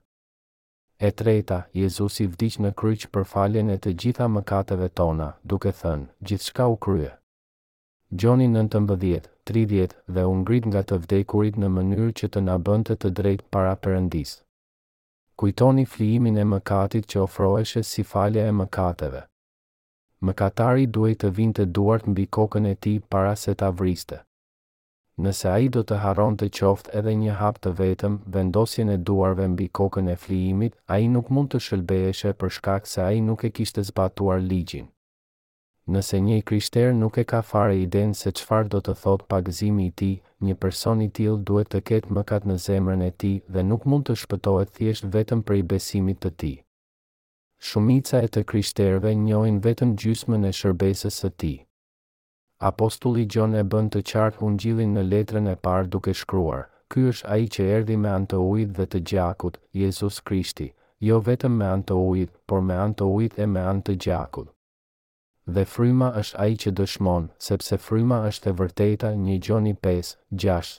E 1.00 1.10
treta, 1.20 1.60
Jezusi 1.82 2.30
vdiq 2.36 2.62
në 2.62 2.72
kryq 2.82 3.10
për 3.14 3.28
faljen 3.34 3.74
e 3.76 3.80
të 3.82 3.96
gjitha 4.02 4.30
mëkateve 4.36 4.92
tona, 5.00 5.30
duke 5.52 5.74
thënë, 5.82 6.08
gjithçka 6.22 6.70
u 6.70 6.78
kryë. 6.86 7.12
Gjoni 8.16 8.46
19, 8.46 9.20
30 9.42 9.94
dhe 10.14 10.22
unë 10.32 10.44
grit 10.48 10.66
nga 10.70 10.82
të 10.86 10.96
vdekurit 11.04 11.56
në 11.58 11.68
mënyrë 11.76 12.12
që 12.20 12.28
të 12.36 12.42
nabën 12.48 12.84
të 12.88 13.10
drejt 13.20 13.40
para 13.54 13.72
përëndis. 13.86 14.36
Kujtoni 15.42 15.84
flimin 15.94 16.38
e 16.38 16.44
mëkatit 16.50 17.08
që 17.10 17.24
ofroeshe 17.24 17.82
si 17.88 18.04
falja 18.12 18.44
e 18.50 18.52
mëkateve. 18.60 19.24
Mëkatari 20.28 20.86
duhet 20.94 21.24
të 21.24 21.32
vinte 21.40 21.66
të 21.66 21.72
duart 21.80 22.06
mbi 22.14 22.28
kokën 22.38 22.70
e 22.72 22.76
ti 22.86 22.94
para 23.14 23.34
se 23.44 23.56
ta 23.64 23.72
vriste. 23.80 24.20
Nëse 25.18 25.50
a 25.50 25.58
i 25.58 25.68
do 25.78 25.82
të 25.82 25.98
haron 26.06 26.38
të 26.38 26.52
qoft 26.60 26.94
edhe 27.00 27.18
një 27.24 27.34
hap 27.42 27.58
të 27.62 27.74
vetëm, 27.82 28.20
vendosjen 28.38 28.94
e 28.94 28.98
duarve 29.10 29.48
mbi 29.56 29.66
kokën 29.80 30.14
e 30.14 30.14
flijimit, 30.26 30.78
a 30.86 31.02
i 31.02 31.10
nuk 31.16 31.34
mund 31.34 31.50
të 31.56 31.64
shëlbeheshe 31.66 32.36
për 32.42 32.58
shkak 32.60 32.90
se 32.94 33.02
a 33.02 33.10
i 33.12 33.20
nuk 33.30 33.44
e 33.44 33.50
kishte 33.58 33.82
zbatuar 33.90 34.40
ligjin 34.50 34.90
nëse 35.84 36.16
një 36.16 36.38
krishter 36.48 36.94
nuk 36.96 37.18
e 37.20 37.22
ka 37.28 37.42
fare 37.44 37.76
denë 37.94 38.16
se 38.18 38.30
qfar 38.38 38.68
do 38.72 38.78
të 38.84 38.92
thot 39.02 39.24
pagëzimi 39.28 39.88
i 39.88 39.90
ti, 40.00 40.12
një 40.42 40.54
person 40.60 41.02
i 41.04 41.08
tilë 41.16 41.42
duhet 41.48 41.68
të 41.74 41.80
ketë 41.90 42.14
mëkat 42.16 42.46
në 42.48 42.56
zemrën 42.66 43.02
e 43.04 43.10
ti 43.22 43.32
dhe 43.52 43.64
nuk 43.70 43.84
mund 43.90 44.06
të 44.08 44.16
shpëtohet 44.22 44.72
thjesht 44.78 45.04
vetëm 45.16 45.42
për 45.44 45.58
i 45.60 45.64
besimit 45.72 46.20
të 46.24 46.30
ti. 46.40 46.52
Shumica 47.68 48.22
e 48.24 48.28
të 48.28 48.42
krishterve 48.48 49.12
njojnë 49.26 49.60
vetëm 49.66 49.92
gjysmën 50.00 50.48
e 50.48 50.54
shërbesës 50.60 51.20
të 51.24 51.30
ti. 51.42 51.52
Apostulli 52.70 53.26
Gjon 53.28 53.56
e 53.56 53.62
bënd 53.72 53.92
të 53.92 54.04
qartë 54.10 54.44
unë 54.48 54.58
gjilin 54.64 54.96
në 54.96 55.04
letrën 55.10 55.50
e 55.52 55.56
parë 55.68 55.90
duke 55.96 56.16
shkruar, 56.16 56.64
ky 56.90 57.04
është 57.12 57.28
ai 57.36 57.48
që 57.54 57.68
erdi 57.76 58.00
me 58.04 58.08
anë 58.16 58.30
të 58.32 58.40
dhe 58.78 58.86
të 58.94 59.00
gjakut, 59.10 59.60
Jezus 59.82 60.20
Krishti, 60.20 60.72
jo 61.00 61.20
vetëm 61.28 61.56
me 61.60 61.64
anë 61.76 61.84
të 61.84 62.28
por 62.48 62.60
me 62.70 62.74
anë 62.86 62.94
të 62.94 63.40
e 63.40 63.46
me 63.56 63.60
anë 63.68 63.82
të 63.88 63.96
gjakut 64.06 64.48
dhe 65.52 65.64
fryma 65.68 66.06
është 66.20 66.38
ai 66.42 66.54
që 66.62 66.70
dëshmon, 66.78 67.26
sepse 67.46 67.76
fryma 67.86 68.18
është 68.28 68.48
e 68.50 68.54
vërteta 68.60 69.10
një 69.24 69.34
gjoni 69.46 69.72
5, 69.86 70.12
6. 70.44 70.70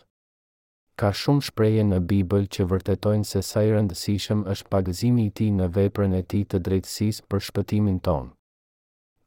Ka 1.01 1.11
shumë 1.19 1.45
shpreje 1.49 1.83
në 1.85 1.99
Bibël 2.09 2.45
që 2.55 2.65
vërtetojnë 2.71 3.27
se 3.31 3.41
sa 3.45 3.61
i 3.67 3.73
rëndësishëm 3.75 4.41
është 4.53 4.69
pagëzimi 4.73 5.25
i 5.27 5.33
ti 5.37 5.49
në 5.57 5.67
veprën 5.77 6.15
e 6.17 6.23
ti 6.31 6.41
të 6.45 6.61
drejtsis 6.67 7.19
për 7.29 7.43
shpëtimin 7.49 7.99
tonë. 8.07 8.31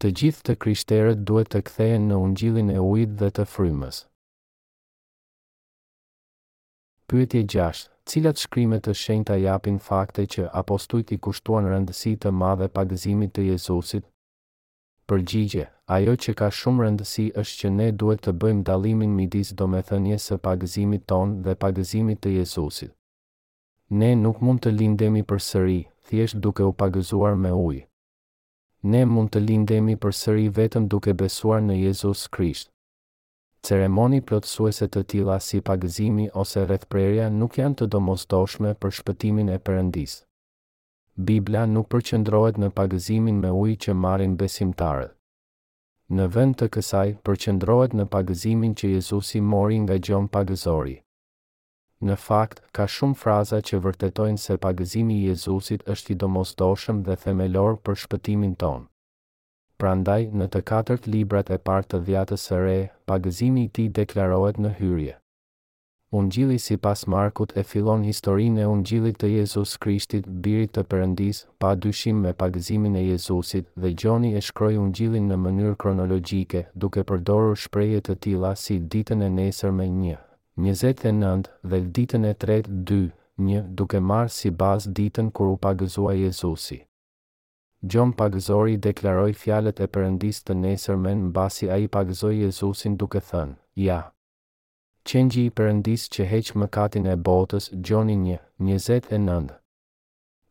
Të 0.03 0.11
gjithë 0.19 0.43
të 0.49 0.55
krishterët 0.65 1.23
duhet 1.29 1.53
të 1.55 1.61
kthehen 1.71 2.09
në 2.11 2.19
ungjillin 2.25 2.73
e 2.75 2.83
ujit 2.89 3.15
dhe 3.21 3.31
të 3.39 3.47
frymës. 3.55 4.01
Pyetje 7.09 7.45
6. 7.57 7.87
Cilat 8.09 8.41
shkrime 8.43 8.79
të 8.83 8.95
shenjta 9.05 9.37
japin 9.43 9.79
fakte 9.89 10.25
që 10.35 10.49
apostujt 10.63 11.13
i 11.13 11.19
kushtuan 11.27 11.69
rëndësi 11.73 12.17
të 12.25 12.33
madhe 12.43 12.69
pagëzimit 12.79 13.35
të 13.37 13.47
Jezusit, 13.53 14.07
përgjigje, 15.09 15.65
ajo 15.97 16.15
që 16.23 16.33
ka 16.39 16.47
shumë 16.59 16.85
rëndësi 16.85 17.25
është 17.43 17.59
që 17.63 17.69
ne 17.77 17.85
duhet 18.01 18.21
të 18.27 18.33
bëjmë 18.41 18.65
dalimin 18.69 19.15
midis 19.17 19.53
do 19.61 19.69
me 19.75 19.81
thënje 19.91 20.19
së 20.25 20.37
pagëzimit 20.47 21.07
tonë 21.13 21.39
dhe 21.47 21.55
pagëzimit 21.65 22.21
të 22.25 22.33
Jezusit. 22.39 22.93
Ne 24.03 24.11
nuk 24.25 24.43
mund 24.45 24.61
të 24.65 24.75
lindemi 24.79 25.23
për 25.31 25.41
sëri, 25.49 25.79
thjesht 26.09 26.41
duke 26.45 26.67
u 26.71 26.75
pagëzuar 26.83 27.39
me 27.45 27.55
ujë. 27.67 27.87
Ne 28.93 29.05
mund 29.15 29.33
të 29.33 29.43
lindemi 29.49 29.97
për 30.03 30.15
sëri 30.23 30.45
vetëm 30.61 30.91
duke 30.93 31.17
besuar 31.23 31.65
në 31.65 31.79
Jezus 31.87 32.27
Krisht. 32.37 32.69
Ceremoni 33.67 34.21
plotësuese 34.29 34.87
të 34.93 35.03
tila 35.11 35.41
si 35.43 35.63
pagëzimi 35.73 36.29
ose 36.45 36.69
rrethprerja 36.69 37.31
nuk 37.41 37.59
janë 37.59 37.81
të 37.81 37.89
domosdoshme 37.97 38.77
për 38.83 38.95
shpëtimin 39.01 39.53
e 39.57 39.59
përëndisë. 39.69 40.23
Biblia 41.19 41.61
nuk 41.67 41.89
përqendrohet 41.93 42.59
në 42.63 42.69
pagëzimin 42.79 43.39
me 43.43 43.49
ujë 43.61 43.73
që 43.85 43.95
marrin 44.03 44.35
besimtarët. 44.43 45.15
Në 46.19 46.27
vend 46.37 46.57
të 46.61 46.69
kësaj, 46.77 47.09
përqendrohet 47.29 47.97
në 48.01 48.05
pagëzimin 48.13 48.77
që 48.83 48.91
Jezusi 48.93 49.41
mori 49.47 49.81
nga 49.87 49.97
Gjon 50.07 50.29
Pagëzori. 50.37 50.95
Në 52.11 52.19
fakt, 52.29 52.63
ka 52.79 52.87
shumë 52.97 53.19
fraza 53.25 53.59
që 53.71 53.81
vërtetojnë 53.89 54.39
se 54.45 54.59
pagëzimi 54.67 55.19
i 55.19 55.29
Jezusit 55.33 55.83
është 55.97 56.15
i 56.15 56.19
domosdoshëm 56.23 57.03
dhe 57.11 57.19
themelor 57.27 57.81
për 57.89 57.99
shpëtimin 58.05 58.55
tonë. 58.63 58.87
Prandaj, 59.83 60.23
në 60.43 60.49
të 60.55 60.63
katërt 60.73 61.11
librat 61.17 61.51
e 61.51 61.59
partë 61.71 61.97
të 61.97 62.05
dhjatës 62.11 62.47
së 62.53 62.65
re, 62.67 62.79
pagëzimi 63.13 63.65
i 63.67 63.73
ti 63.79 63.89
deklarohet 64.01 64.63
në 64.63 64.77
hyrje 64.81 65.19
ungjili 66.13 66.57
si 66.59 66.77
pas 66.77 67.05
Markut 67.07 67.53
e 67.57 67.63
filon 67.69 68.03
historinë 68.07 68.61
e 68.63 68.67
ungjilit 68.67 69.17
të 69.21 69.29
Jezus 69.35 69.75
Krishtit, 69.83 70.25
birit 70.45 70.73
të 70.75 70.83
përëndis, 70.91 71.43
pa 71.61 71.75
dyshim 71.77 72.23
me 72.25 72.33
pagëzimin 72.41 72.97
e 72.97 73.03
Jezusit, 73.11 73.67
dhe 73.81 73.91
Gjoni 74.01 74.31
e 74.35 74.41
shkroj 74.49 74.77
ungjilin 74.83 75.29
në 75.29 75.37
mënyrë 75.45 75.77
kronologjike, 75.83 76.65
duke 76.75 77.05
përdorur 77.11 77.57
shprejet 77.65 78.09
të 78.09 78.15
tila 78.25 78.55
si 78.65 78.79
ditën 78.95 79.23
e 79.23 79.29
nesër 79.39 79.73
me 79.81 79.89
një. 80.03 80.19
29 80.57 81.51
dhe 81.71 81.81
ditën 81.99 82.25
e 82.25 82.33
dy, 82.89 83.03
2 83.39 83.63
duke 83.81 84.01
marë 84.13 84.33
si 84.39 84.51
bazë 84.63 84.93
ditën 84.99 85.29
kur 85.31 85.49
u 85.49 85.57
pagëzua 85.67 86.15
Jezusi. 86.19 86.81
Gjon 87.83 88.11
pagëzori 88.19 88.77
deklaroj 88.87 89.33
fjalet 89.39 89.79
e 89.81 89.87
përëndis 89.87 90.41
të 90.45 90.55
nesërmen 90.65 91.29
në 91.29 91.33
basi 91.37 91.71
a 91.71 91.77
i 91.77 91.87
pagëzoj 91.97 92.35
Jezusin 92.43 92.97
duke 92.97 93.21
thënë, 93.31 93.55
ja 93.87 94.01
qenjë 95.09 95.43
i 95.49 95.55
përëndis 95.59 96.03
që 96.15 96.25
heqë 96.31 96.57
mëkatin 96.63 97.07
e 97.09 97.15
botës 97.29 97.67
gjoni 97.89 98.17
një, 98.23 98.39
njëzet 98.67 99.07
e 99.15 99.19
nëndë. 99.25 99.55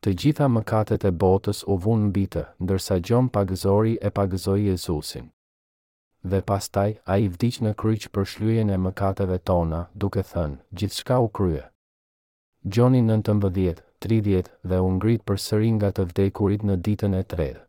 Të 0.04 0.14
gjitha 0.22 0.48
mëkatet 0.56 1.06
e 1.06 1.12
botës 1.24 1.60
u 1.74 1.78
vunë 1.84 2.08
mbitë, 2.10 2.44
ndërsa 2.66 2.98
gjon 3.08 3.28
pagëzori 3.36 3.96
e 4.08 4.12
pagëzoi 4.20 4.64
Jezusin. 4.70 5.30
Dhe 6.32 6.40
pastaj, 6.50 6.90
a 7.12 7.20
i 7.24 7.28
vdicë 7.34 7.64
në 7.66 7.74
kryqë 7.82 8.12
për 8.16 8.30
shlujen 8.34 8.72
e 8.74 8.78
mëkateve 8.86 9.38
tona, 9.50 9.84
duke 10.02 10.24
thënë, 10.32 10.58
gjithë 10.78 11.00
shka 11.02 11.18
u 11.26 11.30
krye. 11.40 11.64
Gjoni 12.74 13.02
në 13.08 13.20
të 13.28 13.36
mbëdhjet, 13.40 13.84
tridjet 14.04 14.50
dhe 14.70 14.82
u 14.86 14.90
ngrit 14.98 15.26
për 15.28 15.42
sëringa 15.48 15.92
të 15.96 16.08
vdekurit 16.12 16.66
në 16.68 16.80
ditën 16.88 17.18
e 17.20 17.22
tredë. 17.36 17.62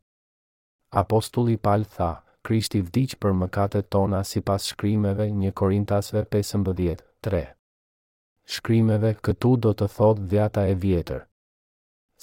Apostulli 1.03 1.59
Pal 1.61 1.85
tha, 1.97 2.13
Krishti 2.47 2.81
vdiq 2.83 3.15
për 3.25 3.33
mëkatet 3.39 3.87
tona 3.95 4.19
si 4.33 4.41
pas 4.49 4.65
shkrimeve 4.73 5.25
një 5.41 5.51
Korintasve 5.61 6.23
15.3. 6.35 7.41
Shkrimeve 8.57 9.11
këtu 9.29 9.51
do 9.67 9.73
të 9.81 9.89
thotë 9.95 10.27
dhjata 10.33 10.67
e 10.71 10.77
vjetër. 10.85 11.25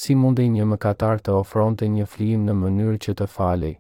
Si 0.04 0.16
mundi 0.22 0.46
një 0.54 0.68
mëkatar 0.74 1.20
të 1.26 1.36
ofronte 1.42 1.90
një 1.98 2.06
flim 2.14 2.46
në 2.48 2.56
mënyrë 2.62 2.98
që 3.08 3.16
të 3.22 3.28
falej? 3.36 3.74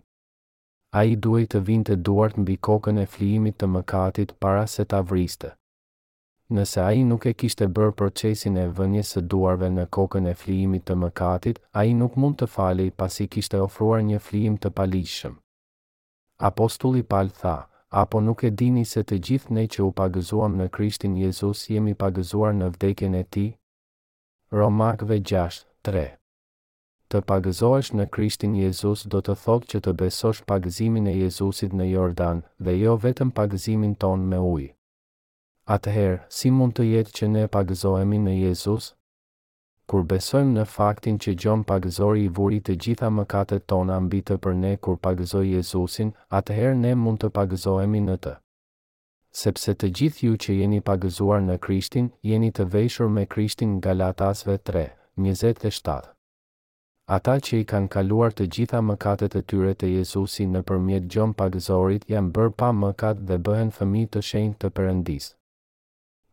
A 0.99 1.03
i 1.11 1.15
duhet 1.25 1.53
të 1.55 1.61
vinte 1.69 1.95
duart 2.09 2.37
mbi 2.43 2.57
kokën 2.69 3.01
e 3.01 3.05
flimit 3.15 3.57
të 3.59 3.71
mëkatit 3.77 4.35
para 4.45 4.67
se 4.75 4.85
të 4.85 5.01
vriste. 5.11 5.53
Nëse 6.55 6.81
a 6.85 6.91
i 6.99 7.03
nuk 7.09 7.25
e 7.25 7.33
kishte 7.41 7.67
bërë 7.77 7.95
procesin 8.01 8.59
e 8.63 8.67
vënje 8.79 9.03
së 9.11 9.25
duarve 9.33 9.71
në 9.77 9.87
kokën 9.97 10.27
e 10.29 10.35
flimit 10.43 10.85
të 10.87 10.99
mëkatit, 11.05 11.63
a 11.73 11.85
i 11.89 11.95
nuk 12.03 12.19
mund 12.21 12.37
të 12.41 12.51
falej 12.57 12.91
pasi 13.01 13.27
kishte 13.35 13.63
ofruar 13.67 14.05
një 14.11 14.21
flim 14.27 14.61
të 14.61 14.71
palishëm. 14.79 15.41
Apostulli 16.37 17.01
Paul 17.03 17.29
tha, 17.29 17.69
apo 17.89 18.19
nuk 18.19 18.41
e 18.43 18.49
dini 18.51 18.83
se 18.85 19.03
të 19.07 19.17
gjithë 19.27 19.53
ne 19.55 19.61
që 19.71 19.83
u 19.87 19.93
pagëzuam 19.99 20.57
në 20.59 20.65
Krishtin 20.77 21.13
Jezus 21.17 21.61
jemi 21.71 21.93
pagëzuar 22.01 22.51
në 22.57 22.67
vdekjen 22.73 23.15
e 23.15 23.21
Tij? 23.33 23.51
Romakëve 24.51 25.21
6:3 25.31 26.03
Të 27.09 27.21
pagëzohesh 27.29 27.93
në 27.97 28.07
Krishtin 28.15 28.55
Jezus 28.59 29.05
do 29.13 29.21
të 29.23 29.35
thotë 29.45 29.69
që 29.73 29.81
të 29.85 29.93
besosh 30.01 30.43
pagëzimin 30.51 31.07
e 31.07 31.13
Jezusit 31.21 31.71
në 31.79 31.87
Jordan 31.91 32.41
dhe 32.67 32.75
jo 32.81 32.97
vetëm 33.05 33.31
pagëzimin 33.37 33.95
ton 34.03 34.19
me 34.31 34.37
ujë. 34.49 34.71
Atëherë, 35.75 36.19
si 36.39 36.51
mund 36.57 36.75
të 36.77 36.83
jetë 36.89 37.15
që 37.19 37.27
ne 37.35 37.45
pagëzohemi 37.55 38.19
në 38.27 38.33
Jezus? 38.43 38.91
kur 39.91 40.03
besojmë 40.11 40.53
në 40.55 40.63
faktin 40.75 41.17
që 41.23 41.33
gjon 41.43 41.63
pagëzori 41.71 42.21
i 42.27 42.31
vuri 42.37 42.57
të 42.67 42.75
gjitha 42.85 43.09
mëkatet 43.17 43.65
tona 43.71 43.99
mbi 44.05 44.21
të 44.29 44.37
për 44.45 44.55
ne 44.61 44.71
kur 44.87 44.95
pagëzoi 45.07 45.49
Jezusin, 45.51 46.11
atëherë 46.39 46.77
ne 46.81 46.93
mund 47.01 47.21
të 47.23 47.29
pagëzohemi 47.37 48.01
në 48.07 48.15
të. 48.25 48.33
Sepse 49.41 49.75
të 49.75 49.91
gjithë 49.99 50.25
ju 50.25 50.39
që 50.45 50.55
jeni 50.61 50.79
pagëzuar 50.89 51.41
në 51.47 51.57
Krishtin, 51.67 52.07
jeni 52.31 52.49
të 52.55 52.65
veshur 52.75 53.09
me 53.17 53.25
Krishtin 53.35 53.77
Galatasve 53.87 54.55
3, 54.71 54.85
27. 55.27 55.95
Ata 57.19 57.35
që 57.47 57.57
i 57.61 57.65
kanë 57.73 57.91
kaluar 57.97 58.33
të 58.33 58.47
gjitha 58.55 58.81
mëkatet 58.89 59.35
e 59.37 59.43
tyre 59.51 59.75
të 59.81 59.91
Jezusin 59.97 60.55
në 60.55 60.63
përmjet 60.71 61.09
gjon 61.15 61.37
pagëzorit 61.43 62.09
janë 62.15 62.33
bërë 62.39 62.55
pa 62.63 62.71
mëkat 62.81 63.21
dhe 63.29 63.41
bëhen 63.49 63.73
fëmi 63.79 64.07
të 64.15 64.23
shenjë 64.33 64.61
të 64.63 64.71
përëndisë 64.79 65.33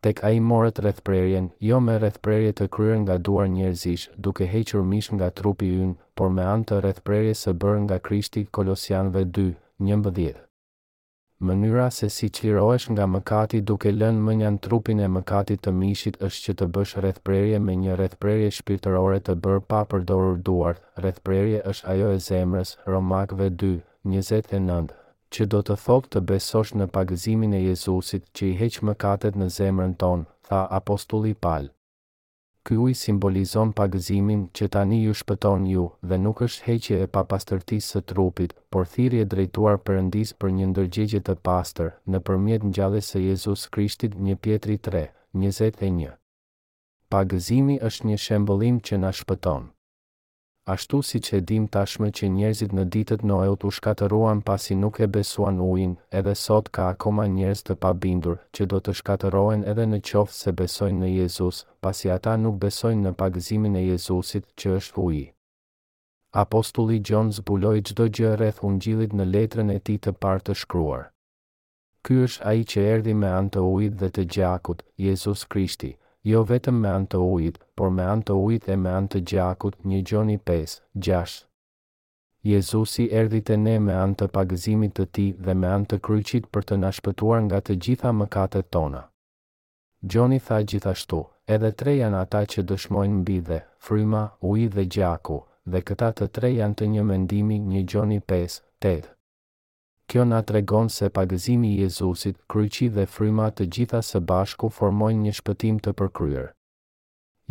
tek 0.03 0.23
a 0.27 0.29
i 0.31 0.39
moret 0.39 0.79
rrethprerjen, 0.79 1.45
jo 1.63 1.77
me 1.79 1.93
rrethprerje 1.97 2.51
të 2.59 2.65
kryer 2.75 2.97
nga 3.05 3.15
duar 3.25 3.45
njerëzish, 3.51 4.09
duke 4.25 4.45
hequr 4.53 4.81
mish 4.87 5.11
nga 5.15 5.29
trupi 5.37 5.69
ynë, 5.83 5.93
por 6.19 6.31
me 6.37 6.43
anë 6.53 6.65
të 6.69 6.79
rrethprerje 6.83 7.35
së 7.43 7.53
bërë 7.63 7.83
nga 7.85 7.97
krishti 8.07 8.41
kolosianve 8.57 9.21
2, 9.37 9.45
Mënyra 11.47 11.85
se 11.91 12.07
si 12.15 12.27
qirohesh 12.35 12.85
nga 12.93 13.03
mëkati 13.13 13.59
duke 13.69 13.91
lënë 13.99 14.21
më 14.25 14.35
njën 14.41 14.57
trupin 14.67 14.99
e 15.03 15.09
mëkatit 15.15 15.59
të 15.65 15.73
mishit 15.79 16.19
është 16.27 16.43
që 16.45 16.53
të 16.59 16.67
bësh 16.75 16.93
rrethprerje 17.01 17.59
me 17.65 17.75
një 17.83 17.97
rrethprerje 17.99 18.51
shpirtërore 18.59 19.19
të 19.27 19.35
bërë 19.43 19.65
pa 19.71 19.81
përdorur 19.91 20.39
duart, 20.47 20.79
rrethprerje 21.03 21.59
është 21.73 21.87
ajo 21.95 22.11
e 22.15 22.19
zemrës, 22.29 22.75
Romakve 22.95 23.49
2, 23.65 23.73
29 24.15 24.93
që 25.33 25.49
do 25.53 25.59
të 25.65 25.75
thotë 25.83 26.09
të 26.15 26.21
besosh 26.29 26.71
në 26.79 26.85
pagëzimin 26.97 27.53
e 27.57 27.61
Jezusit 27.65 28.27
që 28.37 28.49
i 28.49 28.57
heq 28.59 28.75
mëkatet 28.89 29.39
në 29.41 29.47
zemrën 29.57 29.95
tonë, 30.03 30.27
tha 30.49 30.59
apostulli 30.79 31.31
Paul. 31.45 31.69
Ky 32.67 32.77
uj 32.85 32.93
simbolizon 32.95 33.73
pagëzimin 33.79 34.43
që 34.57 34.69
tani 34.75 35.01
ju 35.05 35.15
shpëton 35.21 35.65
ju 35.71 35.87
dhe 36.09 36.19
nuk 36.25 36.45
është 36.47 36.63
heqje 36.67 36.99
e 37.05 37.09
papastërtisë 37.17 37.91
së 37.95 38.03
trupit, 38.11 38.53
por 38.71 38.87
thirrje 38.93 39.25
drejtuar 39.33 39.81
Perëndis 39.89 40.31
për 40.39 40.53
një 40.59 40.69
ndërgjegje 40.71 41.23
të 41.29 41.35
pastër 41.49 41.91
nëpërmjet 42.15 42.69
ngjalljes 42.69 43.11
së 43.15 43.25
Jezus 43.27 43.67
Krishtit 43.75 44.15
1 44.29 44.39
Pjetri 44.45 44.79
3:21. 44.89 46.13
Pagëzimi 47.13 47.79
është 47.91 48.09
një 48.11 48.21
shembullim 48.29 48.81
që 48.87 49.05
na 49.05 49.11
shpëton 49.21 49.72
ashtu 50.65 51.01
si 51.03 51.19
që 51.19 51.39
dim 51.51 51.65
tashme 51.67 52.07
që 52.17 52.27
njerëzit 52.35 52.71
në 52.75 52.83
ditët 52.95 53.23
Noeut 53.27 53.65
u 53.67 53.71
shkateruan 53.77 54.41
pasi 54.49 54.75
nuk 54.79 54.99
e 55.03 55.07
besuan 55.15 55.57
ujin, 55.59 55.95
edhe 56.19 56.35
sot 56.41 56.69
ka 56.77 56.85
akoma 56.93 57.25
njerëz 57.33 57.63
të 57.67 57.75
pabindur, 57.83 58.37
që 58.55 58.65
do 58.71 58.79
të 58.85 58.95
shkaterohen 58.99 59.65
edhe 59.73 59.85
në 59.93 59.99
qoftë 60.09 60.37
se 60.39 60.51
besojnë 60.61 60.99
në 61.03 61.09
Jezus, 61.19 61.59
pasi 61.83 62.09
ata 62.15 62.35
nuk 62.45 62.59
besojnë 62.63 63.03
në 63.07 63.11
pagëzimin 63.23 63.75
e 63.75 63.83
Jezusit 63.91 64.45
që 64.61 64.75
është 64.79 65.03
uji. 65.07 65.25
Apostulli 66.45 67.01
John 67.09 67.31
zbuloi 67.41 67.83
çdo 67.89 68.07
gjë 68.17 68.31
rreth 68.39 68.63
Ungjillit 68.69 69.11
në 69.13 69.25
letrën 69.35 69.69
e 69.75 69.79
tij 69.83 69.99
të 70.01 70.15
parë 70.23 70.45
të 70.47 70.55
shkruar. 70.63 71.03
Ky 72.03 72.23
është 72.25 72.47
ai 72.51 72.63
që 72.71 72.87
erdhi 72.95 73.13
me 73.19 73.29
anë 73.37 73.53
të 73.57 73.61
ujit 73.75 73.99
dhe 73.99 74.09
të 74.15 74.23
gjakut, 74.35 74.79
Jezus 75.05 75.43
Krishti, 75.45 75.91
jo 76.31 76.41
vetëm 76.49 76.77
me 76.83 76.91
anë 76.97 77.07
të 77.13 77.19
ujit, 77.29 77.57
por 77.79 77.89
me 77.95 78.05
anë 78.13 78.25
të 78.29 78.35
ujit 78.47 78.67
e 78.69 78.77
me 78.83 78.91
anë 78.97 79.09
të 79.13 79.21
gjakut, 79.31 79.75
një 79.91 79.99
gjoni 80.09 80.37
5, 80.51 80.75
6. 81.07 81.33
Jezusi 82.51 83.05
erdi 83.21 83.39
të 83.49 83.57
ne 83.63 83.77
me 83.83 83.95
anë 84.03 84.17
të 84.21 84.27
pagëzimit 84.37 84.95
të 84.99 85.05
ti 85.17 85.25
dhe 85.47 85.53
me 85.63 85.69
anë 85.75 85.89
të 85.91 85.99
kryqit 86.07 86.47
për 86.55 86.67
të 86.71 86.77
nashpëtuar 86.85 87.43
nga 87.47 87.61
të 87.67 87.77
gjitha 87.85 88.11
mëkatet 88.21 88.69
tona. 88.75 89.03
Gjoni 90.11 90.39
tha 90.47 90.59
gjithashtu, 90.69 91.21
edhe 91.57 91.71
tre 91.79 91.95
janë 91.99 92.19
ata 92.25 92.43
që 92.53 92.65
dëshmojnë 92.71 93.19
mbi 93.21 93.37
dhe, 93.49 93.61
fryma, 93.87 94.23
uj 94.51 94.67
dhe 94.75 94.87
gjaku, 94.97 95.39
dhe 95.65 95.83
këta 95.87 96.11
të 96.17 96.31
tre 96.35 96.53
janë 96.57 96.79
të 96.81 96.91
një 96.97 97.07
mendimi 97.13 97.59
një 97.71 97.85
gjoni 97.93 98.23
5, 98.35 98.59
8. 98.91 99.12
Kjo 100.09 100.25
na 100.27 100.41
tregon 100.43 100.89
se 100.89 101.09
pagëzimi 101.09 101.67
i 101.73 101.81
Jezusit, 101.83 102.37
kryqi 102.51 102.89
dhe 102.95 103.05
fryma 103.15 103.47
të 103.55 103.67
gjitha 103.75 104.01
së 104.09 104.19
bashku 104.31 104.69
formojnë 104.77 105.23
një 105.27 105.33
shpëtim 105.39 105.79
të 105.85 105.93
përkryer. 106.01 106.47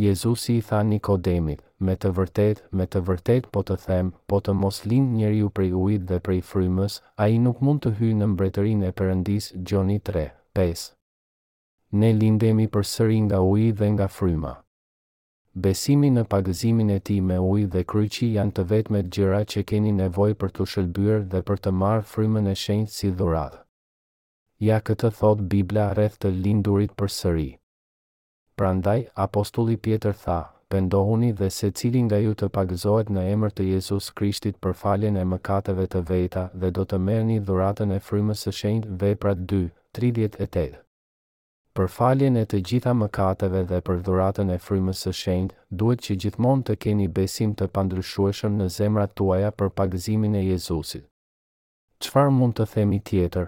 Jezusi 0.02 0.56
i 0.58 0.64
tha 0.68 0.82
Nikodemit, 0.90 1.62
me 1.88 1.96
të 2.02 2.10
vërtet, 2.18 2.62
me 2.80 2.86
të 2.92 3.02
vërtet 3.08 3.48
po 3.56 3.62
të 3.68 3.76
them, 3.86 4.12
po 4.28 4.40
të 4.40 4.54
mos 4.62 4.82
lind 4.92 5.16
njeri 5.16 5.38
ju 5.42 5.50
prej 5.50 5.70
ujit 5.84 6.06
dhe 6.10 6.18
prej 6.28 6.40
frymës, 6.52 7.00
a 7.22 7.28
i 7.34 7.38
nuk 7.46 7.60
mund 7.68 7.84
të 7.84 7.94
hyjë 8.00 8.18
në 8.22 8.30
mbretërin 8.34 8.84
e 8.88 8.92
përëndis 9.00 9.50
Gjoni 9.70 9.98
3, 10.12 10.26
5. 10.62 10.86
Ne 12.02 12.12
lindemi 12.22 12.68
për 12.76 12.88
sëri 12.94 13.18
nga 13.28 13.42
ujt 13.52 13.80
dhe 13.82 13.90
nga 13.96 14.08
fryma 14.18 14.54
besimi 15.54 16.08
në 16.10 16.22
pagëzimin 16.32 16.90
e 16.96 17.00
ti 17.08 17.14
me 17.30 17.36
ujë 17.44 17.66
dhe 17.72 17.80
kryqi 17.92 18.28
janë 18.34 18.54
të 18.58 18.62
vetë 18.68 18.92
me 18.92 19.44
që 19.52 19.62
keni 19.70 19.90
nevoj 19.96 20.34
për 20.42 20.50
të 20.58 20.66
shëlbyer 20.74 21.26
dhe 21.32 21.42
për 21.50 21.58
të 21.66 21.70
marë 21.80 22.02
frymën 22.12 22.46
e 22.46 22.54
shenjtë 22.60 22.92
si 22.98 23.10
dhuratë. 23.18 23.58
Ja 24.68 24.78
këtë 24.90 25.10
thot 25.18 25.40
Biblia 25.52 25.90
rreth 25.98 26.16
të 26.22 26.30
lindurit 26.38 26.92
për 27.02 27.08
sëri. 27.18 27.50
Prandaj, 28.56 29.04
apostulli 29.26 29.76
Pjetër 29.76 30.14
tha, 30.24 30.38
pëndohuni 30.72 31.32
dhe 31.40 31.50
se 31.56 31.70
cilin 31.80 32.06
nga 32.08 32.18
ju 32.24 32.32
të 32.34 32.48
pagëzohet 32.56 33.10
në 33.12 33.22
emër 33.34 33.50
të 33.52 33.64
Jezus 33.72 34.08
Krishtit 34.20 34.56
për 34.62 34.72
faljen 34.84 35.16
e 35.16 35.24
mëkateve 35.34 35.86
të 35.92 36.00
veta 36.12 36.46
dhe 36.62 36.70
do 36.78 36.84
të 36.84 36.98
merë 37.08 37.28
një 37.32 37.40
dhuratën 37.50 37.92
e 37.92 38.00
frymës 38.08 38.46
së 38.46 38.54
shenjë 38.60 38.96
veprat 39.04 39.44
2, 39.56 39.60
38 40.00 40.80
për 41.78 41.86
faljen 41.92 42.36
e 42.38 42.44
të 42.52 42.58
gjitha 42.68 42.92
mëkateve 43.02 43.60
dhe 43.68 43.78
për 43.86 44.00
dhuratën 44.08 44.50
e 44.54 44.58
frymës 44.64 44.98
së 45.06 45.12
shenjtë, 45.18 45.54
duhet 45.82 46.02
që 46.06 46.16
gjithmonë 46.24 46.64
të 46.68 46.74
keni 46.84 47.06
besim 47.18 47.54
të 47.60 47.68
pandryshueshëm 47.76 48.58
në 48.60 48.66
zemrat 48.76 49.14
tuaja 49.20 49.50
për 49.60 49.70
pagëzimin 49.78 50.36
e 50.40 50.44
Jezusit. 50.48 51.06
Çfarë 52.04 52.34
mund 52.40 52.58
të 52.58 52.66
themi 52.74 52.98
tjetër? 53.10 53.46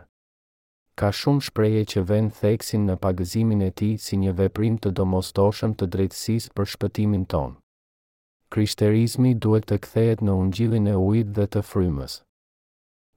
Ka 1.01 1.11
shumë 1.21 1.45
shprehje 1.51 1.83
që 1.93 2.05
vënë 2.13 2.35
theksin 2.41 2.89
në 2.89 2.97
pagëzimin 3.05 3.67
e 3.69 3.71
tij 3.81 3.97
si 4.07 4.17
një 4.23 4.35
veprim 4.41 4.79
të 4.81 4.95
domosdoshëm 5.03 5.75
të 5.79 5.91
drejtësisë 5.95 6.55
për 6.57 6.71
shpëtimin 6.75 7.25
tonë. 7.35 7.55
Krishterizmi 8.55 9.35
duhet 9.47 9.67
të 9.69 9.81
kthehet 9.85 10.23
në 10.23 10.39
ungjillin 10.45 10.87
e 10.87 10.95
ujit 11.11 11.35
dhe 11.37 11.49
të 11.57 11.65
frymës 11.73 12.23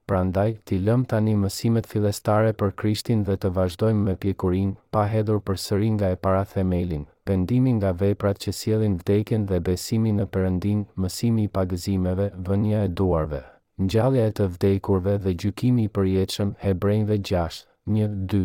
prandaj 0.08 0.50
ti 0.66 0.78
lëm 0.86 1.02
tani 1.12 1.34
mësimet 1.42 1.84
fillestare 1.92 2.52
për 2.60 2.70
Krishtin 2.80 3.22
dhe 3.28 3.34
të 3.42 3.50
vazhdojmë 3.58 4.02
me 4.08 4.14
pjekurin, 4.22 4.70
pa 4.94 5.02
hedhur 5.12 5.40
për 5.48 5.58
sërin 5.64 5.94
nga 5.98 6.08
e 6.14 6.20
para 6.24 6.44
themelin, 6.52 7.02
pendimin 7.28 7.76
nga 7.80 7.90
veprat 8.02 8.40
që 8.44 8.54
sielin 8.60 8.94
vdekin 9.02 9.44
dhe 9.50 9.60
besimin 9.68 10.20
në 10.22 10.26
përëndin, 10.36 10.84
mësimi 11.04 11.44
i 11.48 11.52
pagëzimeve, 11.58 12.28
vënja 12.50 12.80
e 12.86 12.92
duarve. 13.00 13.42
Njallja 13.86 14.24
e 14.30 14.34
të 14.38 14.46
vdekurve 14.56 15.18
dhe 15.24 15.34
gjukimi 15.42 15.84
i 15.88 15.92
përjeqëm, 15.98 16.54
hebrejnve 16.64 17.18
gjasht, 17.30 17.68
një, 17.96 18.08
dy. 18.30 18.42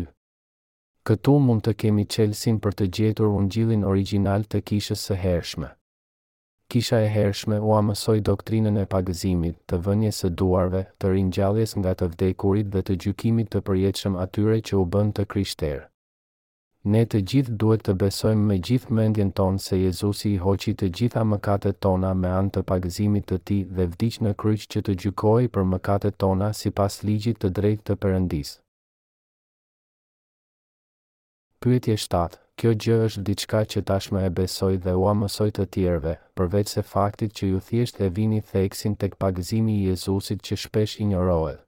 Këtu 1.08 1.38
mund 1.46 1.64
të 1.66 1.72
kemi 1.82 2.04
qelsin 2.16 2.60
për 2.64 2.78
të 2.78 2.90
gjetur 2.98 3.32
unë 3.40 3.50
gjilin 3.56 3.88
original 3.94 4.46
të 4.52 4.60
kishës 4.68 5.08
së 5.08 5.16
hershme. 5.24 5.72
Kisha 6.70 7.00
e 7.04 7.08
hershme 7.12 7.58
u 7.60 7.72
amësoj 7.76 8.20
doktrinën 8.28 8.76
e 8.80 8.84
pagëzimit, 8.90 9.58
të 9.70 9.78
vënje 9.86 10.12
së 10.18 10.30
duarve, 10.40 10.84
të 11.00 11.10
ringjalljes 11.14 11.76
nga 11.78 11.92
të 12.00 12.08
vdekurit 12.14 12.70
dhe 12.72 12.82
të 12.88 12.96
gjykimit 13.04 13.50
të 13.52 13.60
përjetshëm 13.68 14.16
atyre 14.24 14.56
që 14.68 14.78
u 14.82 14.84
bën 14.94 15.12
të 15.16 15.26
krishter. 15.34 15.82
Ne 16.94 17.02
të 17.08 17.20
gjithë 17.30 17.54
duhet 17.60 17.82
të 17.86 17.94
besojmë 18.02 18.42
me 18.48 18.56
gjithë 18.68 18.96
mendjen 18.98 19.30
tonë 19.40 19.62
se 19.66 19.78
Jezusi 19.80 20.32
i 20.34 20.40
hoqi 20.44 20.74
të 20.74 20.90
gjitha 20.98 21.22
mëkatet 21.28 21.80
tona 21.86 22.12
me 22.24 22.32
anë 22.40 22.54
të 22.56 22.64
pagëzimit 22.72 23.28
të 23.30 23.38
ti 23.48 23.58
dhe 23.78 23.86
vdiq 23.94 24.18
në 24.26 24.34
kryq 24.44 24.66
që 24.74 24.84
të 24.88 24.96
gjykoj 25.04 25.48
për 25.56 25.66
mëkatet 25.72 26.20
tona 26.26 26.52
si 26.60 26.70
pas 26.80 27.00
ligjit 27.08 27.40
të 27.44 27.52
drejt 27.60 27.84
të 27.88 27.96
përëndis. 28.04 28.54
Pyetje 31.64 31.96
7 32.04 32.43
Kjo 32.54 32.70
gjë 32.82 32.96
është 33.08 33.22
diçka 33.28 33.60
që 33.72 33.80
tashmë 33.90 34.20
e 34.24 34.28
besoj 34.34 34.74
dhe 34.82 34.92
ua 35.04 35.12
mësoj 35.20 35.46
të 35.56 35.64
tjerëve, 35.74 36.12
përveç 36.38 36.74
se 36.76 36.84
faktit 36.90 37.32
që 37.40 37.48
ju 37.50 37.62
thjesht 37.68 37.98
e 38.06 38.10
vini 38.18 38.38
theksin 38.50 38.94
tek 39.02 39.16
pagëzimi 39.24 39.74
i 39.78 39.82
Jezusit 39.90 40.44
që 40.46 40.60
shpesh 40.66 40.94
injorohet. 41.02 41.58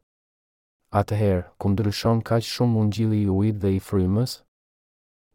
Atëherë, 1.02 1.42
ku 1.58 1.72
ndryshon 1.74 2.22
kaq 2.30 2.46
shumë 2.52 2.80
ungjilli 2.84 3.20
i 3.24 3.30
ujit 3.38 3.58
dhe 3.66 3.74
i 3.80 3.82
frymës? 3.88 4.38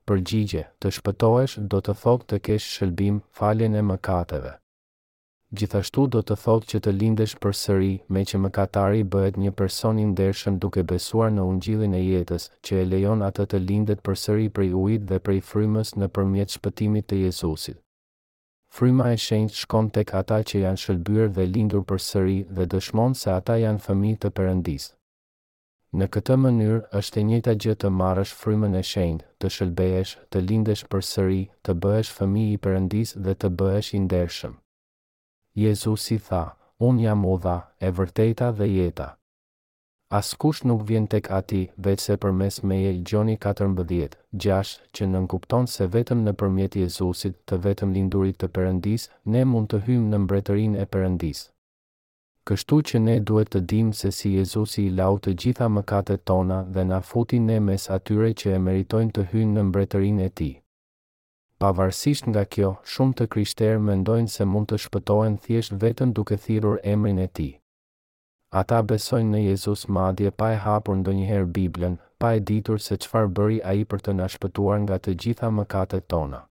Përgjigje, 0.07 0.63
të 0.79 0.95
shpëtohesh 0.97 1.59
do 1.75 1.83
të 1.83 1.99
thotë 2.05 2.31
të 2.31 2.41
kesh 2.47 2.71
shëlbim, 2.77 3.19
faljen 3.41 3.79
e 3.81 3.85
mëkateve 3.91 4.55
gjithashtu 5.59 6.01
do 6.15 6.19
të 6.27 6.35
thotë 6.41 6.67
që 6.71 6.79
të 6.83 6.91
lindesh 6.99 7.31
për 7.45 7.55
sëri 7.61 7.89
me 8.15 8.21
që 8.31 8.37
mëkatari 8.43 9.01
bëhet 9.15 9.39
një 9.43 9.51
person 9.61 9.97
i 9.99 10.05
ndershëm 10.11 10.59
duke 10.63 10.83
besuar 10.91 11.33
në 11.35 11.43
ungjillin 11.53 11.95
e 11.97 12.01
jetës, 12.03 12.45
që 12.65 12.77
e 12.81 12.85
lejon 12.91 13.23
atë 13.29 13.45
të 13.53 13.59
lindet 13.71 14.03
për 14.07 14.19
sëri 14.21 14.45
prej 14.59 14.69
ujit 14.83 15.03
dhe 15.09 15.19
prej 15.25 15.41
frymës 15.49 15.91
në 15.99 16.07
përmjet 16.17 16.55
shpëtimit 16.57 17.07
të 17.09 17.19
Jezusit. 17.25 17.81
Fryma 18.77 19.09
e 19.11 19.17
shenjtë 19.25 19.57
shkon 19.65 19.89
tek 19.97 20.13
ata 20.21 20.37
që 20.49 20.61
janë 20.63 20.81
shëllbyrë 20.85 21.33
dhe 21.37 21.47
lindur 21.55 21.83
për 21.91 22.01
sëri 22.07 22.37
dhe 22.57 22.69
dëshmon 22.75 23.17
se 23.21 23.35
ata 23.35 23.59
janë 23.65 23.83
fëmi 23.89 24.13
të 24.23 24.31
përëndisë. 24.39 24.93
Në 25.99 26.05
këtë 26.13 26.35
mënyrë 26.45 26.79
është 27.01 27.19
e 27.19 27.25
njëta 27.31 27.57
gjë 27.63 27.73
të 27.83 27.89
marrësh 27.99 28.31
frymën 28.43 28.79
e 28.79 28.83
shenjtë, 28.93 29.27
të 29.43 29.51
shëlbehesh, 29.57 30.15
të 30.31 30.45
lindesh 30.47 30.85
përsëri, 30.93 31.41
të 31.67 31.75
bëhesh 31.83 32.15
fëmijë 32.19 32.55
i 32.55 32.61
Perëndisë 32.65 33.25
dhe 33.25 33.35
të 33.41 33.49
bëhesh 33.59 33.93
i 33.97 34.03
ndershëm. 34.07 34.53
Jezus 35.51 36.05
i 36.15 36.15
tha, 36.17 36.53
unë 36.79 37.01
jam 37.03 37.25
odha, 37.27 37.57
e 37.83 37.89
vërteta 37.91 38.53
dhe 38.55 38.67
jeta. 38.71 39.07
Askush 40.11 40.61
nuk 40.63 40.85
vjen 40.87 41.07
tek 41.11 41.27
ati, 41.31 41.61
veç 41.75 41.99
se 42.05 42.15
për 42.15 42.31
mes 42.31 42.61
me 42.63 42.77
e 42.87 42.93
gjoni 43.03 43.35
14, 43.37 44.15
6, 44.45 44.71
që 44.95 45.07
nënkupton 45.11 45.67
se 45.67 45.87
vetëm 45.91 46.23
në 46.23 46.33
përmjet 46.39 46.77
Jezusit 46.83 47.35
të 47.47 47.59
vetëm 47.67 47.91
lindurit 47.97 48.39
të 48.39 48.47
përëndis, 48.55 49.09
ne 49.25 49.43
mund 49.51 49.67
të 49.73 49.81
hymë 49.89 50.07
në 50.13 50.21
mbretërin 50.23 50.79
e 50.79 50.87
përëndis. 50.95 51.43
Kështu 52.47 52.79
që 52.89 53.03
ne 53.03 53.19
duhet 53.19 53.51
të 53.53 53.65
dim 53.71 53.91
se 54.01 54.11
si 54.15 54.31
Jezusi 54.37 54.87
i 54.87 54.95
lau 55.01 55.19
të 55.19 55.35
gjitha 55.35 55.67
mëkatet 55.69 56.23
tona 56.31 56.63
dhe 56.71 56.87
na 56.93 57.03
futi 57.11 57.39
ne 57.49 57.59
mes 57.59 57.89
atyre 57.99 58.31
që 58.41 58.55
e 58.55 58.63
meritojnë 58.69 59.15
të 59.19 59.27
hynë 59.35 59.55
në 59.59 59.67
mbretërin 59.71 60.23
e 60.31 60.31
ti 60.39 60.51
pavarësisht 61.61 62.25
nga 62.31 62.41
kjo 62.53 62.69
shumë 62.91 63.17
të 63.19 63.25
krishterë 63.33 63.81
mendojnë 63.87 64.31
se 64.35 64.45
mund 64.51 64.69
të 64.71 64.79
shpëtohen 64.85 65.35
thjesht 65.43 65.75
vetëm 65.83 66.13
duke 66.19 66.37
thirrur 66.45 66.79
emrin 66.93 67.19
e 67.25 67.27
tij. 67.39 67.51
Ata 68.61 68.79
besojnë 68.91 69.31
në 69.35 69.41
Jezus 69.43 69.83
madje 69.97 70.31
pa 70.41 70.47
e 70.55 70.55
hapur 70.63 70.97
ndonjëherë 71.03 71.51
Biblën, 71.57 71.99
pa 72.21 72.33
e 72.37 72.41
ditur 72.49 72.81
se 72.87 72.97
çfarë 73.03 73.29
bëri 73.37 73.59
ai 73.73 73.85
për 73.91 74.03
të 74.07 74.17
na 74.17 74.27
shpëtuar 74.35 74.81
nga 74.87 74.97
të 75.03 75.13
gjitha 75.21 75.53
mëkatet 75.59 76.09
tona. 76.13 76.41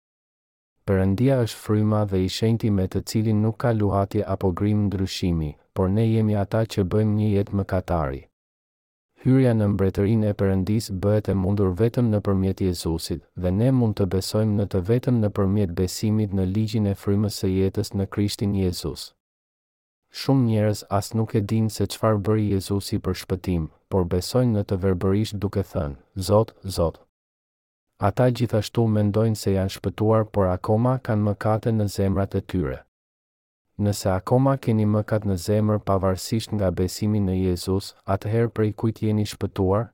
Perëndia 0.87 1.43
është 1.45 1.61
fryma 1.65 2.05
dhe 2.11 2.23
i 2.27 2.31
Shenjti 2.37 2.71
me 2.79 2.87
të 2.93 3.03
cilin 3.13 3.43
nuk 3.45 3.59
ka 3.65 3.75
luhatje 3.81 4.25
apo 4.37 4.55
grim 4.63 4.87
ndryshimi, 4.87 5.51
por 5.75 5.91
ne 5.97 6.07
jemi 6.13 6.39
ata 6.47 6.65
që 6.73 6.87
bëjmë 6.95 7.17
një 7.21 7.29
jetë 7.37 7.61
mëkatari. 7.61 8.25
Hyrja 9.21 9.51
në 9.53 9.67
mbretërinë 9.75 10.29
e 10.33 10.35
Perëndis 10.41 10.87
bëhet 11.05 11.27
e 11.29 11.33
mundur 11.39 11.75
vetëm 11.77 12.07
nëpërmjet 12.13 12.61
Jezusit, 12.65 13.19
dhe 13.45 13.51
ne 13.57 13.67
mund 13.81 13.97
të 13.99 14.07
besojmë 14.15 14.55
në 14.61 14.67
të 14.75 14.81
vetëm 14.91 15.19
nëpërmjet 15.25 15.75
besimit 15.81 16.33
në 16.39 16.47
ligjin 16.55 16.89
e 16.89 16.95
frymës 17.03 17.37
së 17.43 17.51
jetës 17.53 17.93
në 18.01 18.07
Krishtin 18.15 18.55
Jezus. 18.63 19.05
Shumë 20.23 20.47
njerëz 20.47 20.81
as 21.01 21.13
nuk 21.19 21.35
e 21.37 21.43
dinë 21.53 21.69
se 21.75 21.91
çfarë 21.97 22.23
bëri 22.31 22.49
Jezusi 22.55 23.01
për 23.09 23.21
shpëtim, 23.25 23.69
por 23.93 24.09
besojnë 24.15 24.57
në 24.57 24.65
të 24.73 24.81
verbërisht 24.87 25.41
duke 25.45 25.67
thënë: 25.75 26.01
Zot, 26.31 26.57
Zot. 26.79 27.01
Ata 28.11 28.31
gjithashtu 28.33 28.87
mendojnë 28.97 29.37
se 29.43 29.53
janë 29.59 29.77
shpëtuar, 29.77 30.31
por 30.39 30.49
akoma 30.57 30.97
kanë 31.11 31.27
mëkate 31.29 31.77
në 31.77 31.91
zemrat 31.99 32.41
e 32.41 32.41
tyre. 32.55 32.87
Nëse 33.81 34.11
akoma 34.13 34.53
keni 34.61 34.85
mëkat 34.85 35.25
në 35.25 35.35
zemër 35.41 35.79
pavarësisht 35.89 36.51
nga 36.53 36.69
besimi 36.77 37.21
në 37.25 37.37
Jezus, 37.45 37.87
atëherë 38.13 38.51
prej 38.57 38.75
kujt 38.83 38.99
jeni 39.07 39.25
shpëtuar? 39.31 39.87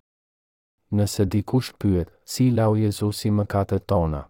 Nëse 0.99 1.26
dikush 1.34 1.68
pyet, 1.78 2.11
"Si 2.32 2.49
lau 2.57 2.72
Jezusi 2.80 3.30
mëkatet 3.37 3.87
tona?" 3.93 4.22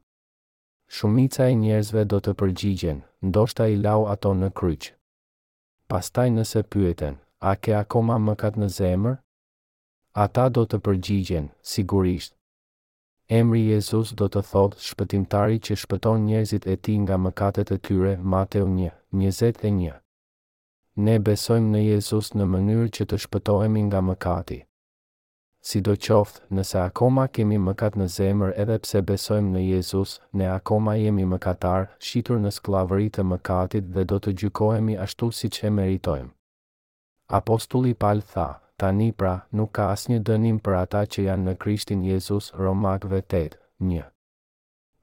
Shumica 0.98 1.48
e 1.48 1.54
njerëzve 1.62 2.04
do 2.12 2.18
të 2.20 2.32
përgjigjen, 2.40 2.98
"Ndoshta 3.28 3.70
i 3.74 3.76
lau 3.86 4.02
ato 4.12 4.34
në 4.42 4.50
kryq." 4.58 4.90
Pastaj 5.88 6.28
nëse 6.36 6.62
pyeten, 6.72 7.14
"A 7.40 7.54
ke 7.56 7.72
akoma 7.80 8.16
mëkat 8.28 8.54
në 8.60 8.68
zemër?" 8.80 9.16
Ata 10.26 10.48
do 10.56 10.66
të 10.66 10.78
përgjigjen, 10.86 11.48
"Sigurisht" 11.72 12.35
Emri 13.28 13.60
Jezus 13.72 14.12
do 14.18 14.28
të 14.30 14.40
thotë 14.48 14.78
shpëtimtari 14.86 15.56
që 15.66 15.76
shpëton 15.82 16.20
njerëzit 16.28 16.66
e 16.70 16.76
ti 16.78 16.92
nga 17.04 17.16
mëkatet 17.22 17.72
e 17.74 17.78
tyre, 17.86 18.12
Mateo 18.34 18.68
1, 18.68 18.90
21. 19.22 19.88
Ne 21.06 21.16
besojmë 21.28 21.72
në 21.72 21.80
Jezus 21.86 22.28
në 22.38 22.44
mënyrë 22.52 22.84
që 22.98 23.06
të 23.10 23.18
shpëtojemi 23.24 23.82
nga 23.88 24.02
mëkati. 24.10 24.60
Si 25.70 25.82
do 25.88 25.96
qoftë, 26.06 26.44
nëse 26.60 26.78
akoma 26.84 27.24
kemi 27.34 27.58
mëkat 27.66 27.98
në 27.98 28.06
zemër 28.18 28.52
edhe 28.64 28.76
pse 28.84 29.02
besojmë 29.10 29.50
në 29.56 29.62
Jezus, 29.72 30.14
ne 30.30 30.46
akoma 30.52 30.94
jemi 31.00 31.26
mëkatar, 31.32 31.90
shqitur 31.98 32.38
në 32.44 32.52
sklavërit 32.60 33.16
të 33.18 33.24
mëkatit 33.32 33.90
dhe 33.96 34.06
do 34.14 34.20
të 34.22 34.36
gjykojemi 34.44 34.94
ashtu 35.08 35.32
si 35.40 35.50
që 35.58 35.72
meritojmë. 35.80 36.30
Apostulli 37.40 37.92
Pal 38.06 38.22
tha, 38.34 38.48
tani 38.78 39.12
pra 39.16 39.34
nuk 39.56 39.72
ka 39.76 39.86
asnjë 39.94 40.18
dënim 40.28 40.56
për 40.64 40.74
ata 40.80 40.98
që 41.12 41.22
janë 41.26 41.44
në 41.50 41.54
Krishtin 41.64 42.00
Jezus, 42.06 42.48
Romakëve 42.62 43.20
8:1. 43.26 43.54
një. 43.90 44.02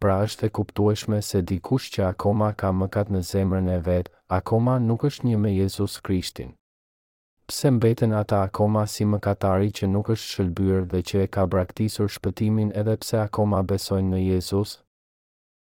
Pra 0.03 0.17
është 0.25 0.43
e 0.43 0.49
kuptueshme 0.57 1.21
se 1.27 1.41
dikush 1.51 1.87
që 1.95 2.03
akoma 2.13 2.49
ka 2.61 2.71
mëkat 2.81 3.09
në 3.15 3.21
zemrën 3.31 3.69
e 3.69 3.79
vetë, 3.87 4.11
akoma 4.39 4.75
nuk 4.83 5.01
është 5.09 5.23
një 5.29 5.39
me 5.45 5.51
Jezus 5.55 5.95
Krishtin. 6.09 6.51
Pse 7.47 7.71
mbeten 7.79 8.13
ata 8.19 8.43
akoma 8.49 8.85
si 8.93 9.05
mëkatari 9.15 9.69
që 9.79 9.87
nuk 9.95 10.07
është 10.15 10.29
shëlbyr 10.35 10.85
dhe 10.91 11.01
që 11.09 11.17
e 11.23 11.27
ka 11.37 11.45
braktisur 11.53 12.07
shpëtimin 12.17 12.71
edhe 12.81 12.95
pse 13.01 13.17
akoma 13.25 13.63
besojnë 13.73 14.09
në 14.13 14.19
Jezus? 14.31 14.77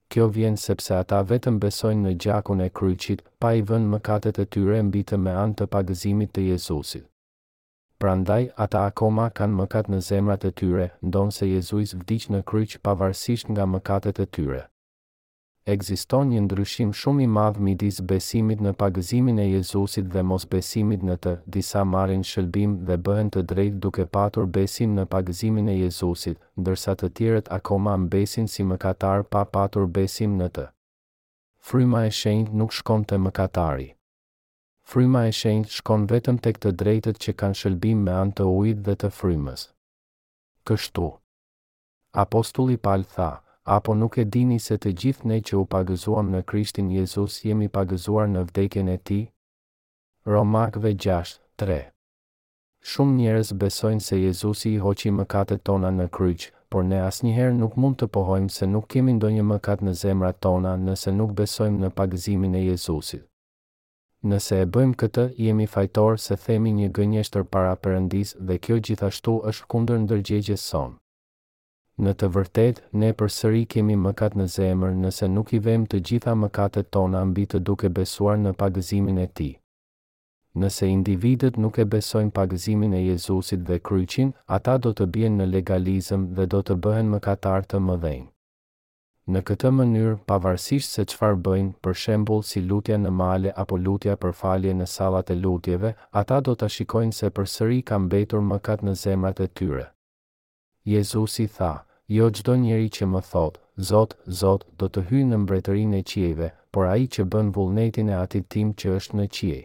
Kjo 0.09 0.27
vjen 0.37 0.57
sepse 0.67 0.93
ata 1.01 1.23
vetëm 1.33 1.59
besojnë 1.67 2.01
në 2.07 2.13
gjakun 2.23 2.61
e 2.61 2.69
kryqit, 2.69 3.19
pa 3.39 3.53
i 3.53 3.61
vënë 3.71 3.91
mëkatet 3.95 4.39
e 4.39 4.45
tyre 4.45 4.79
mbi 4.87 5.03
të 5.03 5.17
me 5.27 5.33
anë 5.45 5.55
të 5.59 5.65
pagëzimit 5.75 6.31
të 6.35 6.41
Jezusit 6.51 7.05
prandaj 7.97 8.45
ata 8.61 8.85
akoma 8.91 9.25
kanë 9.37 9.57
mëkat 9.59 9.87
në 9.89 9.99
zemrat 10.07 10.43
e 10.45 10.51
tyre, 10.61 10.85
ndonë 11.05 11.33
se 11.37 11.47
Jezuis 11.49 11.95
vdic 11.97 12.27
në 12.33 12.43
kryq 12.49 12.75
pavarësisht 12.85 13.49
nga 13.53 13.65
mëkatet 13.65 14.19
e 14.21 14.25
tyre. 14.35 14.65
Ekziston 15.67 16.29
një 16.31 16.41
ndryshim 16.45 16.91
shumë 16.95 17.25
i 17.25 17.25
madh 17.37 17.57
midis 17.67 17.97
besimit 18.11 18.61
në 18.63 18.71
pagëzimin 18.81 19.41
e 19.43 19.47
Jezusit 19.49 20.05
dhe 20.13 20.23
mos 20.29 20.45
besimit 20.53 21.03
në 21.03 21.17
të, 21.25 21.33
disa 21.57 21.83
marrin 21.93 22.23
shëlbim 22.29 22.77
dhe 22.87 22.95
bëhen 23.09 23.31
të 23.33 23.43
drejtë 23.49 23.81
duke 23.85 24.05
patur 24.17 24.45
besim 24.59 24.95
në 24.95 25.05
pagëzimin 25.15 25.67
e 25.67 25.75
Jezusit, 25.81 26.39
ndërsa 26.61 26.95
të 27.01 27.11
tjerët 27.19 27.51
akoma 27.57 27.97
mbesin 28.05 28.47
si 28.47 28.63
mëkatar 28.71 29.27
pa 29.35 29.43
patur 29.57 29.89
besim 29.99 30.39
në 30.39 30.49
të. 30.55 30.67
Fryma 31.71 32.05
e 32.07 32.15
shenjtë 32.21 32.55
nuk 32.63 32.71
shkon 32.79 33.03
te 33.03 33.19
mëkatari 33.27 33.91
fryma 34.87 35.25
e 35.27 35.31
shenjtë 35.35 35.73
shkon 35.77 36.03
vetëm 36.07 36.37
tek 36.45 36.57
të 36.63 36.69
drejtët 36.81 37.17
që 37.23 37.31
kanë 37.41 37.57
shëlbim 37.61 38.03
me 38.07 38.13
anë 38.21 38.35
të 38.39 38.45
ujit 38.59 38.77
dhe 38.85 38.93
të 39.01 39.09
frymës. 39.17 39.65
Kështu, 40.69 41.07
apostulli 42.23 42.77
Paul 42.87 43.03
tha, 43.17 43.27
apo 43.77 43.95
nuk 43.99 44.15
e 44.21 44.25
dini 44.37 44.61
se 44.67 44.77
të 44.79 44.93
gjithë 45.03 45.29
ne 45.31 45.41
që 45.49 45.59
u 45.59 45.65
pagëzuam 45.75 46.31
në 46.37 46.43
Krishtin 46.51 46.93
Jezus 46.95 47.41
jemi 47.49 47.67
pagëzuar 47.79 48.31
në 48.31 48.45
vdekjen 48.47 48.93
e 48.95 48.97
Tij? 49.11 49.25
Romakëve 50.33 50.93
6:3. 51.07 51.79
Shumë 52.93 53.17
njerëz 53.19 53.51
besojnë 53.65 54.01
se 54.07 54.21
Jezusi 54.21 54.71
i 54.75 54.77
hoqi 54.85 55.11
mëkatet 55.19 55.63
tona 55.67 55.91
në 55.99 56.07
kryq, 56.15 56.47
por 56.71 56.83
ne 56.87 56.99
asnjëherë 57.09 57.57
nuk 57.59 57.75
mund 57.83 57.99
të 57.99 58.07
pohojmë 58.15 58.51
se 58.59 58.67
nuk 58.75 58.87
kemi 58.93 59.13
ndonjë 59.19 59.43
mëkat 59.51 59.81
në 59.83 59.93
zemrat 60.05 60.39
tona 60.47 60.77
nëse 60.87 61.11
nuk 61.19 61.33
besojmë 61.41 61.83
në 61.87 61.89
pagëzimin 61.99 62.55
e 62.61 62.69
Jezusit. 62.69 63.25
Nëse 64.25 64.57
e 64.63 64.65
bëjmë 64.65 64.95
këtë, 64.99 65.23
jemi 65.45 65.65
fajtor 65.69 66.15
se 66.21 66.35
themi 66.43 66.71
një 66.75 66.87
gënjeshtër 66.97 67.43
para 67.53 67.73
përëndis 67.85 68.31
dhe 68.49 68.55
kjo 68.65 68.77
gjithashtu 68.87 69.35
është 69.51 69.67
kundër 69.73 69.99
ndërgjegjes 70.05 70.63
sonë. 70.71 70.95
Në 72.05 72.13
të 72.21 72.29
vërtet, 72.37 72.81
ne 73.03 73.11
për 73.19 73.29
sëri 73.35 73.61
kemi 73.73 73.93
mëkat 74.07 74.33
në 74.41 74.47
zemër 74.55 74.95
nëse 75.03 75.29
nuk 75.35 75.53
i 75.53 75.59
vem 75.67 75.85
të 75.91 76.01
gjitha 76.09 76.33
mëkatet 76.41 76.89
tona 76.97 77.21
ambitë 77.27 77.59
duke 77.69 77.89
besuar 78.01 78.37
në 78.41 78.53
pagëzimin 78.63 79.17
e 79.17 79.27
ti. 79.39 79.51
Nëse 80.63 80.89
individet 80.93 81.57
nuk 81.57 81.77
e 81.77 81.85
besojnë 81.95 82.31
pagëzimin 82.39 82.93
e 82.93 83.03
Jezusit 83.05 83.61
dhe 83.69 83.77
kryqin, 83.89 84.33
ata 84.57 84.77
do 84.85 84.93
të 84.97 85.05
bjenë 85.13 85.37
në 85.43 85.47
legalizm 85.53 86.25
dhe 86.37 86.49
do 86.55 86.63
të 86.65 86.77
bëhen 86.87 87.13
mëkatartë 87.13 87.75
të 87.75 87.83
mëdhenjë. 87.91 88.27
Në 89.35 89.39
këtë 89.47 89.69
mënyrë, 89.77 90.11
pavarësisht 90.31 90.93
se 90.97 91.03
çfarë 91.11 91.35
bëjnë, 91.45 91.71
për 91.85 91.95
shembull 92.01 92.43
si 92.49 92.61
lutja 92.67 92.95
në 93.05 93.09
male 93.21 93.49
apo 93.63 93.75
lutja 93.87 94.13
për 94.21 94.31
falje 94.41 94.75
në 94.81 94.85
salat 94.91 95.33
e 95.33 95.35
lutjeve, 95.39 95.89
ata 96.21 96.37
do 96.47 96.53
ta 96.61 96.69
shikojnë 96.75 97.15
se 97.17 97.29
përsëri 97.39 97.79
ka 97.89 97.97
mbetur 98.03 98.45
mëkat 98.51 98.85
në 98.89 98.93
zemrat 99.01 99.41
e 99.43 99.47
tyre. 99.61 99.83
Jezusi 100.93 101.47
tha: 101.57 101.73
"Jo 102.17 102.29
çdo 102.37 102.55
njeri 102.61 102.87
që 102.99 103.09
më 103.15 103.23
thotë, 103.31 103.61
Zot, 103.89 104.15
Zot, 104.41 104.63
do 104.79 104.87
të 104.89 105.03
hyjë 105.09 105.27
në 105.33 105.41
mbretërinë 105.43 105.97
e 105.99 106.07
qiejve, 106.11 106.49
por 106.73 106.87
ai 106.93 107.05
që 107.15 107.27
bën 107.33 107.51
vullnetin 107.57 108.09
e 108.09 108.15
Atit 108.21 108.47
tim 108.55 108.71
që 108.79 108.95
është 109.01 109.17
në 109.19 109.27
qiej. 109.37 109.59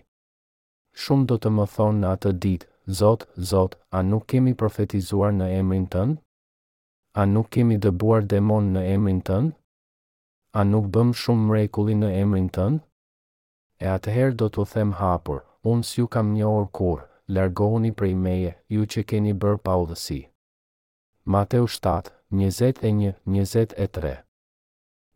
Shumë 1.04 1.26
do 1.30 1.36
të 1.38 1.54
më 1.58 1.68
thonë 1.76 1.98
në 2.02 2.10
atë 2.16 2.34
ditë, 2.46 2.68
Zot, 3.02 3.28
Zot, 3.54 3.78
a 3.94 4.02
nuk 4.10 4.26
kemi 4.34 4.58
profetizuar 4.64 5.30
në 5.38 5.50
emrin 5.62 5.88
tënd?" 5.96 6.20
a 7.14 7.26
nuk 7.28 7.50
kemi 7.52 7.76
dëbuar 7.76 8.24
demon 8.24 8.70
në 8.72 8.82
emrin 8.94 9.18
tënd? 9.20 9.52
A 10.58 10.62
nuk 10.64 10.86
bëm 10.94 11.10
shumë 11.12 11.44
mrekulli 11.50 11.94
në 12.00 12.08
emrin 12.22 12.46
tënd? 12.54 12.80
E 13.80 13.86
atëherë 13.92 14.36
do 14.40 14.48
të 14.48 14.64
them 14.72 14.92
hapur, 15.00 15.42
unë 15.64 15.84
s'ju 15.84 16.06
kam 16.08 16.30
një 16.32 16.46
orë 16.48 16.70
kur, 16.78 17.02
largoni 17.28 17.92
prej 17.92 18.14
meje, 18.22 18.52
ju 18.72 18.86
që 18.86 19.04
keni 19.04 19.32
bërë 19.34 19.58
pa 19.58 19.76
Mateu 21.32 21.68
7, 21.70 22.08
21-23 22.34 24.14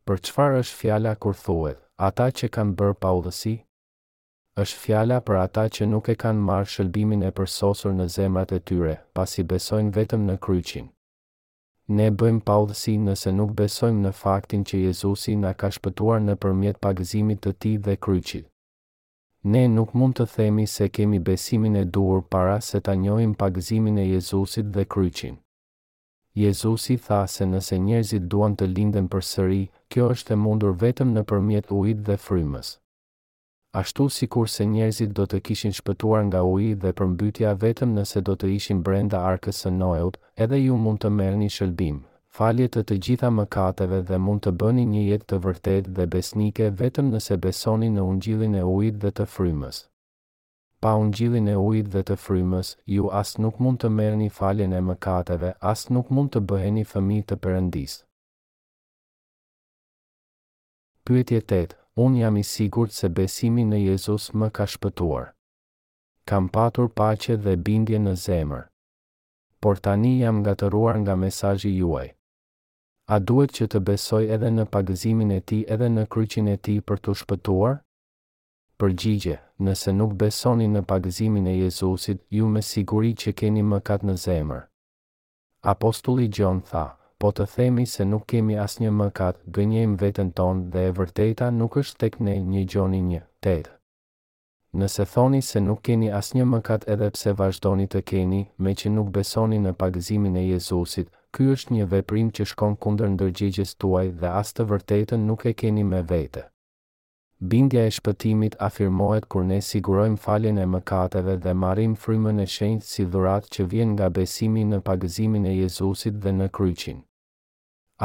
Për 0.06 0.18
qëfar 0.24 0.52
është 0.60 0.76
fjala 0.80 1.14
kur 1.16 1.34
thuet, 1.34 1.80
ata 1.98 2.28
që 2.30 2.48
kanë 2.56 2.76
bërë 2.78 2.94
pa 3.00 3.10
është 4.62 4.78
fjala 4.84 5.18
për 5.20 5.36
ata 5.36 5.64
që 5.68 5.86
nuk 5.88 6.08
e 6.08 6.14
kanë 6.14 6.40
marrë 6.48 6.66
shëlbimin 6.74 7.22
e 7.22 7.30
përsosur 7.36 7.92
në 7.92 8.06
zemrat 8.16 8.52
e 8.52 8.60
tyre, 8.60 8.94
pasi 9.14 9.42
besojnë 9.42 9.92
vetëm 9.98 10.24
në 10.26 10.36
kryqin 10.38 10.88
ne 11.88 12.08
bëjmë 12.18 12.40
pa 12.48 12.54
udhësi 12.62 12.92
nëse 13.02 13.30
nuk 13.38 13.52
besojmë 13.58 14.00
në 14.04 14.10
faktin 14.20 14.62
që 14.68 14.78
Jezusi 14.84 15.34
na 15.42 15.52
ka 15.60 15.68
shpëtuar 15.76 16.20
në 16.24 16.34
përmjet 16.42 16.78
pagëzimit 16.86 17.40
të 17.44 17.52
ti 17.62 17.72
dhe 17.86 17.94
kryqit. 18.06 18.46
Ne 19.54 19.62
nuk 19.74 19.92
mund 19.94 20.16
të 20.18 20.26
themi 20.32 20.64
se 20.72 20.88
kemi 20.96 21.20
besimin 21.28 21.76
e 21.78 21.84
duhur 21.94 22.22
para 22.34 22.56
se 22.70 22.80
ta 22.80 22.94
njohim 23.04 23.34
pagëzimin 23.42 24.00
e 24.02 24.08
Jezusit 24.08 24.72
dhe 24.76 24.84
kryqin. 24.94 25.36
Jezusi 26.34 26.96
tha 27.06 27.20
se 27.36 27.46
nëse 27.54 27.78
njerëzit 27.84 28.26
duan 28.34 28.56
të 28.56 28.66
linden 28.76 29.06
për 29.08 29.22
sëri, 29.30 29.62
kjo 29.88 30.10
është 30.16 30.34
e 30.34 30.40
mundur 30.46 30.74
vetëm 30.82 31.14
në 31.14 31.22
përmjet 31.30 31.70
ujit 31.78 32.02
dhe 32.08 32.18
frymës 32.26 32.74
ashtu 33.80 34.08
si 34.10 34.26
kur 34.26 34.48
se 34.54 34.64
njerëzit 34.70 35.10
do 35.16 35.24
të 35.30 35.38
kishin 35.46 35.72
shpëtuar 35.78 36.22
nga 36.28 36.40
uji 36.50 36.72
dhe 36.82 36.92
përmbytja 37.00 37.50
vetëm 37.64 37.90
nëse 37.98 38.22
do 38.28 38.34
të 38.40 38.48
ishin 38.56 38.80
brenda 38.86 39.20
arkës 39.30 39.58
së 39.64 39.72
Noeut, 39.78 40.16
edhe 40.44 40.60
ju 40.64 40.78
mund 40.84 41.00
të 41.04 41.10
merë 41.16 41.40
një 41.42 41.48
shëllbim, 41.56 41.98
falje 42.38 42.70
të 42.76 42.84
të 42.88 42.98
gjitha 43.08 43.30
mëkateve 43.40 43.98
dhe 44.08 44.20
mund 44.28 44.44
të 44.46 44.54
bëni 44.62 44.86
një 44.94 45.02
jetë 45.10 45.28
të 45.32 45.40
vërtet 45.48 45.92
dhe 45.98 46.08
besnike 46.16 46.70
vetëm 46.80 47.12
nëse 47.16 47.38
besoni 47.46 47.90
në 47.98 48.06
ungjilin 48.10 48.56
e 48.62 48.66
ujit 48.78 48.98
dhe 49.04 49.12
të 49.20 49.28
frymës. 49.36 49.82
Pa 50.82 50.96
ungjilin 51.04 51.52
e 51.54 51.58
ujit 51.68 51.92
dhe 51.92 52.04
të 52.08 52.16
frymës, 52.24 52.72
ju 52.96 53.12
as 53.22 53.36
nuk 53.42 53.60
mund 53.64 53.82
të 53.84 53.92
merë 53.98 54.18
një 54.22 54.32
faljen 54.38 54.72
e 54.78 54.82
mëkateve, 54.88 55.52
as 55.74 55.88
nuk 55.96 56.08
mund 56.16 56.32
të 56.36 56.44
bëheni 56.50 56.86
fëmi 56.92 57.20
të 57.30 57.38
përëndis. 57.44 57.98
Pyetje 61.06 61.42
8. 61.50 61.82
Un 62.00 62.18
jam 62.18 62.36
i 62.36 62.42
sigurt 62.44 62.92
se 62.92 63.08
besimi 63.08 63.62
në 63.64 63.76
Jezus 63.78 64.26
më 64.36 64.50
ka 64.56 64.64
shpëtuar. 64.68 65.30
Kam 66.28 66.48
patur 66.52 66.90
paqe 66.98 67.36
dhe 67.44 67.54
bindje 67.56 67.96
në 68.06 68.12
zemër. 68.24 68.66
Por 69.64 69.80
tani 69.80 70.10
jam 70.22 70.42
gatëruar 70.44 70.98
nga 71.02 71.14
mesazhi 71.22 71.70
juaj. 71.78 72.10
A 73.14 73.18
duhet 73.18 73.54
që 73.56 73.68
të 73.72 73.80
besoj 73.88 74.22
edhe 74.36 74.50
në 74.58 74.66
pagëzimin 74.74 75.32
e 75.38 75.40
tij 75.48 75.64
edhe 75.72 75.88
në 75.96 76.04
kryqin 76.12 76.52
e 76.52 76.56
tij 76.66 76.84
për 76.88 77.00
të 77.00 77.16
shpëtuar? 77.22 77.74
Përgjigje: 78.78 79.38
Nëse 79.64 79.96
nuk 79.96 80.12
besoni 80.20 80.68
në 80.76 80.84
pagëzimin 80.92 81.48
e 81.48 81.56
Jezusit, 81.62 82.20
ju 82.28 82.44
me 82.56 82.60
siguri 82.72 83.14
që 83.22 83.32
keni 83.40 83.64
mëkat 83.72 84.04
në 84.04 84.20
zemër. 84.26 84.62
Apostulli 85.72 86.28
Gjon 86.28 86.60
tha: 86.68 86.86
po 87.20 87.30
të 87.36 87.44
themi 87.52 87.84
se 87.90 88.04
nuk 88.04 88.26
kemi 88.32 88.56
asnjë 88.62 88.90
mëkat, 88.98 89.38
gënjem 89.56 89.92
veten 90.02 90.30
tonë 90.40 90.66
dhe 90.74 90.82
e 90.88 90.92
vërteta 90.98 91.48
nuk 91.60 91.78
është 91.82 92.00
tek 92.02 92.18
ne 92.26 92.34
një 92.52 92.64
gjoni 92.72 93.00
një. 93.10 93.22
Tet. 93.46 93.70
Nëse 94.80 95.04
thoni 95.12 95.40
se 95.48 95.60
nuk 95.64 95.80
keni 95.88 96.10
asnjë 96.20 96.44
mëkat 96.52 96.84
edhe 96.94 97.08
pse 97.14 97.32
vazhdoni 97.38 97.86
të 97.92 98.02
keni, 98.10 98.42
me 98.58 98.74
që 98.80 98.92
nuk 98.96 99.12
besoni 99.14 99.62
në 99.66 99.72
pagëzimin 99.82 100.36
e 100.36 100.42
Jezusit, 100.50 101.08
ky 101.32 101.48
është 101.54 101.76
një 101.78 101.86
veprim 101.94 102.28
që 102.36 102.46
shkon 102.52 102.76
kundër 102.84 103.14
ndërgjegjes 103.16 103.76
tuaj 103.80 104.06
dhe 104.20 104.34
as 104.42 104.52
të 104.52 104.68
vërtetën 104.74 105.24
nuk 105.30 105.48
e 105.48 105.54
keni 105.64 105.86
me 105.92 106.02
vete. 106.12 106.44
Bindja 107.36 107.82
e 107.84 107.90
shpëtimit 107.92 108.54
afirmohet 108.64 109.26
kur 109.28 109.42
ne 109.44 109.58
sigurojmë 109.66 110.18
faljen 110.24 110.56
e 110.56 110.62
mëkateve 110.74 111.34
dhe 111.44 111.52
marrim 111.64 111.96
frymën 112.04 112.38
e 112.40 112.46
shenjtë 112.52 112.86
si 112.92 113.04
dhuratë 113.14 113.50
që 113.56 113.66
vjen 113.72 113.90
nga 113.96 114.06
besimi 114.18 114.62
në 114.68 114.78
pagëzimin 114.86 115.44
e 115.50 115.52
Jezusit 115.56 116.16
dhe 116.26 116.32
në 116.36 116.46
kryqin. 116.58 117.02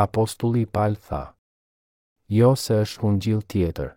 Apostulli 0.05 0.65
Paul 0.65 0.97
tha: 1.05 1.21
Jo 2.39 2.51
se 2.63 2.81
është 2.83 3.05
hungjill 3.05 3.41
tjetër. 3.53 3.93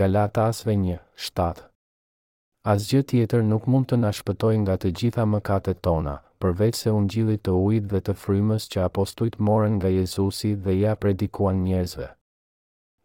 Galatasve 0.00 0.76
1:7. 0.78 1.62
Asgjë 2.76 3.02
tjetër 3.12 3.44
nuk 3.52 3.68
mund 3.68 3.90
të 3.92 4.00
na 4.00 4.14
shpëtojë 4.20 4.62
nga 4.64 4.78
të 4.82 4.94
gjitha 5.02 5.28
mëkatet 5.34 5.84
tona, 5.88 6.16
përveç 6.40 6.80
se 6.86 6.96
gjillit 7.12 7.44
të 7.44 7.52
ujit 7.68 7.90
dhe 7.92 8.00
të 8.08 8.16
frymës 8.24 8.64
që 8.72 8.82
apostujt 8.88 9.36
morën 9.50 9.76
nga 9.76 9.92
Jezusi 9.98 10.56
dhe 10.64 10.78
ja 10.80 10.96
predikuan 11.04 11.64
njerëzve 11.68 12.08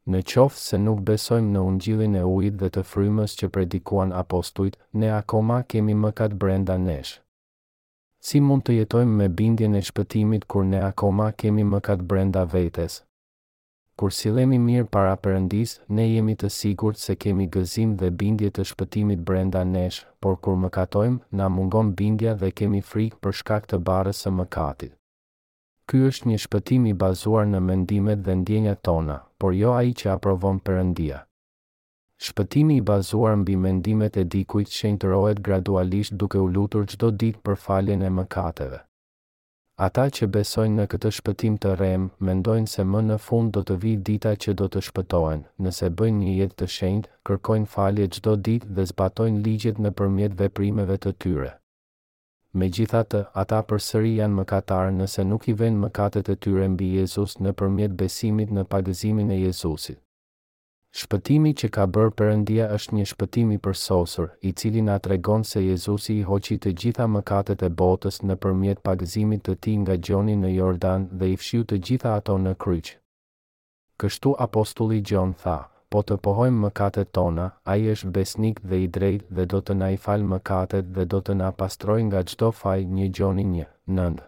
në 0.08 0.22
qoftë 0.24 0.62
se 0.64 0.78
nuk 0.80 1.02
besojmë 1.04 1.50
në 1.54 1.62
ungjillin 1.70 2.14
e 2.16 2.22
ujit 2.24 2.56
dhe 2.62 2.68
të 2.78 2.84
frymës 2.88 3.34
që 3.40 3.48
predikuan 3.56 4.14
apostujt, 4.16 4.78
ne 4.94 5.10
akoma 5.16 5.62
kemi 5.68 5.96
mëkat 6.04 6.38
brenda 6.40 6.78
nesh. 6.78 7.18
Si 8.24 8.40
mund 8.42 8.64
të 8.68 8.76
jetojmë 8.80 9.18
me 9.22 9.28
bindjen 9.40 9.76
e 9.76 9.82
shpëtimit 9.84 10.48
kur 10.48 10.64
ne 10.66 10.80
akoma 10.88 11.30
kemi 11.34 11.64
mëkat 11.68 12.06
brenda 12.08 12.46
vetes? 12.54 13.02
Kur 14.00 14.14
sillemi 14.14 14.60
mirë 14.62 14.86
para 14.94 15.16
Perëndis, 15.18 15.80
ne 15.90 16.04
jemi 16.06 16.36
të 16.38 16.50
sigurt 16.54 17.00
se 17.02 17.16
kemi 17.16 17.48
gëzim 17.56 17.96
dhe 17.98 18.12
bindje 18.12 18.52
të 18.54 18.64
shpëtimit 18.72 19.24
brenda 19.26 19.64
nesh, 19.66 20.04
por 20.22 20.36
kur 20.38 20.58
mëkatojmë, 20.64 21.18
na 21.32 21.50
mungon 21.50 21.92
bindja 22.00 22.36
dhe 22.38 22.52
kemi 22.52 22.82
frikë 22.92 23.18
për 23.22 23.38
shkak 23.42 23.68
të 23.70 23.82
barrës 23.90 24.22
së 24.28 24.32
mëkatit. 24.40 24.94
Ky 25.90 26.04
është 26.12 26.30
një 26.30 26.38
shpëtim 26.46 26.86
i 26.86 26.94
bazuar 26.94 27.48
në 27.50 27.60
mendimet 27.72 28.22
dhe 28.28 28.36
ndjenjat 28.44 28.84
tona 28.84 29.24
por 29.38 29.54
jo 29.54 29.72
ai 29.78 29.92
që 30.00 30.10
aprovon 30.16 30.60
Perëndia. 30.66 31.18
Shpëtimi 32.26 32.78
i 32.80 32.86
bazuar 32.90 33.36
mbi 33.42 33.56
mendimet 33.66 34.18
e 34.18 34.24
dikujt 34.34 34.72
shëntërohet 34.78 35.42
gradualisht 35.48 36.16
duke 36.22 36.42
u 36.42 36.48
lutur 36.56 36.88
çdo 36.92 37.12
ditë 37.24 37.44
për 37.46 37.60
faljen 37.66 38.02
e 38.08 38.10
mëkateve. 38.18 38.80
Ata 39.88 40.06
që 40.18 40.30
besojnë 40.38 40.80
në 40.80 40.86
këtë 40.94 41.12
shpëtim 41.20 41.60
të 41.64 41.76
rrem, 41.78 42.08
mendojnë 42.30 42.72
se 42.74 42.86
më 42.94 43.04
në 43.10 43.18
fund 43.28 43.54
do 43.56 43.62
të 43.68 43.78
vi 43.84 43.92
dita 44.10 44.34
që 44.46 44.56
do 44.64 44.68
të 44.74 44.82
shpëtohen, 44.88 45.46
nëse 45.66 45.92
bëjnë 46.02 46.20
një 46.24 46.34
jetë 46.40 46.58
të 46.64 46.72
shenjtë, 46.78 47.14
kërkojnë 47.30 47.72
falje 47.76 48.10
çdo 48.18 48.36
ditë 48.50 48.74
dhe 48.76 48.88
zbatojnë 48.94 49.46
ligjet 49.46 49.84
nëpërmjet 49.86 50.42
veprimeve 50.42 50.98
të 51.06 51.14
tyre 51.22 51.54
me 52.58 52.70
gjitha 52.78 53.04
të 53.12 53.20
ata 53.44 53.60
për 53.70 53.82
sëri 53.86 54.12
janë 54.18 54.38
mëkatarë 54.40 54.94
nëse 55.00 55.24
nuk 55.30 55.46
i 55.52 55.54
venë 55.62 55.80
mëkatet 55.84 56.32
e 56.34 56.36
tyre 56.46 56.68
mbi 56.74 56.88
Jezus 56.98 57.36
në 57.44 57.54
përmjet 57.60 57.94
besimit 58.02 58.52
në 58.58 58.64
pagëzimin 58.74 59.30
e 59.36 59.40
Jezusit. 59.44 60.00
Shpëtimi 60.98 61.52
që 61.60 61.68
ka 61.76 61.86
bërë 61.96 62.14
përëndia 62.20 62.68
është 62.78 62.96
një 62.98 63.06
shpëtimi 63.12 63.58
për 63.66 63.76
sosur, 63.82 64.28
i 64.50 64.54
cili 64.60 64.82
nga 64.88 64.96
tregon 65.08 65.46
se 65.50 65.62
Jezusi 65.66 66.16
i 66.18 66.24
hoqi 66.32 66.58
të 66.64 66.74
gjitha 66.82 67.08
mëkatet 67.18 67.66
e 67.68 67.70
botës 67.84 68.22
në 68.26 68.40
përmjet 68.46 68.82
padëzimit 68.90 69.46
të 69.46 69.56
ti 69.64 69.76
nga 69.84 70.00
gjoni 70.10 70.38
në 70.42 70.54
Jordan 70.58 71.08
dhe 71.20 71.30
i 71.36 71.40
fshiu 71.44 71.68
të 71.70 71.82
gjitha 71.88 72.16
ato 72.22 72.38
në 72.48 72.56
kryqë. 72.66 72.98
Kështu 74.02 74.34
apostulli 74.48 75.04
Gjon 75.06 75.34
tha, 75.44 75.60
po 75.94 76.02
të 76.04 76.16
pohojmë 76.26 76.60
mëkatet 76.66 77.12
tona, 77.16 77.44
a 77.72 77.78
i 77.80 77.86
është 77.94 78.10
besnik 78.16 78.58
dhe 78.68 78.80
i 78.84 78.88
drejt 78.98 79.28
dhe 79.36 79.46
do 79.54 79.62
të 79.62 79.76
na 79.80 79.90
i 79.96 80.00
falë 80.06 80.28
mëkatet 80.34 80.90
dhe 80.98 81.06
do 81.14 81.22
të 81.24 81.36
na 81.42 81.52
pastroj 81.62 82.02
nga 82.10 82.24
gjdo 82.32 82.50
faj 82.62 82.82
një 82.98 83.08
gjoni 83.20 83.46
një, 83.54 83.70
nëndë. 83.98 84.26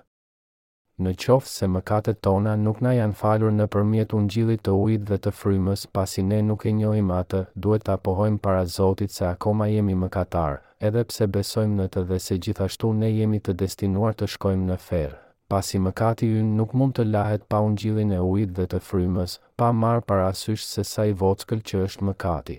Në 1.03 1.13
qofë 1.23 1.47
se 1.55 1.67
mëkatet 1.73 2.17
tona 2.27 2.53
nuk 2.63 2.79
na 2.85 2.91
janë 2.95 3.15
falur 3.23 3.53
në 3.55 3.67
përmjet 3.75 4.15
unë 4.19 4.33
gjilit 4.35 4.63
të 4.67 4.73
ujtë 4.85 5.07
dhe 5.11 5.17
të 5.25 5.31
frymës, 5.41 5.85
pasi 5.97 6.25
ne 6.31 6.39
nuk 6.47 6.65
e 6.65 6.73
njojmë 6.79 7.13
atë, 7.19 7.43
duhet 7.67 7.85
të 7.87 7.93
apohojmë 7.97 8.41
para 8.47 8.65
Zotit 8.75 9.15
se 9.15 9.25
akoma 9.31 9.69
jemi 9.71 9.95
mëkatar, 10.03 10.59
edhe 10.89 11.05
pse 11.11 11.29
besojmë 11.37 11.79
në 11.81 11.87
të 11.95 12.05
dhe 12.11 12.19
se 12.27 12.39
gjithashtu 12.47 12.91
ne 13.03 13.11
jemi 13.15 13.39
të 13.39 13.55
destinuar 13.63 14.19
të 14.19 14.31
shkojmë 14.35 14.71
në 14.73 14.79
ferë 14.89 15.17
pasi 15.51 15.79
mëkati 15.83 16.27
ynë 16.39 16.51
nuk 16.57 16.73
mund 16.77 16.93
të 16.99 17.03
lahet 17.13 17.45
pa 17.51 17.59
ungjillin 17.67 18.11
e 18.13 18.19
ujit 18.31 18.51
dhe 18.57 18.65
të 18.71 18.79
frymës, 18.87 19.33
pa 19.57 19.69
marë 19.83 20.03
parasysh 20.09 20.65
se 20.73 20.83
sa 20.91 21.05
i 21.09 21.13
vockël 21.23 21.63
që 21.69 21.81
është 21.85 22.05
mëkati. 22.09 22.57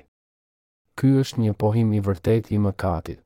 Ky 0.98 1.10
është 1.22 1.42
një 1.44 1.54
pohim 1.62 1.92
i 1.98 2.00
vërtet 2.08 2.50
i 2.56 2.58
mëkatit. 2.66 3.20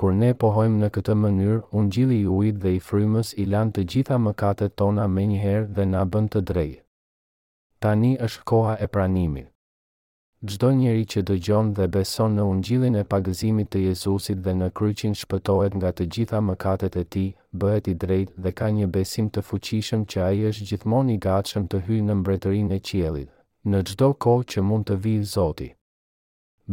Kur 0.00 0.14
ne 0.22 0.30
pohojmë 0.42 0.78
në 0.82 0.88
këtë 0.94 1.14
mënyrë, 1.24 1.60
ungjilli 1.78 2.22
i 2.22 2.30
ujit 2.38 2.60
dhe 2.64 2.72
i 2.78 2.80
frymës 2.88 3.34
i 3.42 3.46
lanë 3.52 3.74
të 3.76 3.84
gjitha 3.94 4.18
mëkatet 4.24 4.74
tona 4.80 5.04
menjëherë 5.18 5.68
dhe 5.78 5.86
na 5.94 6.06
bën 6.14 6.32
të 6.34 6.42
drejtë. 6.52 6.82
Tani 7.84 8.14
është 8.28 8.46
koha 8.52 8.76
e 8.80 8.88
pranimit 8.96 9.48
gjdo 10.42 10.68
njeri 10.74 11.04
që 11.06 11.20
dëgjon 11.28 11.68
dhe 11.76 11.84
beson 11.94 12.32
në 12.36 12.44
ungjilin 12.50 12.96
e 12.98 13.04
pagëzimit 13.12 13.68
të 13.72 13.82
Jezusit 13.84 14.38
dhe 14.44 14.54
në 14.62 14.68
kryqin 14.78 15.12
shpëtohet 15.20 15.76
nga 15.78 15.92
të 15.96 16.06
gjitha 16.14 16.40
mëkatet 16.46 16.96
e 17.02 17.04
ti, 17.14 17.22
bëhet 17.62 17.90
i 17.92 17.94
drejt 18.04 18.32
dhe 18.42 18.52
ka 18.60 18.70
një 18.78 18.88
besim 18.96 19.28
të 19.30 19.44
fuqishëm 19.50 20.02
që 20.10 20.18
aje 20.28 20.50
është 20.50 20.66
gjithmon 20.70 21.12
i 21.14 21.18
gatshëm 21.26 21.68
të 21.70 21.80
hyjë 21.86 22.06
në 22.08 22.16
mbretërin 22.22 22.72
e 22.76 22.78
qielit, 22.88 23.30
në 23.70 23.84
gjdo 23.92 24.08
ko 24.26 24.34
që 24.52 24.64
mund 24.70 24.88
të 24.90 24.98
vijë 25.04 25.30
Zoti. 25.36 25.68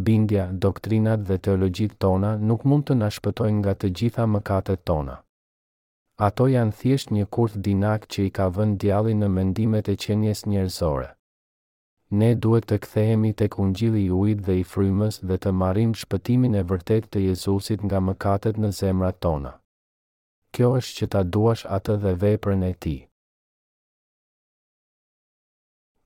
Bindja, 0.08 0.46
doktrinat 0.66 1.30
dhe 1.30 1.38
teologjit 1.38 1.94
tona 2.06 2.34
nuk 2.50 2.66
mund 2.66 2.90
të 2.90 2.98
nashpëtojnë 3.04 3.60
nga 3.62 3.74
të 3.82 3.94
gjitha 4.00 4.26
mëkatet 4.34 4.82
tona. 4.90 5.22
Ato 6.30 6.48
janë 6.56 6.76
thjesht 6.82 7.14
një 7.20 7.26
kurth 7.38 7.62
dinak 7.70 8.10
që 8.10 8.26
i 8.26 8.34
ka 8.40 8.50
vënd 8.58 8.82
djali 8.82 9.14
në 9.22 9.30
mendimet 9.40 9.94
e 9.94 9.98
qenjes 10.06 10.46
njerëzore 10.50 11.14
ne 12.10 12.30
duhet 12.44 12.66
të 12.70 12.78
kthehemi 12.86 13.32
tek 13.40 13.58
ungjilli 13.64 14.00
i 14.06 14.12
ujit 14.22 14.40
dhe 14.46 14.56
i 14.60 14.64
frymës 14.74 15.20
dhe 15.32 15.38
të 15.46 15.52
marrim 15.62 15.92
shpëtimin 16.02 16.56
e 16.58 16.64
vërtet 16.72 17.10
të 17.14 17.22
Jezusit 17.28 17.84
nga 17.86 18.00
mëkatet 18.08 18.58
në 18.64 18.72
zemrat 18.80 19.20
tona. 19.26 19.52
Kjo 20.56 20.72
është 20.80 20.98
që 21.00 21.08
ta 21.14 21.22
duash 21.36 21.66
atë 21.78 21.98
dhe 22.06 22.14
veprën 22.24 22.64
e 22.64 22.72
tij. 22.86 23.00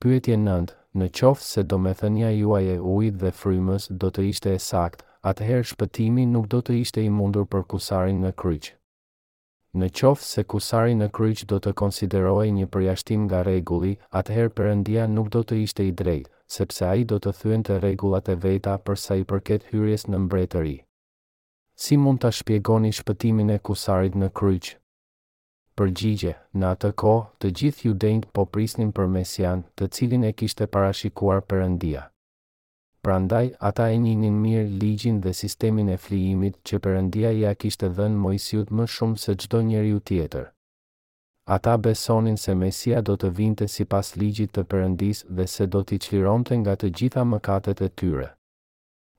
Pyetje 0.02 0.36
9 0.42 0.76
në 1.00 1.08
qoftë 1.16 1.48
se 1.54 1.62
do 1.70 1.78
me 1.84 1.94
thënja 2.00 2.30
juaj 2.36 2.64
e 2.76 2.78
ujit 2.94 3.16
dhe 3.22 3.30
frymës 3.40 3.88
do 4.00 4.10
të 4.12 4.28
ishte 4.32 4.52
e 4.52 4.60
sakt, 4.68 5.02
atëherë 5.30 5.68
shpëtimi 5.72 6.28
nuk 6.34 6.50
do 6.52 6.60
të 6.64 6.76
ishte 6.84 7.02
i 7.02 7.10
mundur 7.18 7.48
për 7.54 7.62
kusarin 7.72 8.20
në 8.24 8.34
kryqë 8.42 8.76
në 9.80 9.88
qofë 9.98 10.22
se 10.26 10.42
kusari 10.52 10.92
në 10.94 11.06
kryq 11.16 11.40
do 11.50 11.56
të 11.62 11.72
konsiderohej 11.80 12.50
një 12.58 12.66
përjashtim 12.74 13.24
nga 13.26 13.40
rregulli, 13.46 13.94
atëherë 14.20 14.52
Perëndia 14.58 15.06
nuk 15.14 15.32
do 15.34 15.42
të 15.42 15.58
ishte 15.64 15.86
i 15.88 15.92
drejtë, 16.00 16.30
sepse 16.56 16.86
ai 16.90 17.02
do 17.12 17.18
të 17.18 17.32
thyente 17.40 17.78
rregullat 17.82 18.30
e 18.30 18.36
veta 18.46 18.76
për 18.86 19.00
sa 19.06 19.18
i 19.22 19.26
përket 19.32 19.66
hyrjes 19.72 20.06
në 20.08 20.22
mbretëri. 20.26 20.76
Si 21.82 21.98
mund 21.98 22.22
ta 22.22 22.30
shpjegoni 22.30 22.94
shpëtimin 23.00 23.50
e 23.50 23.58
kusarit 23.66 24.14
në 24.22 24.30
kryq? 24.40 24.72
Përgjigje, 25.74 26.36
në 26.54 26.70
atë 26.76 26.92
kohë, 27.02 27.26
të 27.42 27.50
gjithë 27.58 27.88
judenjt 27.88 28.30
po 28.32 28.46
prisnin 28.54 28.94
për 28.94 29.10
Mesian, 29.16 29.66
të 29.76 29.90
cilin 29.96 30.30
e 30.30 30.34
kishte 30.38 30.70
parashikuar 30.76 31.42
Perëndia. 31.50 32.06
Prandaj 33.04 33.50
ata 33.60 33.90
e 33.92 33.96
njihnin 34.00 34.36
mirë 34.42 34.78
ligjin 34.82 35.18
dhe 35.20 35.32
sistemin 35.36 35.88
e 35.92 35.96
flijimit 36.00 36.54
që 36.64 36.78
Perëndia 36.84 37.30
ia 37.36 37.48
ja 37.50 37.54
kishte 37.54 37.88
dhenë 37.98 38.16
Mojsiut 38.22 38.70
më 38.78 38.84
shumë 38.94 39.16
se 39.24 39.34
çdo 39.42 39.60
njeriu 39.66 39.98
tjetër. 40.00 40.46
Ata 41.56 41.74
besonin 41.76 42.36
se 42.40 42.54
Mesia 42.54 43.02
do 43.04 43.16
të 43.20 43.28
vinte 43.40 43.68
sipas 43.74 44.14
ligjit 44.16 44.52
të 44.56 44.64
Perëndis 44.70 45.20
dhe 45.28 45.46
se 45.56 45.66
do 45.74 45.82
t'i 45.84 45.98
çlironte 46.06 46.56
nga 46.62 46.76
të 46.80 46.88
gjitha 46.98 47.24
mëkatet 47.34 47.84
e 47.84 47.90
tyre. 47.98 48.30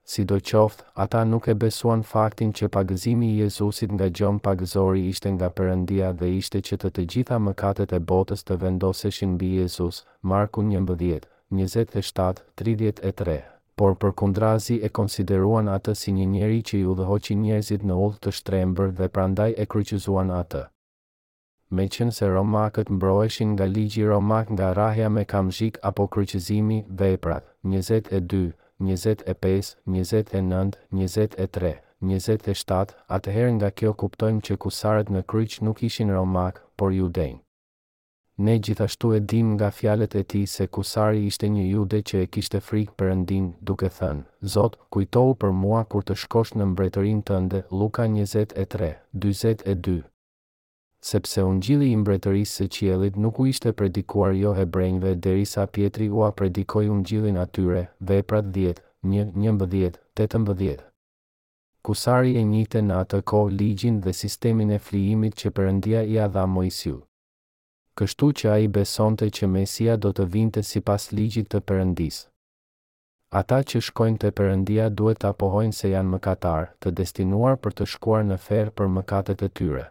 Si 0.04 0.26
do 0.32 0.36
qoftë, 0.50 0.84
ata 1.06 1.22
nuk 1.26 1.46
e 1.48 1.54
besuan 1.66 2.02
faktin 2.14 2.54
që 2.58 2.72
pagëzimi 2.76 3.30
i 3.34 3.38
Jezusit 3.44 3.92
nga 3.94 4.10
gjon 4.10 4.40
pagëzori 4.46 5.06
ishte 5.12 5.30
nga 5.36 5.50
përëndia 5.58 6.10
dhe 6.20 6.34
ishte 6.42 6.60
që 6.66 6.76
të 6.82 6.90
të 6.96 7.06
gjitha 7.14 7.38
mëkatet 7.48 7.94
e 7.94 8.02
botës 8.12 8.42
të 8.48 8.58
vendoseshin 8.64 9.38
bi 9.38 9.54
Jezus, 9.60 10.02
Marku 10.32 10.62
11, 10.62 11.20
27, 11.54 12.48
33 12.58 13.44
por 13.80 13.94
për 14.00 14.14
kundrazi 14.20 14.76
e 14.88 14.90
konsideruan 14.98 15.68
atë 15.72 15.94
si 16.02 16.12
një 16.16 16.26
njeri 16.36 16.60
që 16.70 16.78
ju 16.84 16.94
dhehoqi 17.00 17.36
njerëzit 17.42 17.84
në 17.90 17.98
ullë 18.06 18.22
të 18.26 18.34
shtrembër 18.38 18.94
dhe 19.00 19.10
prandaj 19.18 19.52
e 19.64 19.66
kryqizuan 19.74 20.32
atë. 20.38 20.62
Me 21.76 21.88
qënë 21.96 22.16
se 22.20 22.30
Romakët 22.36 22.94
mbroeshin 22.98 23.52
nga 23.56 23.68
ligji 23.76 24.06
Romak 24.08 24.50
nga 24.56 24.70
rahja 24.80 25.10
me 25.16 25.26
kamzhik 25.26 25.80
apo 25.92 26.08
kryqizimi 26.16 26.80
veprat, 27.04 27.44
22, 27.64 28.52
25, 28.80 29.72
29, 29.88 30.76
23, 30.94 31.74
27, 32.02 32.96
atëherë 33.18 33.54
nga 33.58 33.70
kjo 33.80 33.94
kuptojmë 34.02 34.44
që 34.48 34.58
kusaret 34.66 35.10
në 35.16 35.24
kryq 35.32 35.60
nuk 35.68 35.84
ishin 35.90 36.14
Romak, 36.20 36.62
por 36.78 36.94
ju 37.00 37.10
denjë 37.10 37.45
ne 38.38 38.58
gjithashtu 38.60 39.14
e 39.16 39.20
dim 39.20 39.52
nga 39.54 39.70
fjalet 39.72 40.16
e 40.16 40.24
ti 40.24 40.46
se 40.46 40.68
kusari 40.68 41.26
ishte 41.26 41.48
një 41.50 41.66
jude 41.72 42.00
që 42.10 42.16
e 42.24 42.26
kishte 42.34 42.60
frikë 42.68 42.96
për 43.00 43.10
duke 43.70 43.90
thënë, 44.00 44.24
Zot, 44.54 44.76
kujtohu 44.92 45.36
për 45.44 45.52
mua 45.62 45.84
kur 45.86 46.04
të 46.04 46.16
shkosh 46.24 46.54
në 46.58 46.66
mbretërin 46.74 47.22
tënde, 47.30 47.62
Luka 47.72 48.04
23, 48.08 48.92
22. 49.28 49.96
Sepse 51.12 51.44
unë 51.48 51.62
gjili 51.66 51.90
i 51.92 51.96
mbretërisë 52.02 52.56
së 52.60 52.68
qjelit 52.76 53.16
nuk 53.26 53.40
u 53.40 53.46
ishte 53.46 53.72
predikuar 53.72 54.34
jo 54.34 54.54
hebrejnve 54.58 55.16
derisa 55.16 55.68
pjetri 55.68 56.10
ua 56.10 56.32
predikoj 56.32 56.90
unë 56.90 57.06
gjilin 57.10 57.38
atyre, 57.38 57.86
veprat 58.00 58.46
10, 58.56 58.84
1, 59.04 59.34
11, 59.36 60.84
Kusari 61.86 62.36
e 62.36 62.44
njite 62.44 62.82
në 62.82 62.96
atë 63.02 63.22
ko 63.32 63.44
ligjin 63.48 64.00
dhe 64.02 64.12
sistemin 64.14 64.72
e 64.72 64.80
flijimit 64.80 65.36
që 65.42 65.52
përëndia 65.58 66.02
i 66.10 66.18
adha 66.26 66.46
Moisiu 66.58 67.04
kështu 68.00 68.28
që 68.40 68.48
a 68.52 68.56
i 68.64 68.68
besonte 68.76 69.28
që 69.38 69.48
Mesia 69.56 69.94
do 70.06 70.10
të 70.16 70.24
vinte 70.34 70.64
si 70.70 70.82
pas 70.90 71.06
ligjit 71.18 71.48
të 71.54 71.62
përëndis. 71.70 72.18
Ata 73.42 73.60
që 73.70 73.80
shkojnë 73.90 74.20
të 74.24 74.32
përëndia 74.40 74.90
duhet 75.00 75.22
të 75.24 75.30
apohojnë 75.32 75.78
se 75.80 75.92
janë 75.94 76.12
mëkatar, 76.16 76.68
të 76.82 76.94
destinuar 77.00 77.58
për 77.64 77.76
të 77.80 77.88
shkuar 77.94 78.28
në 78.28 78.38
ferë 78.48 78.76
për 78.80 78.92
mëkatet 79.00 79.44
e 79.48 79.52
tyre. 79.60 79.86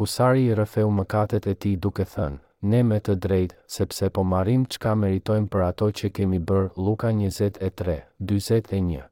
Kusari 0.00 0.46
i 0.50 0.54
rëfeu 0.60 0.92
mëkatet 1.00 1.50
e 1.52 1.56
ti 1.66 1.74
duke 1.88 2.06
thënë, 2.14 2.40
ne 2.72 2.82
me 2.92 3.00
të 3.04 3.18
drejtë, 3.26 3.58
sepse 3.78 4.12
po 4.16 4.22
marim 4.36 4.64
qka 4.76 4.94
meritojmë 5.02 5.52
për 5.52 5.66
ato 5.72 5.92
që 6.00 6.12
kemi 6.20 6.40
bërë 6.52 6.72
Luka 6.88 7.12
23, 7.22 8.02
21 8.32 9.06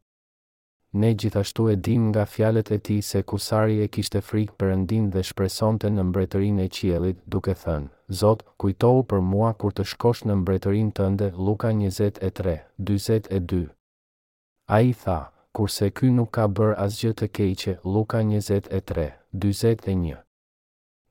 ne 1.00 1.14
gjithashtu 1.14 1.68
e 1.68 1.76
dim 1.76 2.08
nga 2.08 2.24
fjalet 2.26 2.70
e 2.70 2.78
ti 2.78 2.96
se 3.02 3.22
kusari 3.22 3.80
e 3.84 3.88
kishte 3.92 4.22
frikë 4.28 4.54
për 4.60 4.70
endin 4.76 5.10
dhe 5.12 5.22
shpresonte 5.28 5.90
në 5.92 6.04
mbretërin 6.08 6.58
e 6.64 6.68
qielit, 6.78 7.20
duke 7.34 7.54
thënë, 7.62 7.88
Zot, 8.20 8.44
kujtohu 8.62 9.02
për 9.10 9.20
mua 9.32 9.50
kur 9.60 9.72
të 9.74 9.84
shkosh 9.92 10.24
në 10.28 10.36
mbretërin 10.40 10.92
tënde, 10.98 11.28
Luka 11.48 11.70
23, 11.80 12.56
22. 12.92 13.62
A 14.66 14.78
i 14.80 14.92
tha, 15.02 15.18
kurse 15.56 15.90
ky 15.96 16.12
nuk 16.16 16.30
ka 16.36 16.46
bër 16.58 16.76
asgjë 16.86 17.12
të 17.20 17.28
keqe, 17.38 17.76
Luka 17.96 18.22
23, 18.32 19.10
21. 19.34 20.16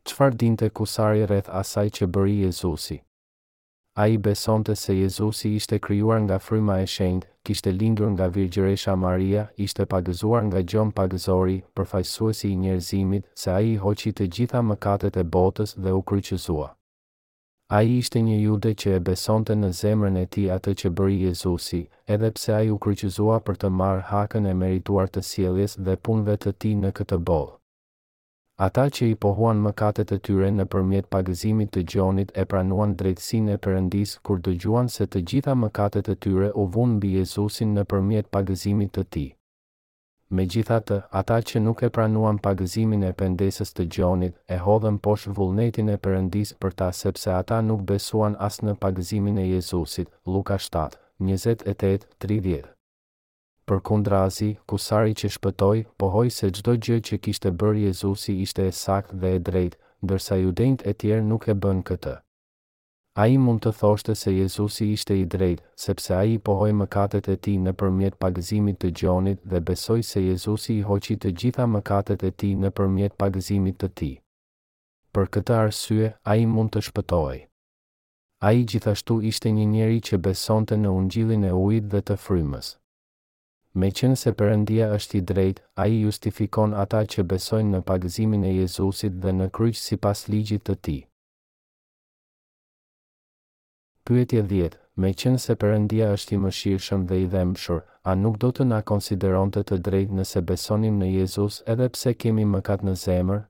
Qfar 0.06 0.32
dinte 0.44 0.70
kusari 0.78 1.26
rreth 1.26 1.52
asaj 1.64 1.90
që 2.00 2.08
bëri 2.16 2.40
Jezusi? 2.46 3.05
a 3.98 4.04
i 4.08 4.18
besonte 4.18 4.76
se 4.76 4.93
Jezusi 4.93 5.56
ishte 5.56 5.80
kryuar 5.80 6.20
nga 6.26 6.39
fryma 6.39 6.74
e 6.84 6.88
shendë, 6.96 7.28
kishte 7.48 7.72
lindur 7.72 8.10
nga 8.12 8.28
virgjeresha 8.28 8.96
Maria, 9.04 9.43
ishte 9.66 9.86
pagëzuar 9.93 10.41
nga 10.48 10.60
gjon 10.72 10.91
pagëzori, 10.98 11.62
përfajsuesi 11.76 12.50
i 12.52 12.58
njerëzimit, 12.64 13.24
se 13.41 13.52
a 13.56 13.62
i 13.70 13.78
hoqi 13.84 14.12
të 14.18 14.28
gjitha 14.36 14.62
mëkatet 14.72 15.16
e 15.16 15.24
botës 15.36 15.72
dhe 15.84 15.96
u 15.96 16.02
kryqëzua. 16.12 16.68
A 17.78 17.82
i 17.88 17.98
ishte 18.02 18.20
një 18.28 18.38
jude 18.41 18.74
që 18.84 18.98
e 18.98 19.00
besonte 19.08 19.56
në 19.62 19.72
zemrën 19.80 20.20
e 20.20 20.26
ti 20.34 20.43
atë 20.58 20.76
që 20.82 20.91
bëri 20.98 21.18
Jezusi, 21.30 21.82
edhe 22.16 22.34
pse 22.36 22.52
a 22.58 22.62
i 22.68 22.74
u 22.76 22.76
kryqëzua 22.86 23.39
për 23.48 23.64
të 23.64 23.72
marë 23.80 24.04
hakën 24.12 24.52
e 24.52 24.58
merituar 24.64 25.08
të 25.08 25.24
sieljes 25.32 25.80
dhe 25.88 25.96
punve 26.08 26.36
të 26.38 26.52
ti 26.60 26.76
në 26.84 26.91
këtë 27.00 27.24
bolë 27.30 27.54
ata 28.58 28.86
që 28.88 29.03
i 29.12 29.16
pohuan 29.20 29.60
mëkatet 29.64 30.14
e 30.16 30.18
tyre 30.26 30.47
në 30.56 30.64
përmjet 30.72 31.08
pagëzimit 31.12 31.74
të 31.76 31.82
gjonit 31.93 32.30
e 32.39 32.43
pranuan 32.51 32.93
drejtsin 32.99 33.49
e 33.51 33.56
përëndis 33.66 34.14
kur 34.28 34.39
dëgjuan 34.45 34.88
se 34.93 35.08
të 35.12 35.22
gjitha 35.32 35.56
mëkatet 35.64 36.08
e 36.14 36.16
tyre 36.26 36.51
u 36.56 36.64
vun 36.76 36.93
bi 37.03 37.12
Jezusin 37.18 37.74
në 37.76 37.84
përmjet 37.91 38.30
pagëzimit 38.36 38.93
të 38.95 39.03
ti. 39.16 39.26
Me 40.32 40.45
gjitha 40.51 40.78
të, 40.88 41.01
ata 41.22 41.41
që 41.49 41.62
nuk 41.68 41.84
e 41.84 41.89
pranuan 41.97 42.39
pagëzimin 42.47 43.03
e 43.03 43.12
pëndesës 43.20 43.76
të 43.76 43.88
gjonit, 43.97 44.38
e 44.47 44.58
hodhen 44.66 44.99
poshë 45.08 45.36
vullnetin 45.38 45.91
e 45.91 45.97
përëndis 46.08 46.56
për 46.62 46.78
ta 46.82 46.89
sepse 47.03 47.34
ata 47.41 47.60
nuk 47.68 47.84
besuan 47.91 48.39
as 48.47 48.62
në 48.64 48.80
pagëzimin 48.84 49.38
e 49.43 49.49
Jezusit, 49.51 50.08
Luka 50.26 50.58
7, 50.70 50.95
28, 51.20 52.08
30 52.28 52.72
për 53.70 53.80
kundra 53.89 54.18
asi, 54.30 54.47
kusari 54.72 55.13
që 55.20 55.30
shpëtoj, 55.36 55.78
pohoj 56.01 56.26
se 56.34 56.49
gjdo 56.55 56.74
gjë 56.88 56.97
që 57.07 57.18
kishte 57.28 57.49
bërë 57.61 57.80
Jezusi 57.88 58.36
ishte 58.45 58.66
e 58.68 58.72
sakt 58.80 59.13
dhe 59.22 59.32
e 59.38 59.39
drejt, 59.47 59.78
dërsa 60.11 60.38
ju 60.41 60.51
e 60.86 60.93
tjerë 61.01 61.24
nuk 61.30 61.47
e 61.47 61.53
bën 61.63 61.80
këtë. 61.88 62.13
A 63.18 63.26
i 63.28 63.38
mund 63.38 63.61
të 63.63 63.72
thoshte 63.80 64.16
se 64.22 64.32
Jezusi 64.36 64.91
ishte 64.93 65.18
i 65.22 65.26
drejt, 65.26 65.63
sepse 65.86 66.13
a 66.20 66.24
i 66.34 66.38
pohoj 66.38 66.72
mëkatet 66.82 67.30
e 67.30 67.38
ti 67.38 67.57
në 67.66 67.74
përmjet 67.80 68.16
pagëzimit 68.22 68.78
të 68.82 68.89
gjonit 68.99 69.39
dhe 69.53 69.59
besoj 69.70 70.01
se 70.11 70.20
Jezusi 70.26 70.78
i 70.78 70.82
hoqi 70.89 71.18
të 71.18 71.30
gjitha 71.39 71.66
mëkatet 71.76 72.24
e 72.24 72.32
ti 72.41 72.53
në 72.63 72.70
përmjet 72.78 73.13
pagëzimit 73.24 73.80
të 73.84 73.89
ti. 73.99 74.11
Për 75.13 75.26
këtë 75.36 75.53
arsye, 75.59 76.11
a 76.32 76.36
i 76.36 76.45
mund 76.55 76.70
të 76.76 76.84
shpëtoj. 76.89 77.36
A 78.47 78.51
i 78.59 78.66
gjithashtu 78.72 79.22
ishte 79.32 79.49
një 79.57 79.66
njeri 79.78 79.99
që 80.09 80.18
besonte 80.28 80.76
në 80.84 80.89
ungjilin 80.99 81.49
e 81.49 81.53
ujit 81.66 81.89
dhe 81.95 82.01
të 82.11 82.20
frymës 82.26 82.76
me 83.76 83.90
qenë 83.92 84.16
se 84.20 84.32
përëndia 84.40 84.86
është 84.96 85.18
i 85.20 85.22
drejt, 85.32 85.58
a 85.76 85.86
i 85.92 85.96
justifikon 86.04 86.74
ata 86.84 87.02
që 87.14 87.24
besojnë 87.32 87.74
në 87.76 87.82
pagëzimin 87.90 88.46
e 88.48 88.54
Jezusit 88.62 89.18
dhe 89.24 89.34
në 89.40 89.48
kryqë 89.58 89.82
si 89.82 89.98
pas 90.06 90.22
ligjit 90.32 90.64
të 90.70 90.76
ti. 90.88 90.96
Pyetje 94.08 94.44
djetë, 94.52 94.80
me 95.04 95.12
qenë 95.22 95.42
se 95.48 95.56
përëndia 95.64 96.08
është 96.16 96.38
i 96.38 96.42
mëshirëshëm 96.46 97.04
dhe 97.10 97.20
i 97.26 97.28
dhemëshur, 97.34 97.82
a 98.08 98.16
nuk 98.16 98.38
do 98.44 98.54
të 98.56 98.68
na 98.70 98.80
konsideron 98.92 99.52
të 99.52 99.66
të 99.70 99.82
drejt 99.90 100.14
nëse 100.20 100.46
besonim 100.54 101.02
në 101.02 101.12
Jezus 101.18 101.60
edhe 101.74 101.90
pse 101.96 102.14
kemi 102.24 102.46
mëkat 102.56 102.86
në 102.88 102.96
zemër? 103.04 103.44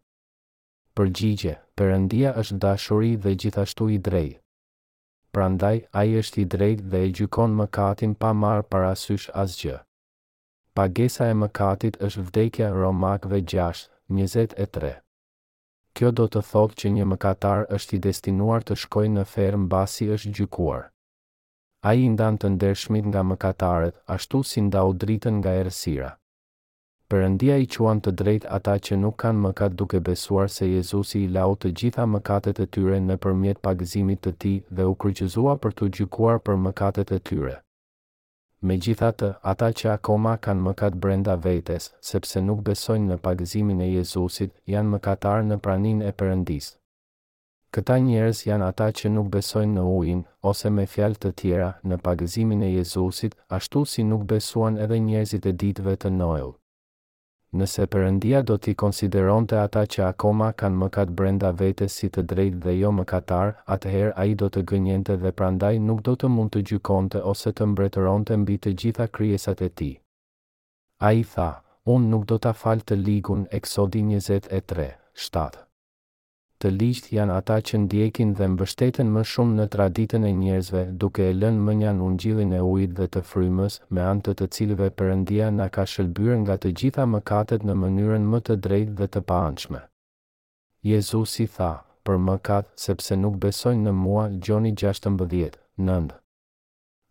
Përgjigje, 0.95 1.57
përëndia 1.77 2.33
është 2.41 2.59
dashuri 2.65 3.13
dhe 3.25 3.35
gjithashtu 3.35 3.89
i 3.91 3.99
drejt. 4.07 4.41
Prandaj, 5.35 5.81
a 5.91 6.05
i 6.07 6.15
është 6.23 6.39
i 6.41 6.45
drejt 6.55 6.85
dhe 6.91 7.01
e 7.03 7.09
gjykon 7.19 7.51
mëkatin 7.61 8.15
pa 8.15 8.31
marë 8.45 8.69
parasysh 8.71 9.27
asgjë. 9.35 9.81
Pagesa 10.75 11.29
e 11.31 11.35
mëkatit 11.39 11.95
është 12.03 12.21
vdekja 12.27 12.65
Romakëve 12.75 13.37
6:23. 13.51 14.89
Kjo 15.95 16.09
do 16.17 16.25
të 16.27 16.41
thotë 16.49 16.75
që 16.81 16.89
një 16.95 17.05
mëkatar 17.11 17.61
është 17.77 17.95
i 17.95 17.99
destinuar 18.07 18.59
të 18.67 18.75
shkojë 18.81 19.13
në 19.13 19.23
ferm 19.35 19.61
mbasi 19.69 20.09
është 20.17 20.33
gjykuar. 20.39 20.81
A 21.81 21.93
i 22.01 22.09
ndan 22.17 22.37
të 22.41 22.49
ndershmit 22.57 23.05
nga 23.13 23.21
mëkatarët, 23.29 23.95
ashtu 24.17 24.43
si 24.51 24.61
nda 24.67 24.83
u 24.83 24.91
dritën 25.03 25.35
nga 25.39 25.51
errësira. 25.61 26.11
Përëndia 27.09 27.55
i 27.63 27.67
quan 27.75 28.01
të 28.03 28.11
drejt 28.23 28.43
ata 28.59 28.75
që 28.87 28.97
nuk 29.05 29.15
kanë 29.23 29.41
mëkat 29.47 29.73
duke 29.79 29.99
besuar 30.11 30.49
se 30.57 30.65
Jezusi 30.75 31.19
i 31.23 31.27
lau 31.37 31.53
të 31.55 31.71
gjitha 31.79 32.05
mëkatet 32.17 32.59
e 32.59 32.67
tyre 32.67 32.99
në 33.07 33.15
përmjet 33.23 33.61
pagëzimit 33.63 34.19
të 34.27 34.31
ti 34.43 34.57
dhe 34.75 34.83
u 34.83 34.93
kryqëzua 35.05 35.55
për 35.63 35.71
të 35.79 35.85
gjykuar 35.97 36.37
për 36.47 36.55
mëkatet 36.67 37.11
e 37.11 37.19
tyre 37.29 37.61
me 38.65 38.77
gjitha 38.85 39.09
të 39.19 39.27
ata 39.51 39.67
që 39.79 39.91
akoma 39.97 40.31
kanë 40.45 40.63
mëkat 40.67 40.95
brenda 41.03 41.35
vetes, 41.45 41.91
sepse 42.09 42.41
nuk 42.47 42.63
besojnë 42.69 43.11
në 43.11 43.17
pagëzimin 43.27 43.83
e 43.85 43.89
Jezusit, 43.91 44.55
janë 44.73 44.95
mëkatar 44.95 45.43
në 45.51 45.59
pranin 45.67 46.01
e 46.09 46.11
përëndis. 46.21 46.71
Këta 47.75 47.97
njerës 48.07 48.41
janë 48.49 48.67
ata 48.71 48.87
që 48.99 49.11
nuk 49.19 49.29
besojnë 49.37 49.77
në 49.77 49.85
ujin, 49.95 50.21
ose 50.51 50.71
me 50.77 50.85
fjalë 50.95 51.21
të 51.23 51.31
tjera, 51.41 51.69
në 51.91 52.01
pagëzimin 52.07 52.65
e 52.67 52.73
Jezusit, 52.79 53.37
ashtu 53.59 53.85
si 53.93 54.07
nuk 54.11 54.25
besuan 54.33 54.79
edhe 54.87 55.01
njerëzit 55.07 55.49
e 55.53 55.57
ditëve 55.63 55.97
të 56.03 56.15
nojlë 56.21 56.53
nëse 57.55 57.85
përëndia 57.91 58.39
do 58.49 58.55
t'i 58.59 58.73
konsideron 58.81 59.45
të 59.49 59.57
ata 59.63 59.83
që 59.95 60.03
akoma 60.09 60.49
kanë 60.61 60.79
mëkat 60.81 61.11
brenda 61.19 61.51
vete 61.61 61.87
si 61.95 62.09
të 62.11 62.23
drejt 62.31 62.57
dhe 62.65 62.73
jo 62.77 62.91
mëkatar, 62.99 63.53
atëherë 63.75 64.13
a 64.21 64.25
i 64.31 64.35
do 64.41 64.49
të 64.51 64.65
gënjente 64.71 65.15
dhe 65.23 65.31
prandaj 65.39 65.73
nuk 65.89 66.01
do 66.09 66.15
të 66.19 66.31
mund 66.35 66.53
të 66.55 66.65
gjykonte 66.71 67.21
ose 67.33 67.53
të 67.59 67.69
mbretëron 67.73 68.27
të 68.27 68.39
mbi 68.43 68.57
të 68.65 68.75
gjitha 68.83 69.09
kryesat 69.17 69.61
e 69.67 69.69
ti. 69.81 69.91
A 71.09 71.13
i 71.19 71.23
tha, 71.35 71.49
unë 71.95 72.11
nuk 72.15 72.27
do 72.31 72.39
t'a 72.43 72.55
falë 72.63 72.87
të 72.89 72.99
ligun 73.07 73.47
eksodi 73.61 74.03
23, 74.11 74.91
7 75.29 75.64
të 76.63 76.69
liqt 76.73 77.07
janë 77.13 77.33
ata 77.39 77.55
që 77.67 77.79
ndjekin 77.85 78.29
dhe 78.39 78.45
mbështeten 78.53 79.09
më 79.15 79.23
shumë 79.31 79.55
në 79.59 79.65
traditën 79.75 80.27
e 80.29 80.31
njerëzve, 80.39 80.83
duke 81.01 81.25
e 81.27 81.33
lënë 81.41 81.63
më 81.65 81.73
njan 81.79 81.99
ungjillin 82.07 82.53
e 82.59 82.61
ujit 82.71 82.93
dhe 82.99 83.07
të 83.13 83.23
frymës, 83.31 83.73
me 83.93 84.05
anë 84.11 84.23
të 84.27 84.33
të 84.39 84.47
cilëve 84.57 84.87
Perëndia 84.99 85.49
na 85.57 85.67
ka 85.77 85.83
shëlbyer 85.93 86.37
nga 86.43 86.55
të 86.59 86.71
gjitha 86.79 87.07
mëkatet 87.13 87.67
në 87.67 87.73
mënyrën 87.83 88.25
më 88.31 88.39
të 88.47 88.59
drejtë 88.67 88.95
dhe 89.01 89.07
të 89.13 89.21
paanshme. 89.31 89.81
Jezusi 90.91 91.47
tha, 91.55 91.71
për 92.05 92.21
mëkat, 92.29 92.65
sepse 92.87 93.19
nuk 93.23 93.39
besojnë 93.45 93.83
në 93.87 93.97
mua, 94.03 94.29
Gjoni 94.45 94.71
16, 94.83 95.57
nëndë 95.87 96.21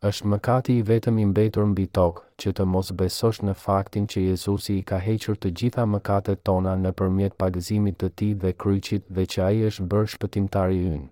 është 0.09 0.28
mëkati 0.30 0.74
i 0.78 0.82
vetëm 0.88 1.18
i 1.20 1.22
mbetur 1.30 1.64
mbi 1.70 1.84
tokë 1.98 2.24
që 2.42 2.50
të 2.57 2.64
mos 2.72 2.90
besosh 3.00 3.38
në 3.48 3.52
faktin 3.61 4.09
që 4.12 4.24
Jezusi 4.24 4.74
i 4.76 4.82
ka 4.90 4.98
hequr 5.05 5.38
të 5.40 5.50
gjitha 5.61 5.84
mëkatet 5.92 6.42
tona 6.48 6.74
nëpërmjet 6.80 7.38
pagëzimit 7.42 7.96
të 8.02 8.11
Tij 8.20 8.34
dhe 8.42 8.50
kryqit 8.64 9.07
dhe 9.16 9.24
që 9.34 9.40
ai 9.46 9.62
është 9.68 9.86
bërë 9.94 10.11
shpëtimtari 10.16 10.82
ynë. 10.90 11.09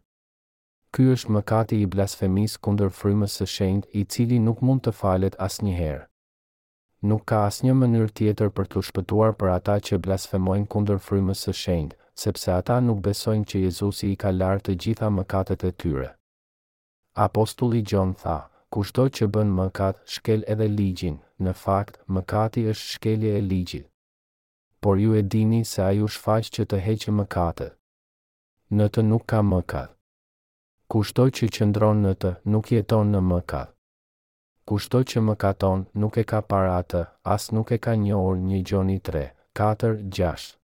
Ky 0.92 1.06
është 1.14 1.32
mëkati 1.38 1.78
i 1.82 1.88
blasfemisë 1.94 2.60
kundër 2.66 2.92
frymës 2.98 3.38
së 3.40 3.48
shenjtë, 3.54 3.88
i 4.00 4.04
cili 4.12 4.42
nuk 4.48 4.60
mund 4.66 4.84
të 4.84 4.92
falet 5.00 5.40
asnjëherë. 5.46 6.04
Nuk 7.12 7.24
ka 7.32 7.40
asnjë 7.48 7.72
mënyrë 7.80 8.12
tjetër 8.18 8.52
për 8.58 8.68
të 8.74 8.84
shpëtuar 8.90 9.32
për 9.40 9.54
ata 9.56 9.80
që 9.88 10.02
blasfemojnë 10.04 10.68
kundër 10.74 11.00
frymës 11.08 11.46
së 11.48 11.56
shenjtë, 11.64 11.96
sepse 12.26 12.52
ata 12.60 12.76
nuk 12.90 13.00
besojnë 13.08 13.48
që 13.52 13.64
Jezusi 13.66 14.12
i 14.12 14.20
ka 14.24 14.36
larë 14.40 14.66
të 14.68 14.76
gjitha 14.84 15.10
mëkatet 15.16 15.64
e 15.64 15.72
tyre. 15.80 16.10
Apostulli 17.30 17.86
John 17.92 18.12
tha: 18.22 18.40
kushto 18.72 19.04
që 19.16 19.26
bën 19.34 19.50
mëkat 19.58 19.98
shkel 20.14 20.44
edhe 20.52 20.66
ligjin, 20.78 21.16
në 21.44 21.52
fakt 21.62 21.98
mëkati 22.16 22.62
është 22.72 22.86
shkelje 22.94 23.32
e 23.38 23.40
ligjit. 23.48 23.84
Por 24.82 25.02
ju 25.02 25.12
e 25.18 25.22
dini 25.34 25.60
se 25.72 25.82
a 25.88 25.90
ju 25.98 26.08
shfaq 26.14 26.48
që 26.54 26.62
të 26.70 26.78
heqë 26.86 27.12
mëkatë. 27.18 27.68
Në 28.76 28.86
të 28.94 29.04
nuk 29.10 29.26
ka 29.32 29.42
mëkat. 29.50 29.90
Kushto 30.92 31.28
që 31.36 31.50
qëndron 31.56 32.00
në 32.06 32.14
të 32.24 32.32
nuk 32.54 32.72
jeton 32.74 33.12
në 33.14 33.20
mëkat. 33.32 33.74
Kushto 34.68 35.02
që 35.10 35.22
mëkaton 35.28 35.84
nuk 36.02 36.18
e 36.22 36.24
ka 36.32 36.40
paratë, 36.50 37.04
as 37.34 37.50
nuk 37.56 37.76
e 37.76 37.78
ka 37.84 37.92
një 38.06 38.14
orë 38.26 38.40
një 38.48 38.64
gjoni 38.68 38.98
tre, 39.08 39.24
katër, 39.58 39.96
gjashë 40.16 40.56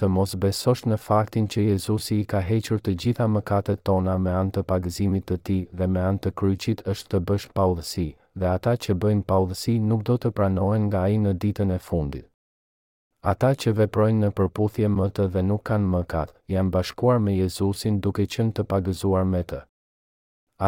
të 0.00 0.08
mos 0.10 0.32
besosh 0.42 0.80
në 0.88 0.96
faktin 1.06 1.46
që 1.52 1.62
Jezusi 1.66 2.16
i 2.20 2.24
ka 2.32 2.40
hequr 2.50 2.78
të 2.84 2.92
gjitha 3.02 3.24
mëkatet 3.32 3.82
tona 3.88 4.14
me 4.26 4.32
anë 4.40 4.54
të 4.56 4.62
pagëzimit 4.70 5.26
të 5.30 5.36
ti 5.48 5.56
dhe 5.80 5.88
me 5.96 6.04
anë 6.10 6.22
të 6.26 6.32
kryqit 6.40 6.80
është 6.92 7.10
të 7.14 7.20
bësh 7.30 7.44
paudhësi, 7.60 8.06
dhe 8.40 8.48
ata 8.52 8.72
që 8.84 8.96
bëjnë 9.02 9.26
paudhësi 9.32 9.74
nuk 9.90 10.06
do 10.10 10.16
të 10.22 10.32
pranohen 10.38 10.86
nga 10.88 11.02
i 11.16 11.20
në 11.26 11.34
ditën 11.44 11.74
e 11.76 11.78
fundit. 11.88 12.24
Ata 13.34 13.50
që 13.62 13.74
veprojnë 13.82 14.24
në 14.24 14.32
përputhje 14.38 14.88
më 14.96 15.10
të 15.16 15.26
dhe 15.36 15.44
nuk 15.50 15.66
kanë 15.70 15.90
mëkat, 15.96 16.32
janë 16.54 16.72
bashkuar 16.78 17.18
me 17.26 17.36
Jezusin 17.42 18.00
duke 18.06 18.24
qënë 18.36 18.56
të 18.56 18.64
pagëzuar 18.72 19.28
me 19.34 19.44
të. 19.52 19.60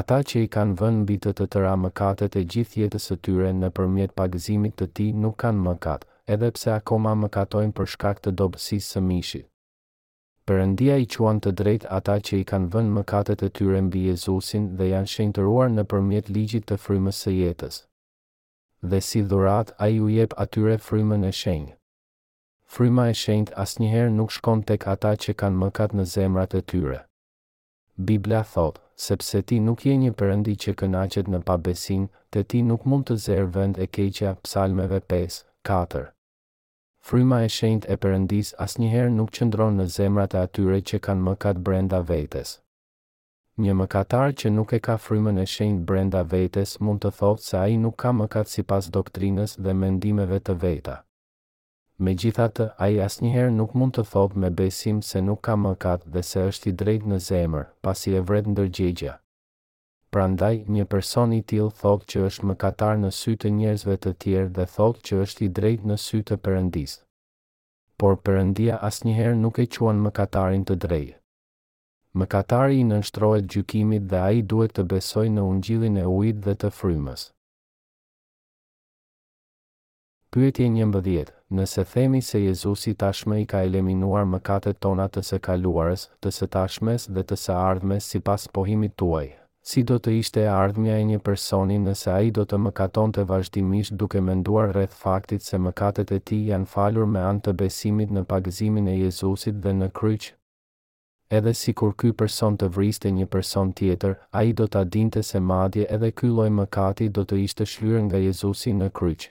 Ata 0.03 0.21
që 0.29 0.45
i 0.45 0.53
kanë 0.59 0.77
vënë 0.83 1.03
mbi 1.07 1.17
të 1.25 1.33
tëra 1.41 1.73
mëkatet 1.87 2.37
e 2.37 2.45
gjithë 2.53 2.85
jetës 2.85 3.09
të 3.15 3.21
tyre 3.29 3.53
në 3.63 3.73
pagëzimit 4.21 4.75
të 4.79 4.87
ti 4.99 5.13
nuk 5.25 5.37
kanë 5.47 5.65
mëkat, 5.69 6.09
edhe 6.31 6.51
pse 6.57 6.71
akoma 6.73 7.13
më 7.19 7.29
katojnë 7.37 7.73
për 7.79 7.89
shkak 7.95 8.21
të 8.25 8.33
dobësisë 8.41 8.91
së 8.95 9.01
mishit. 9.07 9.47
Përëndia 10.51 10.97
i 11.03 11.07
quan 11.15 11.39
të 11.43 11.53
drejt 11.61 11.85
ata 11.97 12.15
që 12.29 12.39
i 12.43 12.45
kanë 12.51 12.69
vënë 12.75 12.91
mëkatet 12.99 13.43
e 13.47 13.51
tyre 13.59 13.81
mbi 13.87 14.03
Jezusin 14.09 14.69
dhe 14.79 14.89
janë 14.93 15.11
shenjtëruar 15.15 15.69
në 15.75 15.85
përmjet 15.93 16.31
ligjit 16.37 16.67
të 16.71 16.79
frymës 16.85 17.21
së 17.25 17.35
jetës. 17.39 17.77
Dhe 18.93 19.01
si 19.09 19.23
dhurat, 19.33 19.71
a 19.79 19.87
ju 19.95 20.09
jep 20.15 20.35
atyre 20.45 20.77
frymën 20.87 21.27
e 21.29 21.31
shenjtë. 21.43 21.77
Fryma 22.75 23.09
e 23.13 23.17
shenjt 23.23 23.53
asnjëherë 23.65 24.11
nuk 24.21 24.35
shkon 24.37 24.63
tek 24.71 24.87
ata 24.95 25.15
që 25.25 25.35
kanë 25.43 25.59
mëkat 25.65 25.95
në 25.99 26.07
zemrat 26.15 26.55
e 26.59 26.63
tyre. 26.73 27.03
Biblia 28.11 28.43
thot, 28.55 28.79
sepse 29.09 29.43
ti 29.47 29.59
nuk 29.61 29.85
je 29.87 29.95
një 30.05 30.15
përëndi 30.21 30.55
që 30.63 30.75
kënachet 30.81 31.27
në 31.31 31.43
pabesin, 31.51 32.09
të 32.35 32.45
ti 32.51 32.63
nuk 32.71 32.87
mund 32.89 33.07
të 33.11 33.19
zer 33.29 33.47
vend 33.59 33.79
e 33.79 33.87
keqja 33.97 34.35
psalmeve 34.47 35.03
5, 35.13 35.39
4. 35.69 36.09
Fryma 37.07 37.37
e 37.47 37.51
shenjtë 37.57 37.89
e 37.95 37.97
Perëndis 38.05 38.49
asnjëherë 38.65 39.13
nuk 39.17 39.29
qëndron 39.37 39.77
në 39.81 39.85
zemrat 39.97 40.35
e 40.35 40.41
atyre 40.47 40.79
që 40.91 40.99
kanë 41.07 41.23
mëkat 41.27 41.61
brenda 41.69 42.01
vetes. 42.09 42.55
Një 43.65 43.77
mëkatar 43.83 44.35
që 44.43 44.51
nuk 44.57 44.75
e 44.75 44.81
ka 44.89 44.97
frymën 45.05 45.39
e 45.39 45.47
shenjtë 45.55 45.87
brenda 45.91 46.23
vetes 46.35 46.75
mund 46.89 47.05
të 47.05 47.13
thotë 47.21 47.47
se 47.47 47.61
ai 47.61 47.77
nuk 47.85 47.97
ka 48.05 48.11
mëkat 48.21 48.51
sipas 48.55 48.91
doktrinës 48.99 49.55
dhe 49.67 49.75
mendimeve 49.85 50.41
të 50.49 50.59
veta. 50.67 50.97
Megjithatë, 52.09 52.71
ai 52.87 52.99
asnjëherë 53.07 53.55
nuk 53.61 53.79
mund 53.83 53.95
të 53.97 54.07
thotë 54.15 54.43
me 54.45 54.51
besim 54.63 54.99
se 55.11 55.23
nuk 55.29 55.45
ka 55.47 55.55
mëkat 55.67 56.11
dhe 56.17 56.25
se 56.33 56.47
është 56.51 56.71
i 56.73 56.77
drejtë 56.83 57.13
në 57.15 57.25
zemër, 57.31 57.69
pasi 57.87 58.19
e 58.19 58.25
vret 58.33 58.51
ndërgjegjja. 58.57 59.19
Prandaj, 60.13 60.59
një 60.69 60.85
person 60.93 61.31
i 61.33 61.37
tjil 61.49 61.71
thot 61.81 62.03
që 62.13 62.23
është 62.29 62.49
më 62.49 62.55
katar 62.61 62.99
në 63.01 63.09
sytë 63.19 63.51
njerëzve 63.59 63.95
të 64.05 64.11
tjerë 64.25 64.51
dhe 64.59 64.67
thot 64.73 64.99
që 65.09 65.21
është 65.27 65.45
i 65.47 65.49
drejt 65.59 65.87
në 65.89 65.97
sytë 66.03 66.37
përëndis. 66.49 66.99
Por 68.03 68.19
përëndia 68.27 68.77
asnjëherë 68.91 69.39
nuk 69.45 69.63
e 69.65 69.67
quen 69.77 70.03
më 70.07 70.13
katarin 70.21 70.67
të 70.69 70.77
drejt. 70.85 71.17
Më 72.19 72.29
katari 72.35 72.83
i 72.83 72.85
nështrohet 72.91 73.49
gjykimit 73.55 74.05
dhe 74.13 74.21
a 74.21 74.29
i 74.37 74.45
duhet 74.53 74.77
të 74.77 74.85
besoj 74.93 75.25
në 75.33 75.47
ungjilin 75.53 75.97
e 75.97 76.07
ujit 76.19 76.45
dhe 76.45 76.59
të 76.61 76.73
frymës. 76.81 77.25
Pyetje 80.33 80.69
një 80.77 80.93
mbëdhjet, 80.93 81.33
nëse 81.61 81.87
themi 81.95 82.21
se 82.29 82.45
Jezusi 82.45 82.93
tashme 83.05 83.41
i 83.41 83.49
ka 83.55 83.65
eliminuar 83.71 84.29
më 84.35 84.43
katët 84.51 84.85
tona 84.85 85.09
të 85.09 85.25
se 85.31 85.41
kaluarës, 85.49 86.07
të 86.21 86.37
se 86.41 86.49
tashmes 86.59 87.09
dhe 87.09 87.25
të 87.25 87.41
se 87.47 87.57
ardhmes 87.69 88.05
si 88.13 88.21
pas 88.21 88.45
pohimit 88.59 88.93
tuaj, 88.97 89.27
si 89.71 89.83
do 89.89 89.97
të 90.05 90.13
ishte 90.19 90.43
ardhmja 90.53 90.95
e 90.99 91.03
një 91.09 91.19
personi 91.27 91.77
nëse 91.87 92.09
a 92.13 92.17
i 92.29 92.31
do 92.39 92.45
të 92.51 92.59
mëkaton 92.67 93.13
të 93.17 93.25
vazhdimisht 93.33 93.95
duke 94.03 94.23
menduar 94.29 94.73
rreth 94.75 94.95
faktit 95.03 95.45
se 95.49 95.61
mëkatet 95.67 96.11
e 96.17 96.19
ti 96.31 96.39
janë 96.53 96.71
falur 96.73 97.07
me 97.17 97.21
anë 97.31 97.45
të 97.49 97.55
besimit 97.61 98.15
në 98.17 98.25
pagëzimin 98.33 98.89
e 98.93 98.95
Jezusit 99.05 99.61
dhe 99.67 99.75
në 99.83 99.89
kryqë. 100.01 100.33
Edhe 101.39 101.53
si 101.63 101.75
kur 101.83 101.93
ky 102.03 102.11
person 102.25 102.59
të 102.61 102.71
vriste 102.79 103.13
një 103.19 103.27
person 103.37 103.71
tjetër, 103.79 104.19
a 104.39 104.43
i 104.49 104.53
do 104.59 104.67
të 104.67 104.83
adinte 104.87 105.23
se 105.31 105.41
madje 105.53 105.87
edhe 105.97 106.11
ky 106.19 106.33
loj 106.41 106.51
mëkati 106.59 107.13
do 107.19 107.25
të 107.25 107.39
ishte 107.47 107.69
shlyrë 107.75 108.03
nga 108.09 108.25
Jezusi 108.27 108.75
në 108.83 108.91
kryqë. 109.01 109.31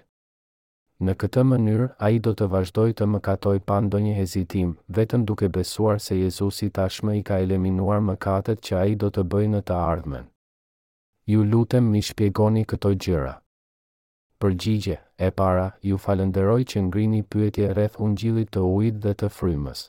Në 1.07 1.13
këtë 1.21 1.41
mënyrë, 1.49 1.85
a 1.97 2.09
i 2.13 2.19
do 2.25 2.31
të 2.39 2.45
vazhdoj 2.53 2.91
të 2.97 3.05
më 3.11 3.19
katoj 3.27 3.55
pa 3.69 3.77
ndonjë 3.81 4.11
hezitim, 4.19 4.73
vetëm 4.97 5.23
duke 5.29 5.47
besuar 5.55 5.95
se 6.07 6.13
Jezusi 6.17 6.67
tashmë 6.75 7.15
i 7.19 7.23
ka 7.29 7.39
eliminuar 7.45 8.03
më 8.09 8.13
katët 8.25 8.61
që 8.67 8.75
a 8.77 8.81
i 8.91 8.97
do 9.03 9.09
të 9.15 9.23
bëjë 9.31 9.49
në 9.53 9.61
të 9.69 9.77
ardhmen. 9.85 10.27
Ju 11.31 11.45
lutem 11.53 11.87
mi 11.95 12.01
shpjegoni 12.09 12.63
këto 12.73 12.91
gjëra. 13.07 13.31
Përgjigje, 14.41 14.99
e 15.17 15.31
para, 15.41 15.65
ju 15.89 15.97
falenderoj 16.05 16.59
që 16.75 16.83
ngrini 16.89 17.23
pyetje 17.33 17.71
rreth 17.73 17.97
ungjillit 18.07 18.53
të 18.53 18.67
ujit 18.77 19.01
dhe 19.07 19.15
të 19.23 19.31
frymës. 19.39 19.83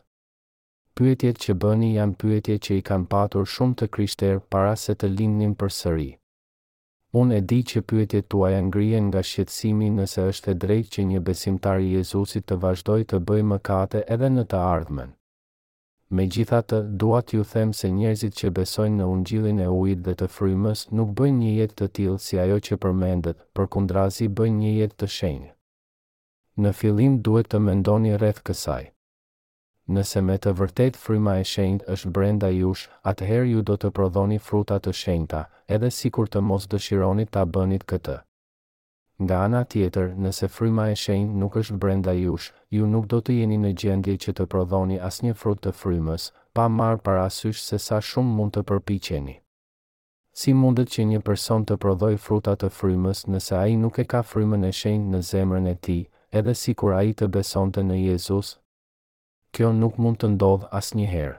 Pyetjet 0.96 1.44
që 1.44 1.58
bëni 1.66 1.92
janë 1.98 2.18
pyetje 2.24 2.58
që 2.64 2.80
i 2.80 2.86
kanë 2.90 3.08
patur 3.16 3.44
shumë 3.56 3.78
të 3.82 3.92
kryshterë 3.98 4.42
para 4.56 4.74
se 4.86 4.96
të 4.96 5.12
lindnin 5.20 5.52
për 5.62 5.76
sëri. 5.82 6.10
Unë 7.20 7.34
e 7.36 7.40
di 7.44 7.56
që 7.70 7.80
pyetje 7.90 8.20
tuaj 8.32 8.54
ngrije 8.70 8.98
nga 9.06 9.20
shqetsimi 9.30 9.88
nëse 9.96 10.22
është 10.32 10.50
e 10.54 10.58
drejt 10.62 10.86
që 10.94 11.02
një 11.08 11.18
besimtar 11.26 11.82
i 11.84 11.90
Jezusit 11.96 12.46
të 12.48 12.56
vazhdoj 12.62 13.02
të 13.10 13.18
bëjë 13.28 13.44
mëkate 13.50 14.00
edhe 14.14 14.30
në 14.32 14.44
të 14.52 14.60
ardhmen. 14.68 15.10
Me 16.16 16.24
gjitha 16.32 16.60
të, 16.68 16.78
duat 17.02 17.34
ju 17.36 17.44
them 17.50 17.74
se 17.80 17.90
njerëzit 17.98 18.38
që 18.40 18.52
besojnë 18.60 19.02
në 19.02 19.10
ungjilin 19.16 19.60
e 19.66 19.68
ujit 19.80 20.00
dhe 20.08 20.14
të 20.22 20.30
frymës 20.38 20.86
nuk 20.96 21.12
bëjnë 21.20 21.40
një 21.42 21.52
jetë 21.58 21.76
të 21.82 21.90
tilë 21.98 22.16
si 22.28 22.40
ajo 22.46 22.58
që 22.68 22.80
përmendet, 22.86 23.42
për 23.54 23.70
kundrazi 23.76 24.30
bëjnë 24.40 24.60
një 24.64 24.72
jetë 24.78 24.98
të 25.02 25.12
shenjë. 25.18 25.52
Në 26.64 26.74
filim 26.80 27.20
duhet 27.28 27.52
të 27.52 27.62
mendoni 27.68 28.16
rreth 28.16 28.42
kësaj. 28.48 28.82
Nëse 29.90 30.20
me 30.22 30.36
të 30.38 30.50
vërtet 30.58 30.96
fryma 31.02 31.32
e 31.42 31.44
shenjtë 31.52 31.88
është 31.90 32.10
brenda 32.14 32.48
jush, 32.54 32.84
atëherë 33.10 33.48
ju 33.50 33.62
do 33.66 33.74
të 33.82 33.88
prodhoni 33.96 34.36
fruta 34.38 34.76
të 34.78 34.92
shenjta, 34.94 35.40
edhe 35.66 35.90
si 35.96 36.10
kur 36.14 36.28
të 36.30 36.40
mos 36.50 36.68
dëshironi 36.74 37.24
ta 37.34 37.42
bënit 37.44 37.84
këtë. 37.90 38.14
Nga 39.22 39.38
ana 39.46 39.64
tjetër, 39.72 40.12
nëse 40.26 40.48
fryma 40.48 40.86
e 40.90 40.94
shenjtë 41.02 41.34
nuk 41.42 41.58
është 41.62 41.78
brenda 41.82 42.14
jush, 42.14 42.52
ju 42.70 42.86
nuk 42.92 43.08
do 43.10 43.20
të 43.20 43.40
jeni 43.40 43.58
në 43.64 43.72
gjendje 43.82 44.16
që 44.22 44.32
të 44.38 44.46
prodhoni 44.54 45.00
asnjë 45.08 45.34
frut 45.42 45.60
të 45.66 45.74
frymës, 45.80 46.28
pa 46.54 46.68
marrë 46.76 47.02
parasysh 47.06 47.58
se 47.66 47.78
sa 47.88 47.98
shumë 48.10 48.34
mund 48.38 48.54
të 48.54 48.62
përpiqeni. 48.70 49.34
Si 50.32 50.54
mundet 50.62 50.94
që 50.94 51.08
një 51.10 51.20
person 51.26 51.66
të 51.66 51.76
prodhoj 51.82 52.14
fruta 52.26 52.54
të 52.56 52.70
frymës 52.78 53.26
nëse 53.34 53.52
a 53.62 53.66
i 53.66 53.76
nuk 53.82 53.98
e 53.98 54.06
ka 54.14 54.22
frymën 54.30 54.64
e 54.64 54.72
shenjt 54.82 55.10
në 55.14 55.22
zemrën 55.32 55.68
e 55.68 55.74
ti, 55.86 55.98
edhe 56.30 56.54
si 56.62 56.74
kur 56.74 56.94
a 56.96 57.02
i 57.02 57.12
të 57.12 57.28
besonte 57.34 57.82
në 57.82 57.98
Jezus, 58.06 58.56
kjo 59.52 59.68
nuk 59.76 59.98
mund 60.00 60.16
të 60.22 60.28
ndodh 60.34 60.62
asnjëherë. 60.78 61.34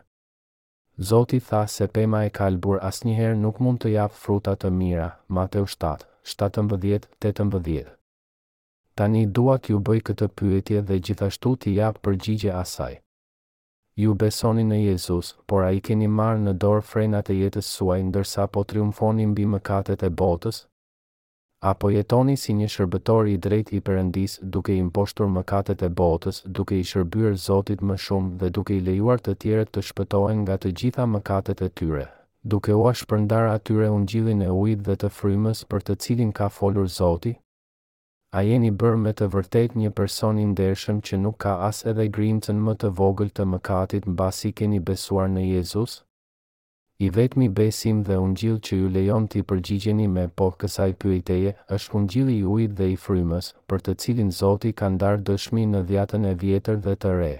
Zoti 1.10 1.38
tha 1.48 1.62
se 1.76 1.86
pema 1.96 2.20
e 2.28 2.30
kalbur 2.38 2.78
asnjëherë 2.90 3.40
nuk 3.46 3.58
mund 3.66 3.80
të 3.82 3.88
jap 3.96 4.12
fruta 4.24 4.54
të 4.64 4.70
mira. 4.80 5.08
Mateu 5.38 5.66
7:17-18. 5.74 7.90
Tani 9.00 9.24
dua 9.38 9.56
t'ju 9.58 9.80
bëj 9.88 10.00
këtë 10.10 10.28
pyetje 10.38 10.80
dhe 10.90 10.96
gjithashtu 11.06 11.50
t'i 11.62 11.72
jap 11.80 11.96
përgjigje 12.06 12.52
asaj. 12.64 12.94
Ju 14.04 14.12
besoni 14.24 14.64
në 14.70 14.78
Jezus, 14.86 15.28
por 15.50 15.62
a 15.64 15.70
i 15.78 15.80
keni 15.88 16.10
marrë 16.20 16.44
në 16.46 16.54
dorë 16.64 16.86
frenat 16.92 17.28
e 17.34 17.36
jetës 17.42 17.68
suaj 17.78 18.00
ndërsa 18.12 18.44
po 18.54 18.60
triumfoni 18.70 19.24
mbi 19.34 19.46
mëkatet 19.56 20.02
e 20.08 20.10
botës, 20.22 20.58
apo 21.72 21.88
jetoni 21.96 22.34
si 22.36 22.52
një 22.58 22.66
shërbëtor 22.74 23.28
i 23.32 23.36
drejt 23.44 23.70
i 23.76 23.78
përëndis 23.90 24.34
duke 24.56 24.74
i 24.76 24.82
mposhtur 24.84 25.30
mëkatet 25.36 25.84
e 25.88 25.90
botës, 26.00 26.42
duke 26.58 26.76
i 26.76 26.84
shërbyrë 26.90 27.38
Zotit 27.44 27.84
më 27.88 27.96
shumë 28.06 28.34
dhe 28.42 28.50
duke 28.58 28.76
i 28.78 28.82
lejuar 28.88 29.22
të 29.24 29.36
tjere 29.44 29.64
të 29.72 29.84
shpëtojnë 29.90 30.42
nga 30.44 30.58
të 30.60 30.72
gjitha 30.82 31.06
mëkatet 31.14 31.64
e 31.64 31.70
tyre. 31.80 32.06
Duke 32.54 32.76
u 32.76 32.84
ashpërndar 32.92 33.48
atyre 33.56 33.88
unë 33.96 34.10
gjithin 34.12 34.44
e 34.44 34.52
ujt 34.66 34.84
dhe 34.90 34.98
të 35.00 35.12
frymës 35.20 35.64
për 35.72 35.88
të 35.88 35.96
cilin 36.06 36.34
ka 36.40 36.50
folur 36.58 36.90
Zoti, 37.00 37.32
a 38.38 38.40
jeni 38.44 38.74
bërë 38.84 39.00
me 39.06 39.12
të 39.16 39.30
vërtet 39.38 39.76
një 39.80 39.94
person 40.00 40.40
i 40.44 40.50
ndershëm 40.52 41.00
që 41.08 41.22
nuk 41.24 41.40
ka 41.46 41.56
as 41.70 41.86
edhe 41.92 42.10
grimëtën 42.18 42.60
më 42.68 42.76
të 42.84 42.92
vogël 43.00 43.30
të 43.32 43.48
mëkatit 43.54 44.10
në 44.10 44.18
basi 44.22 44.52
keni 44.52 44.84
besuar 44.92 45.30
në 45.32 45.48
Jezus? 45.54 46.02
I 47.00 47.10
vetmi 47.10 47.48
besim 47.50 48.04
dhe 48.08 48.18
ungjill 48.22 48.60
që 48.66 48.78
ju 48.78 48.90
lejon 48.96 49.24
të 49.34 49.42
përgjigjeni 49.52 50.06
me 50.16 50.26
po 50.42 50.48
kësaj 50.64 50.92
pyetjeje 51.04 51.54
është 51.78 51.96
ungjilli 52.00 52.36
i 52.40 52.44
ujit 52.56 52.76
dhe 52.80 52.90
i 52.92 52.98
frymës, 53.06 53.48
për 53.70 53.82
të 53.88 53.96
cilin 54.04 54.30
Zoti 54.40 54.74
ka 54.82 54.90
ndarë 54.98 55.24
dëshmi 55.30 55.64
në 55.72 55.82
dhjatën 55.90 56.28
e 56.32 56.34
vjetër 56.44 56.78
dhe 56.86 56.94
të 56.96 57.14
re. 57.22 57.32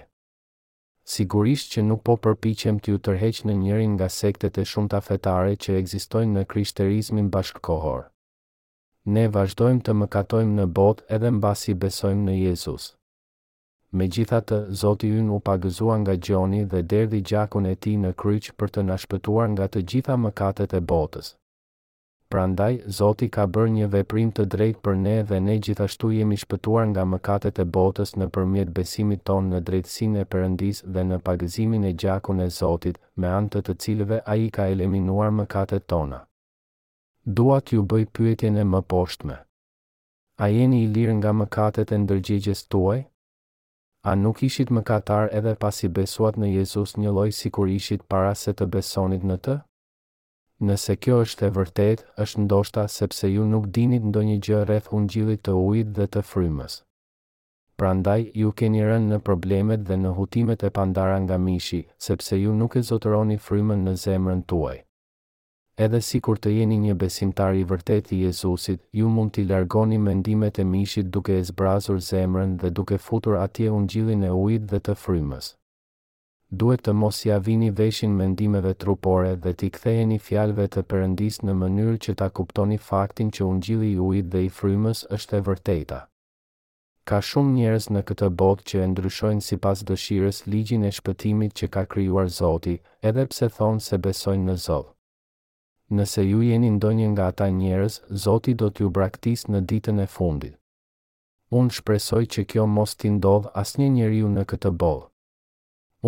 Sigurisht 1.14 1.70
që 1.74 1.84
nuk 1.86 2.02
po 2.08 2.16
përpiqem 2.26 2.80
t'ju 2.82 2.98
tërheq 3.06 3.42
në 3.46 3.56
njërin 3.60 3.94
nga 3.94 4.08
sektet 4.18 4.58
e 4.58 4.66
shumta 4.72 5.00
fetare 5.08 5.54
që 5.64 5.78
ekzistojnë 5.82 6.34
në 6.38 6.44
krishterizmin 6.54 7.30
bashkëkohor. 7.36 8.02
Ne 9.14 9.24
vazhdojmë 9.38 9.86
të 9.86 9.96
mëkatojmë 10.02 10.58
në 10.60 10.68
botë 10.80 11.08
edhe 11.18 11.34
mbasi 11.38 11.78
besojmë 11.86 12.26
në 12.30 12.38
Jezus 12.40 12.92
me 13.94 14.08
gjitha 14.16 14.40
të 14.50 14.56
zoti 14.80 15.08
yn 15.20 15.28
u 15.36 15.38
pagëzua 15.48 15.96
nga 16.02 16.14
gjoni 16.26 16.64
dhe 16.70 16.80
derdi 16.90 17.20
gjakun 17.30 17.66
e 17.72 17.74
ti 17.86 17.92
në 18.04 18.10
kryqë 18.22 18.54
për 18.58 18.72
të 18.74 18.82
nashpëtuar 18.90 19.48
nga 19.54 19.68
të 19.72 19.82
gjitha 19.92 20.16
mëkatet 20.24 20.74
e 20.78 20.80
botës. 20.92 21.28
Prandaj, 22.34 22.74
zoti 22.98 23.28
ka 23.36 23.44
bërë 23.54 23.72
një 23.76 23.88
veprim 23.92 24.30
të 24.34 24.46
drejt 24.54 24.80
për 24.86 24.96
ne 25.04 25.14
dhe 25.28 25.38
ne 25.46 25.54
gjithashtu 25.66 26.10
jemi 26.16 26.38
shpëtuar 26.42 26.88
nga 26.90 27.04
mëkatet 27.12 27.60
e 27.62 27.66
botës 27.76 28.16
në 28.18 28.26
përmjet 28.34 28.74
besimit 28.78 29.22
ton 29.30 29.52
në 29.52 29.60
drejtsin 29.68 30.16
e 30.22 30.26
përëndis 30.34 30.82
dhe 30.96 31.06
në 31.12 31.20
pagëzimin 31.28 31.86
e 31.86 31.94
gjakun 32.04 32.42
e 32.46 32.50
zotit 32.58 32.98
me 33.22 33.30
antët 33.38 33.68
të 33.70 33.76
cilve 33.86 34.18
a 34.26 34.38
i 34.46 34.50
ka 34.58 34.66
eliminuar 34.74 35.30
mëkatet 35.38 35.86
tona. 35.94 36.20
Dua 37.38 37.60
t'ju 37.62 37.86
bëj 37.92 38.08
pyetjen 38.16 38.58
e 38.58 38.66
më 38.72 38.80
poshtme. 38.90 39.36
A 40.44 40.46
jeni 40.56 40.82
i 40.88 40.92
lirë 40.96 41.16
nga 41.20 41.30
mëkatet 41.42 41.92
e 41.94 41.98
ndërgjegjes 42.04 42.66
tuaj? 42.74 43.04
a 44.10 44.14
nuk 44.14 44.40
ishit 44.44 44.68
më 44.68 44.82
katar 44.88 45.30
edhe 45.38 45.52
pasi 45.64 45.88
besuat 45.96 46.36
në 46.38 46.48
Jezus 46.54 46.90
një 47.00 47.10
loj 47.18 47.30
si 47.32 47.50
kur 47.56 47.68
ishit 47.72 48.02
para 48.12 48.34
se 48.38 48.52
të 48.52 48.66
besonit 48.74 49.24
në 49.24 49.36
të? 49.46 49.54
Nëse 50.68 50.96
kjo 51.02 51.22
është 51.24 51.48
e 51.48 51.50
vërtet, 51.56 52.02
është 52.24 52.44
ndoshta 52.44 52.84
sepse 52.98 53.30
ju 53.32 53.46
nuk 53.54 53.70
dinit 53.78 54.04
ndo 54.10 54.20
një 54.28 54.36
gjë 54.44 54.60
rreth 54.68 54.92
ungjilit 54.98 55.42
të 55.48 55.56
ujit 55.68 55.96
dhe 55.96 56.06
të 56.06 56.22
frymës. 56.32 56.76
Prandaj, 57.80 58.20
ju 58.42 58.52
keni 58.52 58.84
rënë 58.86 59.08
në 59.14 59.20
problemet 59.28 59.88
dhe 59.88 59.96
në 60.04 60.12
hutimet 60.20 60.62
e 60.68 60.70
pandara 60.70 61.16
nga 61.24 61.38
mishi, 61.48 61.80
sepse 62.08 62.36
ju 62.44 62.52
nuk 62.60 62.76
e 62.80 62.84
zotëroni 62.90 63.40
frymën 63.48 63.88
në 63.88 63.96
zemrën 64.04 64.44
tuaj 64.52 64.76
edhe 65.76 65.98
si 66.06 66.20
kur 66.22 66.38
të 66.38 66.50
jeni 66.54 66.76
një 66.78 66.92
besimtar 67.00 67.56
i 67.58 67.64
vërtet 67.66 68.12
i 68.14 68.20
Jezusit, 68.24 68.80
ju 68.94 69.08
mund 69.10 69.32
t'i 69.34 69.42
largoni 69.48 69.96
mendimet 69.98 70.58
e 70.58 70.64
mishit 70.64 71.08
duke 71.10 71.34
e 71.38 71.42
zbrazur 71.48 71.98
zemrën 71.98 72.52
dhe 72.62 72.70
duke 72.70 72.98
futur 73.02 73.36
atje 73.40 73.70
unë 73.74 73.90
gjilin 73.92 74.22
e 74.22 74.30
ujit 74.38 74.68
dhe 74.70 74.78
të 74.86 74.94
frymës. 75.00 75.48
Duhet 76.60 76.84
të 76.86 76.92
mos 76.94 77.24
ja 77.26 77.38
vini 77.42 77.72
veshin 77.74 78.14
mendimeve 78.14 78.74
trupore 78.74 79.34
dhe 79.34 79.52
t'i 79.58 79.70
ktheheni 79.74 80.20
fjalve 80.22 80.68
të 80.70 80.84
përëndis 80.92 81.40
në 81.42 81.56
mënyrë 81.64 81.98
që 82.06 82.14
ta 82.20 82.28
kuptoni 82.38 82.78
faktin 82.86 83.34
që 83.34 83.42
unë 83.48 83.66
gjili 83.66 83.90
i 83.96 84.02
ujit 84.08 84.30
dhe 84.30 84.44
i 84.46 84.50
frymës 84.60 85.02
është 85.18 85.38
e 85.40 85.44
vërteta. 85.50 85.98
Ka 87.04 87.18
shumë 87.30 87.54
njerëz 87.58 87.90
në 87.92 88.04
këtë 88.12 88.28
botë 88.42 88.68
që 88.70 88.84
e 88.84 88.88
ndryshojnë 88.92 89.46
si 89.48 89.56
pas 89.66 89.82
dëshirës 89.90 90.44
ligjin 90.54 90.86
e 90.88 90.94
shpëtimit 91.00 91.58
që 91.58 91.72
ka 91.74 91.84
kryuar 91.94 92.30
Zoti, 92.38 92.78
edhe 93.02 93.26
pse 93.32 93.50
thonë 93.58 93.82
se 93.88 93.98
besojnë 94.08 94.52
në 94.52 94.58
Zot. 94.68 94.93
Nëse 95.92 96.22
ju 96.24 96.40
jeni 96.40 96.70
ndonjë 96.72 97.10
nga 97.12 97.26
ata 97.28 97.46
njerëz, 97.52 97.98
Zoti 98.08 98.54
do 98.56 98.70
t'ju 98.72 98.88
braktis 98.90 99.44
në 99.52 99.60
ditën 99.68 100.00
e 100.00 100.06
fundit. 100.14 100.56
Unë 101.52 101.76
shpresoj 101.76 102.24
që 102.24 102.44
kjo 102.48 102.64
mos 102.76 102.96
t'i 102.96 103.10
ndodh 103.18 103.50
asnjë 103.52 103.90
njeriu 103.92 104.30
në 104.32 104.44
këtë 104.52 104.72
botë. 104.80 105.04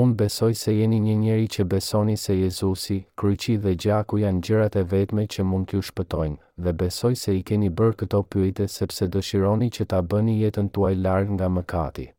Unë 0.01 0.17
besoj 0.23 0.55
se 0.63 0.73
jeni 0.79 0.97
një 1.05 1.17
njeri 1.27 1.47
që 1.57 1.67
besoni 1.75 2.17
se 2.23 2.39
Jezusi, 2.41 2.99
kryqi 3.21 3.59
dhe 3.65 3.77
gjaku 3.85 4.23
janë 4.25 4.43
gjërat 4.49 4.77
e 4.77 4.83
vetme 4.95 5.27
që 5.37 5.45
mund 5.53 5.69
t'ju 5.69 5.85
shpëtojnë, 5.91 6.41
dhe 6.65 6.77
besoj 6.85 7.15
se 7.25 7.37
i 7.37 7.43
keni 7.45 7.69
bërë 7.81 7.99
këto 8.03 8.23
pyjte 8.33 8.71
sepse 8.79 9.09
dëshironi 9.17 9.71
që 9.77 9.89
ta 9.93 10.01
bëni 10.15 10.41
jetën 10.41 10.73
tuaj 10.77 10.95
largë 11.05 11.35
nga 11.37 11.53
mëkati 11.59 12.11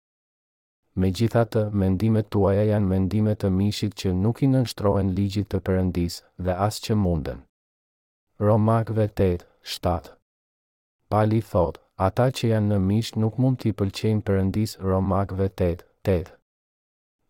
me 0.97 1.09
gjitha 1.17 1.43
të 1.53 1.61
mendimet 1.79 2.29
tuaja 2.33 2.63
janë 2.71 2.87
mendimet 2.91 3.43
të 3.43 3.49
mishit 3.57 3.93
që 4.01 4.13
nuk 4.21 4.39
i 4.41 4.49
nënshtrohen 4.53 5.11
ligjit 5.19 5.49
të 5.53 5.59
përëndis 5.67 6.15
dhe 6.47 6.55
as 6.67 6.79
që 6.85 6.95
munden. 7.01 7.43
Romakve 8.47 9.05
8, 9.13 9.45
7 9.75 10.09
Pali 11.13 11.41
thot, 11.51 11.77
ata 12.07 12.27
që 12.39 12.49
janë 12.53 12.71
në 12.73 12.79
mish 12.87 13.13
nuk 13.23 13.37
mund 13.43 13.61
t'i 13.61 13.75
pëlqejnë 13.81 14.25
përëndis 14.29 14.73
Romakve 14.89 15.51
8, 15.53 15.85
8 16.15 16.33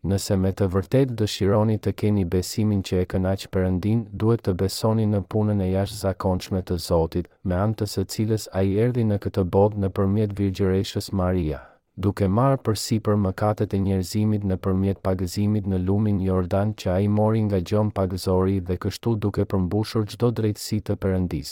Nëse 0.08 0.34
me 0.40 0.50
të 0.56 0.66
vërtet 0.74 1.12
dëshironi 1.20 1.76
të 1.84 1.92
keni 2.00 2.24
besimin 2.34 2.82
që 2.86 3.00
e 3.04 3.06
kënaq 3.12 3.48
përëndin, 3.56 4.04
duhet 4.22 4.44
të 4.48 4.54
besoni 4.60 5.06
në 5.12 5.20
punën 5.32 5.62
e 5.64 5.68
jash 5.74 5.96
zakonçme 6.02 6.62
të 6.68 6.76
Zotit, 6.88 7.26
me 7.44 7.58
antës 7.64 7.98
e 7.98 8.04
cilës 8.14 8.46
a 8.58 8.62
i 8.70 8.78
erdi 8.86 9.04
në 9.10 9.18
këtë 9.26 9.44
botë 9.56 9.82
në 9.84 9.90
përmjet 9.98 10.36
virgjëreshës 10.40 11.10
Maria, 11.22 11.64
duke 12.04 12.26
marë 12.38 12.58
për 12.66 12.76
si 12.80 12.96
për 13.06 13.16
mëkatet 13.20 13.72
e 13.74 13.78
njerëzimit 13.84 14.44
në 14.48 14.56
përmjet 14.64 14.98
pagëzimit 15.06 15.64
në 15.70 15.78
lumin 15.86 16.18
Jordan 16.26 16.74
që 16.82 16.90
a 16.92 16.98
i 17.06 17.08
mori 17.14 17.40
nga 17.46 17.58
gjëm 17.70 17.88
pagëzori 17.96 18.58
dhe 18.68 18.76
kështu 18.84 19.14
duke 19.24 19.46
përmbushur 19.54 20.04
gjdo 20.12 20.28
drejtësi 20.40 20.78
të 20.88 20.94
përëndis. 21.04 21.50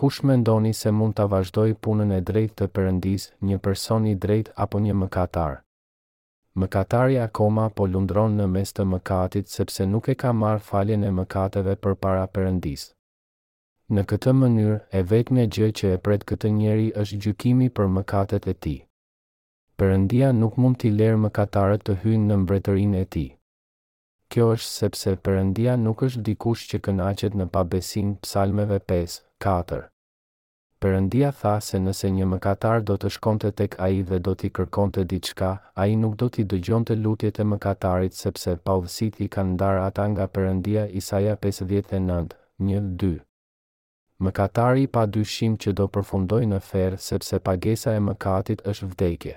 Kush 0.00 0.22
me 0.28 0.36
ndoni 0.42 0.72
se 0.78 0.90
mund 1.00 1.16
të 1.18 1.26
vazhdoj 1.34 1.66
punën 1.84 2.16
e 2.18 2.22
drejt 2.30 2.54
të 2.60 2.70
përëndis, 2.76 3.28
një 3.50 3.58
person 3.66 4.08
i 4.08 4.14
drejt 4.24 4.50
apo 4.66 4.80
një 4.86 4.96
mëkatar? 5.02 5.54
Mëkatarja 6.62 7.26
akoma 7.28 7.68
po 7.78 7.86
lundron 7.92 8.36
në 8.40 8.46
mes 8.56 8.72
të 8.72 8.86
mëkatit 8.94 9.52
sepse 9.56 9.86
nuk 9.92 10.08
e 10.08 10.14
ka 10.22 10.32
marë 10.42 10.64
faljen 10.70 11.04
e 11.04 11.12
mëkateve 11.18 11.76
për 11.84 11.98
para 12.04 12.24
përëndis. 12.36 12.88
Në 13.94 14.02
këtë 14.12 14.34
mënyrë, 14.40 14.78
e 14.98 15.02
vetë 15.12 15.34
me 15.36 15.46
gjë 15.56 15.70
që 15.78 15.92
e 15.94 16.00
pret 16.06 16.24
këtë 16.32 16.54
njeri 16.60 16.90
është 17.02 17.20
gjykimi 17.26 17.68
për 17.78 17.92
mëkatet 18.00 18.48
e 18.48 18.54
ti. 18.66 18.76
Perëndia 19.76 20.30
nuk 20.32 20.54
mund 20.62 20.78
t'i 20.80 20.90
lërë 20.98 21.16
mëkatarët 21.22 21.82
të 21.86 21.94
hyjnë 22.04 22.26
në 22.28 22.36
mbretërinë 22.44 23.00
e 23.00 23.06
Tij. 23.16 23.24
Kjo 24.32 24.46
është 24.52 24.68
sepse 24.74 25.12
Perëndia 25.26 25.74
nuk 25.80 26.04
është 26.06 26.22
dikush 26.28 26.62
që 26.70 26.80
kënaqet 26.86 27.36
në 27.40 27.46
pabesim, 27.56 28.14
Psalmeve 28.22 28.78
5:4. 28.94 29.82
Perëndia 30.84 31.34
tha 31.42 31.52
se 31.68 31.80
nëse 31.88 32.10
një 32.20 32.28
mëkatar 32.32 32.86
do 32.90 32.96
të 33.02 33.12
shkonte 33.18 33.52
tek 33.60 33.76
ai 33.88 34.00
dhe 34.12 34.18
do 34.28 34.34
t'i 34.42 34.48
kërkonte 34.60 35.04
diçka, 35.12 35.52
ai 35.84 35.94
nuk 36.04 36.16
do 36.22 36.30
t'i 36.32 36.48
dëgjonte 36.54 36.96
lutjet 37.04 37.40
e 37.40 37.44
mëkatarit 37.52 38.16
sepse 38.22 38.56
pavësit 38.66 39.20
i 39.20 39.28
kanë 39.36 39.52
ndarë 39.58 39.84
ata 39.90 40.06
nga 40.14 40.26
Perëndia 40.36 40.84
Isaja 41.02 41.36
59:1-2. 41.44 43.12
Mëkatari 44.24 44.86
pa 44.96 45.04
dyshim 45.16 45.54
që 45.62 45.72
do 45.78 45.86
përfundojë 45.96 46.50
në 46.54 46.60
ferr 46.70 46.96
sepse 47.10 47.36
pagesa 47.50 47.90
e 47.94 48.00
mëkatit 48.08 48.62
është 48.72 48.90
vdekje 48.94 49.36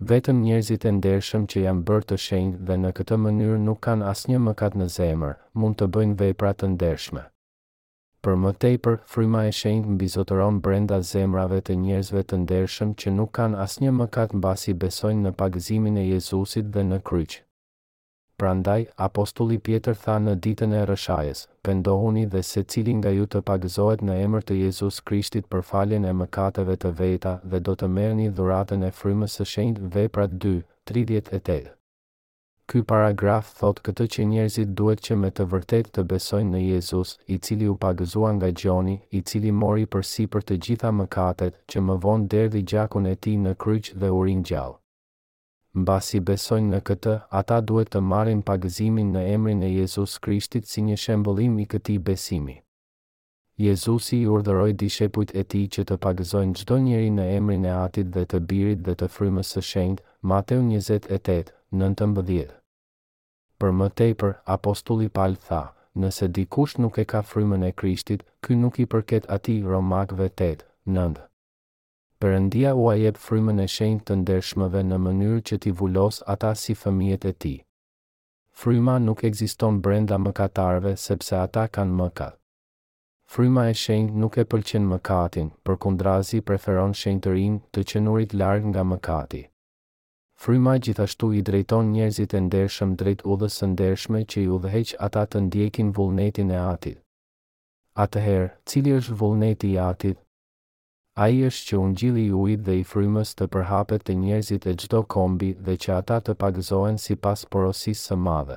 vetëm 0.00 0.38
njerëzit 0.46 0.84
e 0.88 0.90
ndershëm 0.96 1.42
që 1.52 1.62
janë 1.66 1.82
bërë 1.88 2.06
të 2.10 2.16
shenjtë 2.26 2.60
dhe 2.68 2.76
në 2.84 2.90
këtë 2.98 3.16
mënyrë 3.24 3.58
nuk 3.64 3.80
kanë 3.86 4.06
asnjë 4.12 4.38
mëkat 4.44 4.78
në 4.80 4.86
zemër, 4.94 5.34
mund 5.60 5.76
të 5.80 5.88
bëjnë 5.96 6.16
vepra 6.22 6.52
të 6.56 6.70
ndershme. 6.74 7.26
Për 8.24 8.38
më 8.44 8.54
tepër, 8.64 8.96
fryma 9.12 9.42
e 9.50 9.52
shenjtë 9.60 9.92
mbizotëron 9.96 10.62
brenda 10.64 11.02
zemrave 11.10 11.60
të 11.66 11.76
njerëzve 11.84 12.24
të 12.32 12.40
ndershëm 12.46 12.96
që 13.02 13.14
nuk 13.18 13.34
kanë 13.38 13.60
asnjë 13.66 13.92
mëkat 14.00 14.32
mbasi 14.40 14.76
besojnë 14.84 15.28
në 15.28 15.34
pagëzimin 15.42 16.00
e 16.02 16.08
Jezusit 16.14 16.72
dhe 16.74 16.88
në 16.92 17.00
kryqë. 17.10 17.42
Prandaj, 18.40 18.86
apostulli 18.96 19.58
Pjetër 19.60 19.98
tha 20.00 20.14
në 20.24 20.32
ditën 20.44 20.72
e 20.72 20.78
rëshajes, 20.88 21.42
pëndohuni 21.66 22.22
dhe 22.34 22.40
se 22.50 22.62
cilin 22.72 23.02
nga 23.02 23.10
ju 23.12 23.26
të 23.34 23.42
pagëzohet 23.50 24.04
në 24.08 24.14
emër 24.26 24.46
të 24.50 24.56
Jezus 24.60 25.00
Krishtit 25.10 25.50
për 25.52 25.66
faljen 25.72 26.06
e 26.08 26.14
mëkateve 26.22 26.78
të 26.84 26.92
veta 27.02 27.34
dhe 27.44 27.60
do 27.66 27.74
të 27.82 27.90
merë 27.98 28.30
dhuratën 28.40 28.86
e 28.88 28.90
frymës 29.02 29.36
së 29.40 29.46
shenjt 29.52 29.82
veprat 29.98 30.38
2, 30.46 30.54
38. 30.92 31.68
Ky 32.70 32.82
paragraf 32.94 33.52
thot 33.60 33.84
këtë 33.90 34.08
që 34.16 34.26
njerëzit 34.32 34.74
duhet 34.80 35.04
që 35.08 35.20
me 35.20 35.28
të 35.36 35.48
vërtet 35.52 35.92
të 35.92 36.06
besojnë 36.14 36.50
në 36.56 36.64
Jezus, 36.72 37.14
i 37.28 37.38
cili 37.38 37.68
u 37.68 37.76
pagëzua 37.86 38.32
nga 38.38 38.48
gjoni, 38.62 38.96
i 39.10 39.20
cili 39.20 39.50
mori 39.60 39.84
për 39.84 40.08
si 40.14 40.26
për 40.36 40.48
të 40.48 40.58
gjitha 40.66 40.90
mëkatet, 41.02 41.60
që 41.70 41.78
më 41.90 42.00
vonë 42.08 42.28
derdi 42.36 42.62
gjakun 42.72 43.12
e 43.12 43.16
ti 43.16 43.36
në 43.44 43.58
kryqë 43.66 44.00
dhe 44.00 44.16
urin 44.20 44.42
gjallë 44.50 44.79
mbasi 45.78 46.18
besojnë 46.20 46.72
në 46.74 46.78
këtë, 46.88 47.12
ata 47.40 47.60
duhet 47.62 47.92
të 47.94 48.00
marrin 48.12 48.40
pagëzimin 48.46 49.12
në 49.14 49.20
emrin 49.34 49.62
e 49.62 49.68
Jezus 49.70 50.16
Krishtit 50.24 50.66
si 50.66 50.82
një 50.82 50.96
shembullim 50.98 51.58
i 51.62 51.66
këtij 51.66 51.98
besimi. 52.08 52.56
Jezusi 53.60 54.16
i 54.22 54.26
urdhëroi 54.34 54.72
dishepujt 54.72 55.34
e 55.36 55.44
tij 55.44 55.66
që 55.76 55.84
të 55.90 55.96
pagëzojnë 56.04 56.56
çdo 56.62 56.78
njeri 56.82 57.10
në 57.12 57.26
emrin 57.36 57.66
e 57.68 57.74
Atit 57.76 58.08
dhe 58.14 58.24
të 58.32 58.40
Birit 58.48 58.82
dhe 58.86 58.94
të 59.02 59.10
Frymës 59.14 59.52
së 59.54 59.62
Shenjtë, 59.72 60.02
Mateu 60.32 60.62
28:19. 60.62 62.56
Për 63.60 63.72
më 63.80 63.88
tepër, 64.00 64.34
apostulli 64.56 65.08
Paul 65.18 65.36
tha, 65.46 65.62
nëse 66.00 66.30
dikush 66.36 66.78
nuk 66.80 66.98
e 66.98 67.04
ka 67.12 67.20
frymën 67.30 67.66
e 67.68 67.72
Krishtit, 67.80 68.24
ky 68.42 68.56
nuk 68.56 68.78
i 68.78 68.86
përket 68.92 69.28
atij 69.36 69.60
Romakëve 69.68 70.30
8:9. 70.30 71.29
Perëndia 72.20 72.74
u 72.76 72.82
jep 73.00 73.16
frymën 73.26 73.60
e 73.62 73.64
shenjtë 73.74 74.04
të 74.08 74.14
ndershmëve 74.22 74.80
në 74.88 74.96
mënyrë 75.04 75.36
që 75.50 75.56
t'i 75.64 75.70
vulos 75.78 76.16
ata 76.34 76.50
si 76.62 76.74
fëmijët 76.80 77.22
e 77.30 77.32
tij. 77.44 77.54
Fryma 78.62 78.96
nuk 79.04 79.22
ekziston 79.28 79.78
brenda 79.86 80.18
mëkatarëve 80.24 80.92
sepse 81.04 81.38
ata 81.44 81.64
kanë 81.78 81.96
mëkat. 82.02 82.36
Fryma 83.34 83.64
e 83.70 83.72
shenjtë 83.84 84.20
nuk 84.24 84.36
e 84.36 84.44
pëlqen 84.52 84.90
mëkatin, 84.92 85.48
përkundrazi 85.64 86.42
preferon 86.50 86.92
shenjtërinë 87.02 87.58
të 87.72 87.86
qenurit 87.92 88.36
larg 88.42 88.68
nga 88.74 88.84
mëkati. 88.92 89.42
Fryma 90.44 90.76
gjithashtu 90.86 91.32
i 91.38 91.44
drejton 91.48 91.88
njerëzit 91.94 92.36
e 92.36 92.44
ndershëm 92.50 92.92
drejt 93.00 93.24
udhës 93.32 93.56
së 93.62 93.72
ndershme 93.74 94.22
që 94.32 94.42
i 94.46 94.48
udhëheq 94.58 94.92
ata 95.08 95.24
të 95.32 95.46
ndjekin 95.48 95.94
vullnetin 95.96 96.50
e 96.50 96.60
Atit. 96.70 97.00
Atëherë, 98.04 98.52
cili 98.68 98.98
është 99.00 99.18
vullneti 99.22 99.72
i 99.78 99.86
Atit? 99.90 100.20
a 101.20 101.26
i 101.32 101.40
është 101.46 101.64
që 101.70 101.78
unë 101.84 101.96
gjili 102.00 102.22
i 102.28 102.34
ujtë 102.42 102.62
dhe 102.66 102.74
i 102.80 102.84
frymës 102.90 103.30
të 103.38 103.46
përhapet 103.54 104.04
të 104.08 104.14
njerëzit 104.20 104.66
e 104.70 104.72
gjdo 104.82 105.00
kombi 105.14 105.48
dhe 105.66 105.74
që 105.82 105.90
ata 105.98 106.16
të 106.26 106.34
pagëzohen 106.42 106.96
si 107.02 107.16
pas 107.26 107.42
porosisë 107.54 108.04
së 108.12 108.16
madhe. 108.26 108.56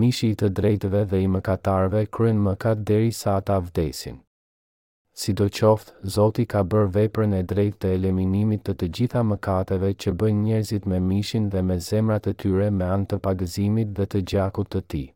Mishi 0.00 0.30
i 0.34 0.38
të 0.42 0.50
drejtëve 0.58 1.02
dhe 1.12 1.22
i 1.24 1.28
mëkatarve 1.36 2.02
kryen 2.16 2.42
mëkat 2.48 2.84
deri 2.90 3.12
sa 3.20 3.38
ata 3.40 3.56
vdesin. 3.68 4.18
Si 5.20 5.32
do 5.32 5.46
qoftë, 5.60 5.94
Zoti 6.18 6.44
ka 6.52 6.60
bërë 6.74 6.92
veprën 6.98 7.32
e 7.34 7.42
drejt 7.52 7.80
të 7.82 7.94
eliminimit 7.96 8.66
të 8.68 8.76
të 8.82 8.90
gjitha 8.98 9.24
mëkateve 9.32 9.94
që 10.04 10.12
bëjnë 10.20 10.44
njerëzit 10.50 10.86
me 10.92 11.00
mishin 11.08 11.48
dhe 11.52 11.64
me 11.70 11.80
zemrat 11.88 12.28
e 12.28 12.36
tyre 12.44 12.68
me 12.80 12.84
anë 12.92 13.10
të 13.14 13.22
pagëzimit 13.28 13.94
dhe 13.98 14.04
të 14.12 14.24
gjakut 14.34 14.72
të 14.76 14.84
ti. 14.92 15.06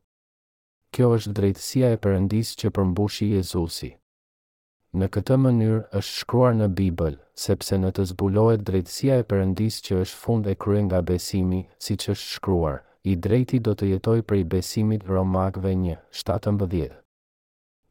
Kjo 0.91 1.13
është 1.19 1.37
drejtësia 1.39 1.93
e 1.93 2.01
përëndis 2.07 2.57
që 2.61 2.73
përmbushi 2.75 3.35
Jezusi 3.37 3.93
në 5.01 5.07
këtë 5.13 5.35
mënyrë 5.41 5.77
është 5.99 6.13
shkruar 6.19 6.51
në 6.57 6.65
Bibël, 6.79 7.15
sepse 7.43 7.77
në 7.83 7.89
të 7.97 8.03
zbulohet 8.11 8.61
drejtësia 8.67 9.15
e 9.17 9.23
përëndis 9.31 9.79
që 9.87 9.95
është 10.03 10.19
fund 10.25 10.49
e 10.51 10.53
kryen 10.65 10.83
nga 10.89 10.99
besimi, 11.07 11.61
si 11.85 11.95
që 12.03 12.13
është 12.13 12.33
shkruar, 12.35 12.75
i 13.09 13.15
drejti 13.25 13.59
do 13.67 13.71
të 13.79 13.87
jetoj 13.93 14.19
për 14.29 14.41
i 14.43 14.43
besimit 14.55 15.07
Romakve 15.13 15.73
një, 15.85 15.97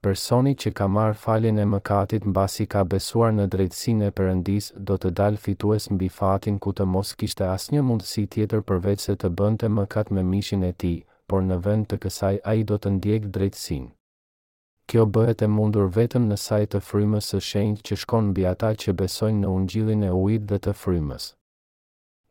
Personi 0.05 0.53
që 0.59 0.71
ka 0.79 0.87
marrë 0.91 1.15
faljen 1.19 1.59
e 1.63 1.65
mëkatit 1.73 2.25
në 2.27 2.33
basi 2.39 2.65
ka 2.67 2.81
besuar 2.95 3.31
në 3.35 3.45
drejtsin 3.53 4.01
e 4.03 4.11
përëndis 4.19 4.73
do 4.89 4.97
të 4.99 5.11
dalë 5.21 5.39
fitues 5.45 5.87
mbi 5.95 6.09
fatin 6.17 6.59
ku 6.59 6.73
të 6.75 6.85
mos 6.97 7.15
kishte 7.21 7.45
asnjë 7.51 7.83
mundësi 7.91 8.27
tjetër 8.35 8.65
përveç 8.71 9.07
se 9.07 9.15
të 9.23 9.31
bënte 9.41 9.71
mëkat 9.79 10.11
me 10.19 10.23
mishin 10.35 10.65
e 10.65 10.73
ti, 10.73 10.95
por 11.29 11.43
në 11.47 11.63
vend 11.69 11.87
të 11.87 12.03
kësaj 12.03 12.37
a 12.45 12.55
i 12.55 12.65
do 12.71 12.83
të 12.83 12.91
ndjek 12.99 13.31
drejtsin. 13.39 13.91
Kjo 14.91 15.05
bëhet 15.07 15.43
e 15.45 15.49
mundur 15.49 15.87
vetëm 15.95 16.25
në 16.31 16.37
sajtë 16.45 16.79
të 16.79 16.81
frymës 16.89 17.29
së 17.33 17.41
shenjtë 17.49 17.85
që 17.89 17.97
shkon 18.03 18.27
mbi 18.33 18.47
ata 18.51 18.71
që 18.83 18.95
besojnë 19.03 19.45
në 19.45 19.51
ungjillin 19.59 20.03
e 20.09 20.11
ujit 20.23 20.45
dhe 20.51 20.59
të 20.65 20.75
frymës. 20.83 21.29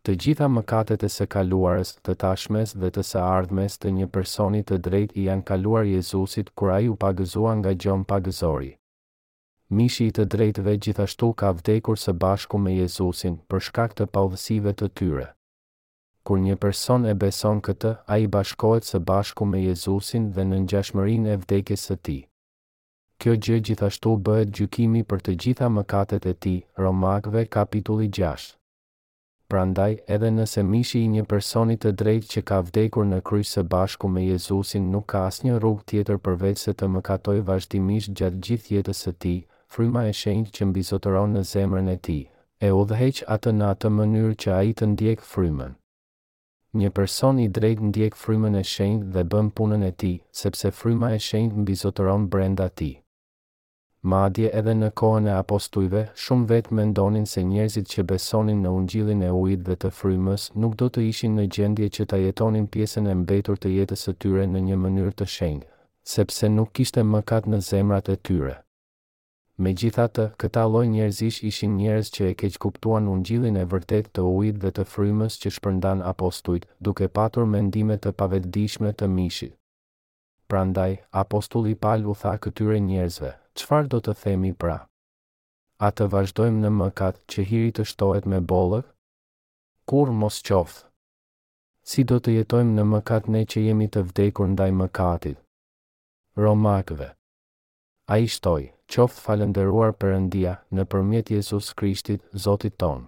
Të 0.06 0.16
gjitha 0.24 0.47
mëkatet 0.49 1.04
e 1.06 1.10
së 1.16 1.28
kaluarës, 1.36 1.91
të 2.06 2.16
tashmes 2.24 2.74
dhe 2.82 2.89
të 2.89 3.02
së 3.12 3.20
ardhmes 3.24 3.78
të 3.78 3.91
një 3.97 4.08
personi 4.18 4.62
të 4.68 4.78
drejtë 4.88 5.16
i 5.22 5.26
janë 5.30 5.45
kaluar 5.52 5.86
Jezusit 5.91 6.49
kur 6.58 6.72
ai 6.76 6.88
u 6.89 6.95
pagëzua 7.04 7.54
nga 7.62 7.74
Gjon 7.76 8.04
Pagëzori. 8.12 8.72
Mishi 9.80 10.08
i 10.12 10.16
të 10.18 10.26
drejtëve 10.34 10.74
gjithashtu 10.84 11.30
ka 11.41 11.52
vdekur 11.62 11.97
së 12.06 12.14
bashku 12.26 12.58
me 12.60 12.74
Jezusin 12.80 13.38
për 13.49 13.64
shkak 13.70 13.93
të 13.97 14.10
paudhësive 14.18 14.74
të 14.74 14.89
tyre. 14.99 15.28
Kur 16.28 16.41
një 16.41 16.58
person 16.66 17.06
e 17.06 17.14
beson 17.16 17.62
këtë, 17.70 17.93
ai 18.18 18.26
bashkohet 18.38 18.86
së 18.91 18.99
bashku 19.14 19.45
me 19.54 19.64
Jezusin 19.70 20.28
dhe 20.36 20.43
në 20.49 20.64
ngjashmërinë 20.66 21.34
e 21.34 21.39
vdekjes 21.45 21.88
së 21.89 21.97
tij. 22.08 22.22
Kjo 23.22 23.36
gjë 23.46 23.60
gjithashtu 23.68 24.12
bëhet 24.28 24.50
gjykimi 24.58 25.02
për 25.12 25.20
të 25.26 25.34
gjitha 25.42 25.68
mëkatet 25.74 26.24
e 26.26 26.32
ti, 26.44 26.52
Romakve 26.84 27.44
kapitulli 27.56 28.08
6. 28.18 28.46
Prandaj, 29.54 29.92
edhe 30.16 30.32
nëse 30.38 30.64
mishi 30.70 31.02
i 31.06 31.10
një 31.16 31.26
personit 31.34 31.84
të 31.84 31.92
drejt 32.02 32.32
që 32.32 32.42
ka 32.52 32.58
vdekur 32.70 33.06
në 33.10 33.20
kryj 33.30 33.44
së 33.50 33.64
bashku 33.74 34.10
me 34.14 34.24
Jezusin 34.26 34.88
nuk 34.96 35.06
ka 35.14 35.22
asnjë 35.30 35.50
një 35.52 35.58
rrug 35.62 35.84
tjetër 35.92 36.18
përveç 36.28 36.64
se 36.66 36.74
të 36.82 36.90
mëkatoj 36.96 37.36
vazhdimisht 37.52 38.16
gjatë 38.22 38.42
gjithë 38.48 38.74
jetës 38.80 39.04
së 39.08 39.14
ti, 39.26 39.36
fryma 39.76 40.04
e 40.14 40.18
shenjë 40.22 40.56
që 40.58 40.68
mbizotëron 40.72 41.38
në 41.38 41.44
zemrën 41.52 41.94
e 41.96 41.96
ti, 42.10 42.18
e 42.66 42.72
u 42.80 42.82
dheheq 42.94 43.22
atë 43.36 43.54
në 43.60 43.70
atë 43.76 43.94
mënyrë 44.00 44.34
që 44.46 44.52
a 44.58 44.64
i 44.72 44.74
të 44.82 44.88
ndjek 44.96 45.22
frymën. 45.36 45.78
Një 46.82 46.90
person 47.02 47.46
i 47.46 47.48
drejt 47.60 47.86
ndjek 47.92 48.18
frymën 48.24 48.58
e 48.58 48.66
shenjtë 48.74 49.14
dhe 49.14 49.28
bën 49.36 49.54
punën 49.62 49.86
e 49.92 49.92
tij, 50.02 50.18
sepse 50.42 50.74
fryma 50.82 51.14
e 51.14 51.22
shenjtë 51.30 51.62
mbizotëron 51.62 52.26
brenda 52.34 52.68
tij 52.82 52.92
madje 54.04 54.49
edhe 54.60 54.74
në 54.74 54.89
kohën 54.97 55.28
e 55.30 55.34
apostujve, 55.38 56.02
shumë 56.18 56.47
vetë 56.52 56.74
mendonin 56.78 57.28
se 57.30 57.43
njerëzit 57.45 57.89
që 57.93 58.06
besonin 58.12 58.64
në 58.66 58.72
ungjilin 58.78 59.22
e 59.24 59.30
ujit 59.41 59.62
dhe 59.68 59.76
të 59.84 59.91
frymës 59.97 60.47
nuk 60.56 60.76
do 60.80 60.88
të 60.89 61.04
ishin 61.10 61.36
në 61.38 61.45
gjendje 61.58 61.89
që 61.97 62.06
ta 62.10 62.18
jetonin 62.18 62.68
pjesën 62.74 63.08
e 63.08 63.14
mbetur 63.22 63.60
të 63.62 63.74
jetës 63.76 64.08
së 64.08 64.16
tyre 64.24 64.47
në 64.49 64.64
një 64.70 64.80
mënyrë 64.86 65.14
të 65.22 65.28
shengë, 65.36 65.70
sepse 66.16 66.49
nuk 66.49 66.72
kishte 66.74 67.04
mëkat 67.06 67.47
në 67.47 67.60
zemrat 67.70 68.10
e 68.10 68.16
tyre. 68.18 68.58
Me 69.62 69.76
gjithatë, 69.78 70.26
këta 70.41 70.64
loj 70.74 70.86
njerëzish 70.89 71.43
ishin 71.45 71.76
njerëz 71.78 72.10
që 72.16 72.30
e 72.32 72.36
keq 72.41 72.58
kuptuan 72.64 73.06
ungjilin 73.12 73.60
e 73.62 73.66
vërtet 73.70 74.10
të 74.18 74.24
ujit 74.26 74.58
dhe 74.64 74.72
të 74.80 74.88
frymës 74.95 75.38
që 75.43 75.52
shpërndan 75.58 76.02
apostujt, 76.10 76.66
duke 76.80 77.08
patur 77.08 77.45
mendime 77.45 77.99
të 78.02 78.16
pavetdishme 78.18 78.95
të 78.97 79.12
mishit. 79.18 79.54
Prandaj, 80.49 80.95
apostulli 81.16 81.76
Paul 81.76 82.10
u 82.12 82.16
tha 82.22 82.34
këtyre 82.43 82.80
njerëzve, 82.88 83.36
qëfar 83.62 83.86
do 83.93 83.99
të 84.01 84.14
themi 84.18 84.49
pra? 84.57 84.76
A 85.86 85.89
të 85.97 86.07
vazhdojmë 86.14 86.62
në 86.64 86.70
mëkat 86.78 87.20
që 87.34 87.43
hiri 87.49 87.72
të 87.78 87.86
shtohet 87.91 88.26
me 88.32 88.39
bollëk? 88.51 88.88
Kur 89.89 90.12
mos 90.22 90.39
qoftë? 90.47 90.88
Si 91.89 92.03
do 92.12 92.18
të 92.24 92.36
jetojmë 92.39 92.74
në 92.78 92.86
mëkat 92.93 93.30
ne 93.36 93.41
që 93.53 93.64
jemi 93.68 93.88
të 93.93 94.03
vdekur 94.09 94.49
ndaj 94.53 94.70
mëkatit? 94.82 95.38
Romakve 96.43 97.12
A 98.12 98.18
i 98.24 98.30
shtoj, 98.34 98.70
qoftë 98.95 99.26
falenderuar 99.28 99.93
për 99.93 100.18
në 100.26 100.88
përmjet 100.93 101.32
Jezus 101.36 101.74
Krishtit, 101.74 102.22
Zotit 102.34 102.78
tonë. 102.82 103.07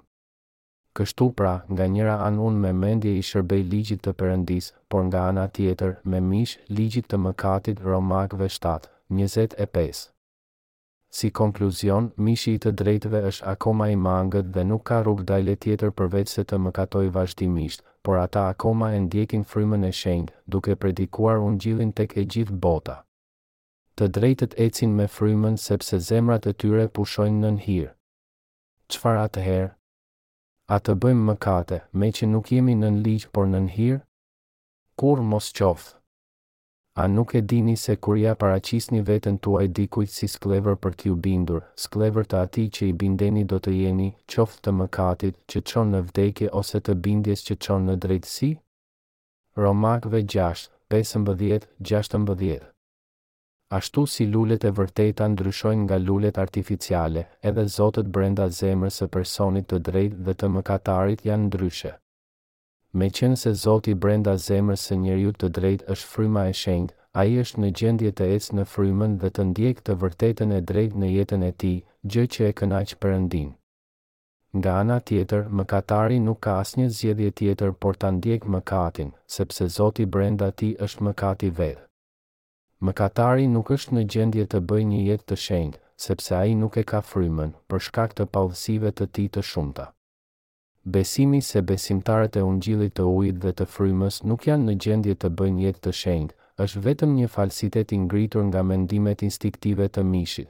Kështu 0.96 1.32
pra, 1.38 1.54
nga 1.72 1.86
njëra 1.88 2.20
anë 2.28 2.42
unë 2.50 2.62
me 2.66 2.72
mendje 2.86 3.14
i 3.18 3.24
shërbej 3.30 3.64
ligjit 3.72 4.02
të 4.06 4.14
përëndis, 4.22 4.74
por 4.90 5.02
nga 5.10 5.28
ana 5.30 5.48
tjetër 5.48 5.98
me 6.06 6.20
mish 6.22 6.58
ligjit 6.70 7.08
të 7.10 7.18
mëkatit 7.26 7.82
Romakve 7.82 8.50
7, 8.54 8.90
25 9.10 10.13
si 11.16 11.30
konkluzion, 11.38 12.08
mishi 12.24 12.54
i 12.56 12.60
të 12.64 12.72
drejtëve 12.82 13.20
është 13.30 13.46
akoma 13.52 13.86
i 13.94 13.98
mangët 14.06 14.48
dhe 14.56 14.64
nuk 14.70 14.84
ka 14.90 14.98
rrugë 15.04 15.26
dajle 15.32 15.54
tjetër 15.66 15.92
përveç 16.00 16.32
se 16.36 16.44
të 16.50 16.58
mëkatoj 16.66 17.06
vazhdimisht, 17.18 17.84
por 18.02 18.18
ata 18.22 18.48
akoma 18.54 18.88
e 18.98 19.02
ndjekin 19.06 19.44
frymën 19.54 19.86
e 19.86 19.92
shenjtë, 20.02 20.34
duke 20.54 20.76
predikuar 20.82 21.44
ungjillin 21.48 21.92
tek 22.00 22.18
e 22.18 22.24
gjithë 22.36 22.58
bota. 22.66 22.96
Të 23.98 24.10
drejtët 24.18 24.58
ecin 24.66 24.98
me 24.98 25.06
frymën 25.18 25.56
sepse 25.68 26.02
zemrat 26.10 26.50
e 26.52 26.58
tyre 26.64 26.88
pushojnë 26.98 27.44
nën 27.46 27.62
hir. 27.68 27.88
Çfarë 28.92 29.22
atëherë? 29.30 29.70
A 30.74 30.78
të 30.82 30.98
bëjmë 31.04 31.28
mëkate, 31.30 31.84
me 32.00 32.10
që 32.18 32.32
nuk 32.34 32.50
jemi 32.56 32.74
nën 32.82 33.04
ligj 33.06 33.30
por 33.32 33.46
nën 33.54 33.70
hir? 33.78 34.00
Kur 34.98 35.22
mos 35.22 35.54
qoftë 35.54 36.02
a 36.96 37.08
nuk 37.08 37.34
e 37.34 37.42
dini 37.42 37.74
se 37.76 37.94
kur 37.98 38.18
ja 38.22 38.34
paracisni 38.42 39.00
vetën 39.08 39.38
tuaj 39.44 39.66
dikujt 39.78 40.12
si 40.16 40.28
sklever 40.30 40.76
për 40.84 40.98
t'ju 41.02 41.14
bindur, 41.28 41.62
sklever 41.84 42.28
të 42.30 42.42
ati 42.48 42.66
që 42.76 42.84
i 42.90 42.94
bindeni 43.04 43.44
do 43.54 43.58
të 43.60 43.74
jeni, 43.76 44.10
qoftë 44.34 44.62
të 44.68 44.74
mëkatit, 44.82 45.40
që 45.50 45.62
qonë 45.72 45.92
në 45.96 46.02
vdekje 46.12 46.52
ose 46.62 46.82
të 46.86 46.96
bindjes 47.08 47.44
që 47.48 47.58
qonë 47.66 47.86
në 47.88 47.96
drejtësi? 48.06 48.52
Romakve 49.66 50.22
6, 50.36 50.70
15, 50.94 51.66
16 51.94 52.62
Ashtu 53.80 54.06
si 54.16 54.28
lullet 54.34 54.64
e 54.70 54.74
vërteta 54.80 55.32
ndryshojnë 55.34 55.88
nga 55.88 55.98
lullet 56.06 56.38
artificiale, 56.46 57.26
edhe 57.42 57.66
zotët 57.80 58.14
brenda 58.20 58.50
zemrës 58.62 59.02
e 59.02 59.10
personit 59.18 59.68
të 59.74 59.82
drejt 59.90 60.22
dhe 60.30 60.38
të 60.38 60.54
mëkatarit 60.60 61.26
janë 61.32 61.50
ndryshe 61.50 61.98
me 62.94 63.08
qenë 63.18 63.38
se 63.42 63.52
Zoti 63.60 63.94
brenda 64.04 64.36
zemrës 64.46 64.82
së 64.90 64.96
njeriu 65.02 65.32
të 65.34 65.48
drejtë 65.58 65.88
është 65.96 66.10
fryma 66.12 66.44
e 66.50 66.54
shenjtë, 66.60 66.94
ai 67.22 67.36
është 67.44 67.64
në 67.64 67.70
gjendje 67.80 68.12
të 68.20 68.28
ecë 68.38 68.58
në 68.60 68.66
frymën 68.74 69.16
dhe 69.24 69.32
të 69.38 69.46
ndjejë 69.52 69.82
të 69.88 69.96
vërtetën 70.04 70.54
e 70.58 70.62
drejtë 70.72 71.00
në 71.04 71.10
jetën 71.14 71.46
e 71.48 71.52
tij, 71.64 71.78
gjë 72.12 72.26
që 72.36 72.50
e 72.50 72.56
kënaq 72.60 72.94
Perëndin. 73.06 73.50
Nga 74.58 74.74
ana 74.84 75.00
tjetër, 75.10 75.48
mëkatari 75.60 76.20
nuk 76.22 76.44
ka 76.46 76.60
asnjë 76.62 76.90
zgjedhje 76.94 77.32
tjetër 77.40 77.72
por 77.82 77.98
ta 77.98 78.12
ndjejë 78.20 78.54
mëkatin, 78.56 79.10
sepse 79.36 79.68
Zoti 79.78 80.06
brenda 80.06 80.52
tij 80.52 80.76
është 80.88 81.08
mëkati 81.08 81.50
vetë. 81.62 81.82
Mëkatari 82.86 83.50
nuk 83.56 83.74
është 83.74 83.98
në 83.98 84.06
gjendje 84.14 84.46
të 84.54 84.62
bëjë 84.70 84.90
një 84.94 85.02
jetë 85.10 85.28
të 85.32 85.40
shenjtë, 85.48 85.82
sepse 86.08 86.38
ai 86.44 86.54
nuk 86.62 86.78
e 86.78 86.84
ka 86.94 87.02
frymën 87.02 87.58
për 87.70 87.88
shkak 87.90 88.14
të 88.20 88.30
pavësive 88.36 88.94
të 89.02 89.10
tij 89.16 89.28
të 89.34 89.42
shumta. 89.52 89.93
Besimi 90.86 91.42
se 91.42 91.62
besimtarët 91.64 92.36
e 92.36 92.42
ungjillit 92.44 92.92
të 93.00 93.04
ujit 93.10 93.38
dhe 93.44 93.52
të 93.60 93.66
frymës 93.74 94.18
nuk 94.28 94.48
janë 94.50 94.66
në 94.70 94.74
gjendje 94.86 95.14
të 95.20 95.30
bëjnë 95.42 95.62
jetë 95.64 95.80
të 95.86 95.92
shenjtë, 96.00 96.34
është 96.66 96.82
vetëm 96.88 97.14
një 97.20 97.28
falsitet 97.36 97.94
i 97.96 98.00
ngritur 98.02 98.44
nga 98.50 98.64
mendimet 98.72 99.24
instiktive 99.28 99.88
të 99.88 100.04
mishit. 100.10 100.50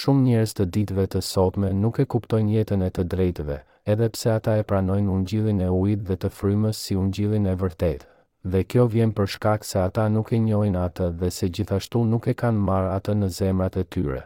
Shumë 0.00 0.24
njerëz 0.26 0.54
të 0.58 0.66
ditëve 0.78 1.04
të 1.14 1.22
sotme 1.28 1.70
nuk 1.84 2.00
e 2.04 2.08
kuptojnë 2.16 2.56
jetën 2.56 2.82
e 2.82 2.90
të 2.96 3.04
drejtëve, 3.14 3.60
edhe 3.94 4.08
pse 4.16 4.34
ata 4.34 4.56
e 4.58 4.66
pranojnë 4.72 5.12
ungjillin 5.18 5.62
e 5.62 5.70
ujit 5.78 6.02
dhe 6.10 6.16
të 6.24 6.32
frymës 6.40 6.82
si 6.88 6.98
ungjillin 7.04 7.46
e 7.46 7.54
vërtetë. 7.62 8.08
Dhe 8.50 8.64
kjo 8.66 8.88
vjen 8.96 9.14
për 9.18 9.30
shkak 9.36 9.70
se 9.70 9.78
ata 9.86 10.08
nuk 10.16 10.34
e 10.34 10.42
njohin 10.48 10.74
atë 10.86 11.12
dhe 11.22 11.30
se 11.38 11.50
gjithashtu 11.54 12.02
nuk 12.14 12.26
e 12.26 12.34
kanë 12.42 12.66
marr 12.70 12.90
atë 12.98 13.14
në 13.22 13.30
zemrat 13.38 13.78
e 13.78 13.86
tyre. 13.94 14.24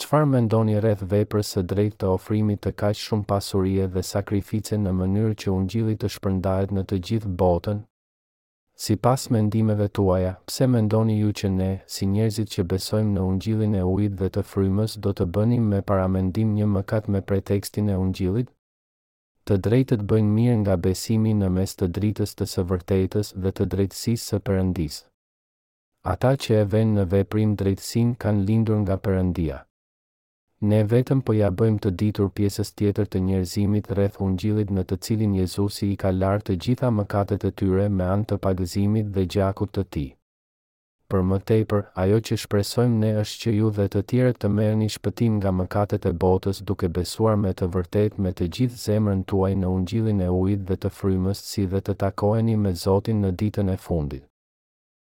Qëfar 0.00 0.24
me 0.28 0.38
ndoni 0.44 0.74
rreth 0.80 1.02
veprës 1.08 1.50
së 1.54 1.60
drejt 1.70 1.96
të 2.00 2.10
ofrimit 2.16 2.60
të 2.66 2.70
kaq 2.82 2.96
shumë 3.00 3.26
pasurie 3.32 3.86
dhe 3.96 4.02
sakrifice 4.10 4.76
në 4.84 4.92
mënyrë 5.00 5.34
që 5.42 5.48
unë 5.56 5.96
të 6.02 6.08
shpërndajt 6.14 6.70
në 6.78 6.84
të 6.92 6.96
gjithë 7.08 7.32
botën? 7.42 7.82
Si 8.82 8.96
pas 9.06 9.26
mendimeve 9.36 9.88
tuaja, 9.98 10.30
pse 10.48 10.66
me 10.72 10.80
ndoni 10.86 11.18
ju 11.18 11.30
që 11.40 11.48
ne, 11.56 11.70
si 11.94 12.06
njerëzit 12.12 12.48
që 12.54 12.62
besojmë 12.72 13.12
në 13.16 13.20
ungjilin 13.32 13.74
e 13.74 13.82
ujit 13.90 14.14
dhe 14.22 14.28
të 14.36 14.42
frymës, 14.52 14.96
do 15.04 15.12
të 15.18 15.26
bënim 15.36 15.68
me 15.72 15.82
paramendim 15.90 16.54
një 16.56 16.66
mëkat 16.76 17.08
me 17.14 17.20
pretekstin 17.30 17.90
e 17.92 17.96
ungjilit? 18.06 18.48
Të 19.46 19.58
drejtët 19.66 20.02
bëjnë 20.12 20.32
mirë 20.38 20.56
nga 20.64 20.76
besimi 20.88 21.34
në 21.42 21.48
mes 21.58 21.74
të 21.76 21.90
dritës 21.98 22.32
të 22.38 22.46
së 22.54 22.64
vërtetës 22.72 23.34
dhe 23.44 23.52
të 23.52 23.66
drejtësisë 23.74 24.24
së 24.32 24.40
përëndisë. 24.48 25.04
Ata 26.14 26.32
që 26.44 26.60
e 26.62 26.64
venë 26.74 26.96
në 26.98 27.04
veprim 27.16 27.52
drejtsin 27.62 28.16
kanë 28.24 28.42
lindur 28.50 28.80
nga 28.86 28.96
përëndia 29.06 29.60
ne 30.62 30.78
vetëm 30.86 31.20
po 31.26 31.34
ja 31.34 31.48
bëjmë 31.60 31.80
të 31.84 31.90
ditur 32.00 32.28
pjesës 32.38 32.68
tjetër 32.78 33.08
të 33.12 33.20
njerëzimit 33.28 33.88
rreth 33.96 34.18
ungjillit 34.26 34.68
në 34.76 34.84
të 34.90 34.98
cilin 35.06 35.32
Jezusi 35.38 35.88
i 35.90 35.96
ka 36.02 36.12
larë 36.16 36.44
të 36.48 36.56
gjitha 36.66 36.90
mëkatet 36.98 37.46
e 37.48 37.50
tyre 37.62 37.88
me 37.96 38.06
anë 38.14 38.28
të 38.30 38.38
pagëzimit 38.46 39.10
dhe 39.16 39.24
gjakut 39.34 39.72
të 39.74 39.84
tij. 39.94 40.06
Për 41.10 41.26
më 41.30 41.38
tepër, 41.50 41.82
ajo 42.04 42.20
që 42.28 42.38
shpresojmë 42.44 43.00
ne 43.02 43.10
është 43.24 43.42
që 43.42 43.56
ju 43.58 43.72
dhe 43.78 43.88
të 43.94 44.04
tjerët 44.12 44.40
të 44.44 44.52
merrni 44.58 44.88
shpëtim 44.94 45.40
nga 45.40 45.50
mëkatet 45.58 46.06
e 46.08 46.14
botës 46.22 46.62
duke 46.70 46.88
besuar 46.98 47.36
me 47.42 47.52
të 47.58 47.70
vërtetë 47.74 48.22
me 48.22 48.30
të 48.38 48.48
gjithë 48.56 48.82
zemrën 48.86 49.26
tuaj 49.32 49.52
në 49.58 49.74
ungjillin 49.76 50.22
e 50.22 50.30
ujit 50.40 50.62
dhe 50.70 50.78
të 50.84 50.94
frymës, 50.98 51.44
si 51.52 51.66
dhe 51.72 51.82
të 51.82 51.98
takoheni 52.06 52.56
me 52.64 52.72
Zotin 52.86 53.24
në 53.26 53.34
ditën 53.42 53.74
e 53.76 53.80
fundit. 53.88 54.31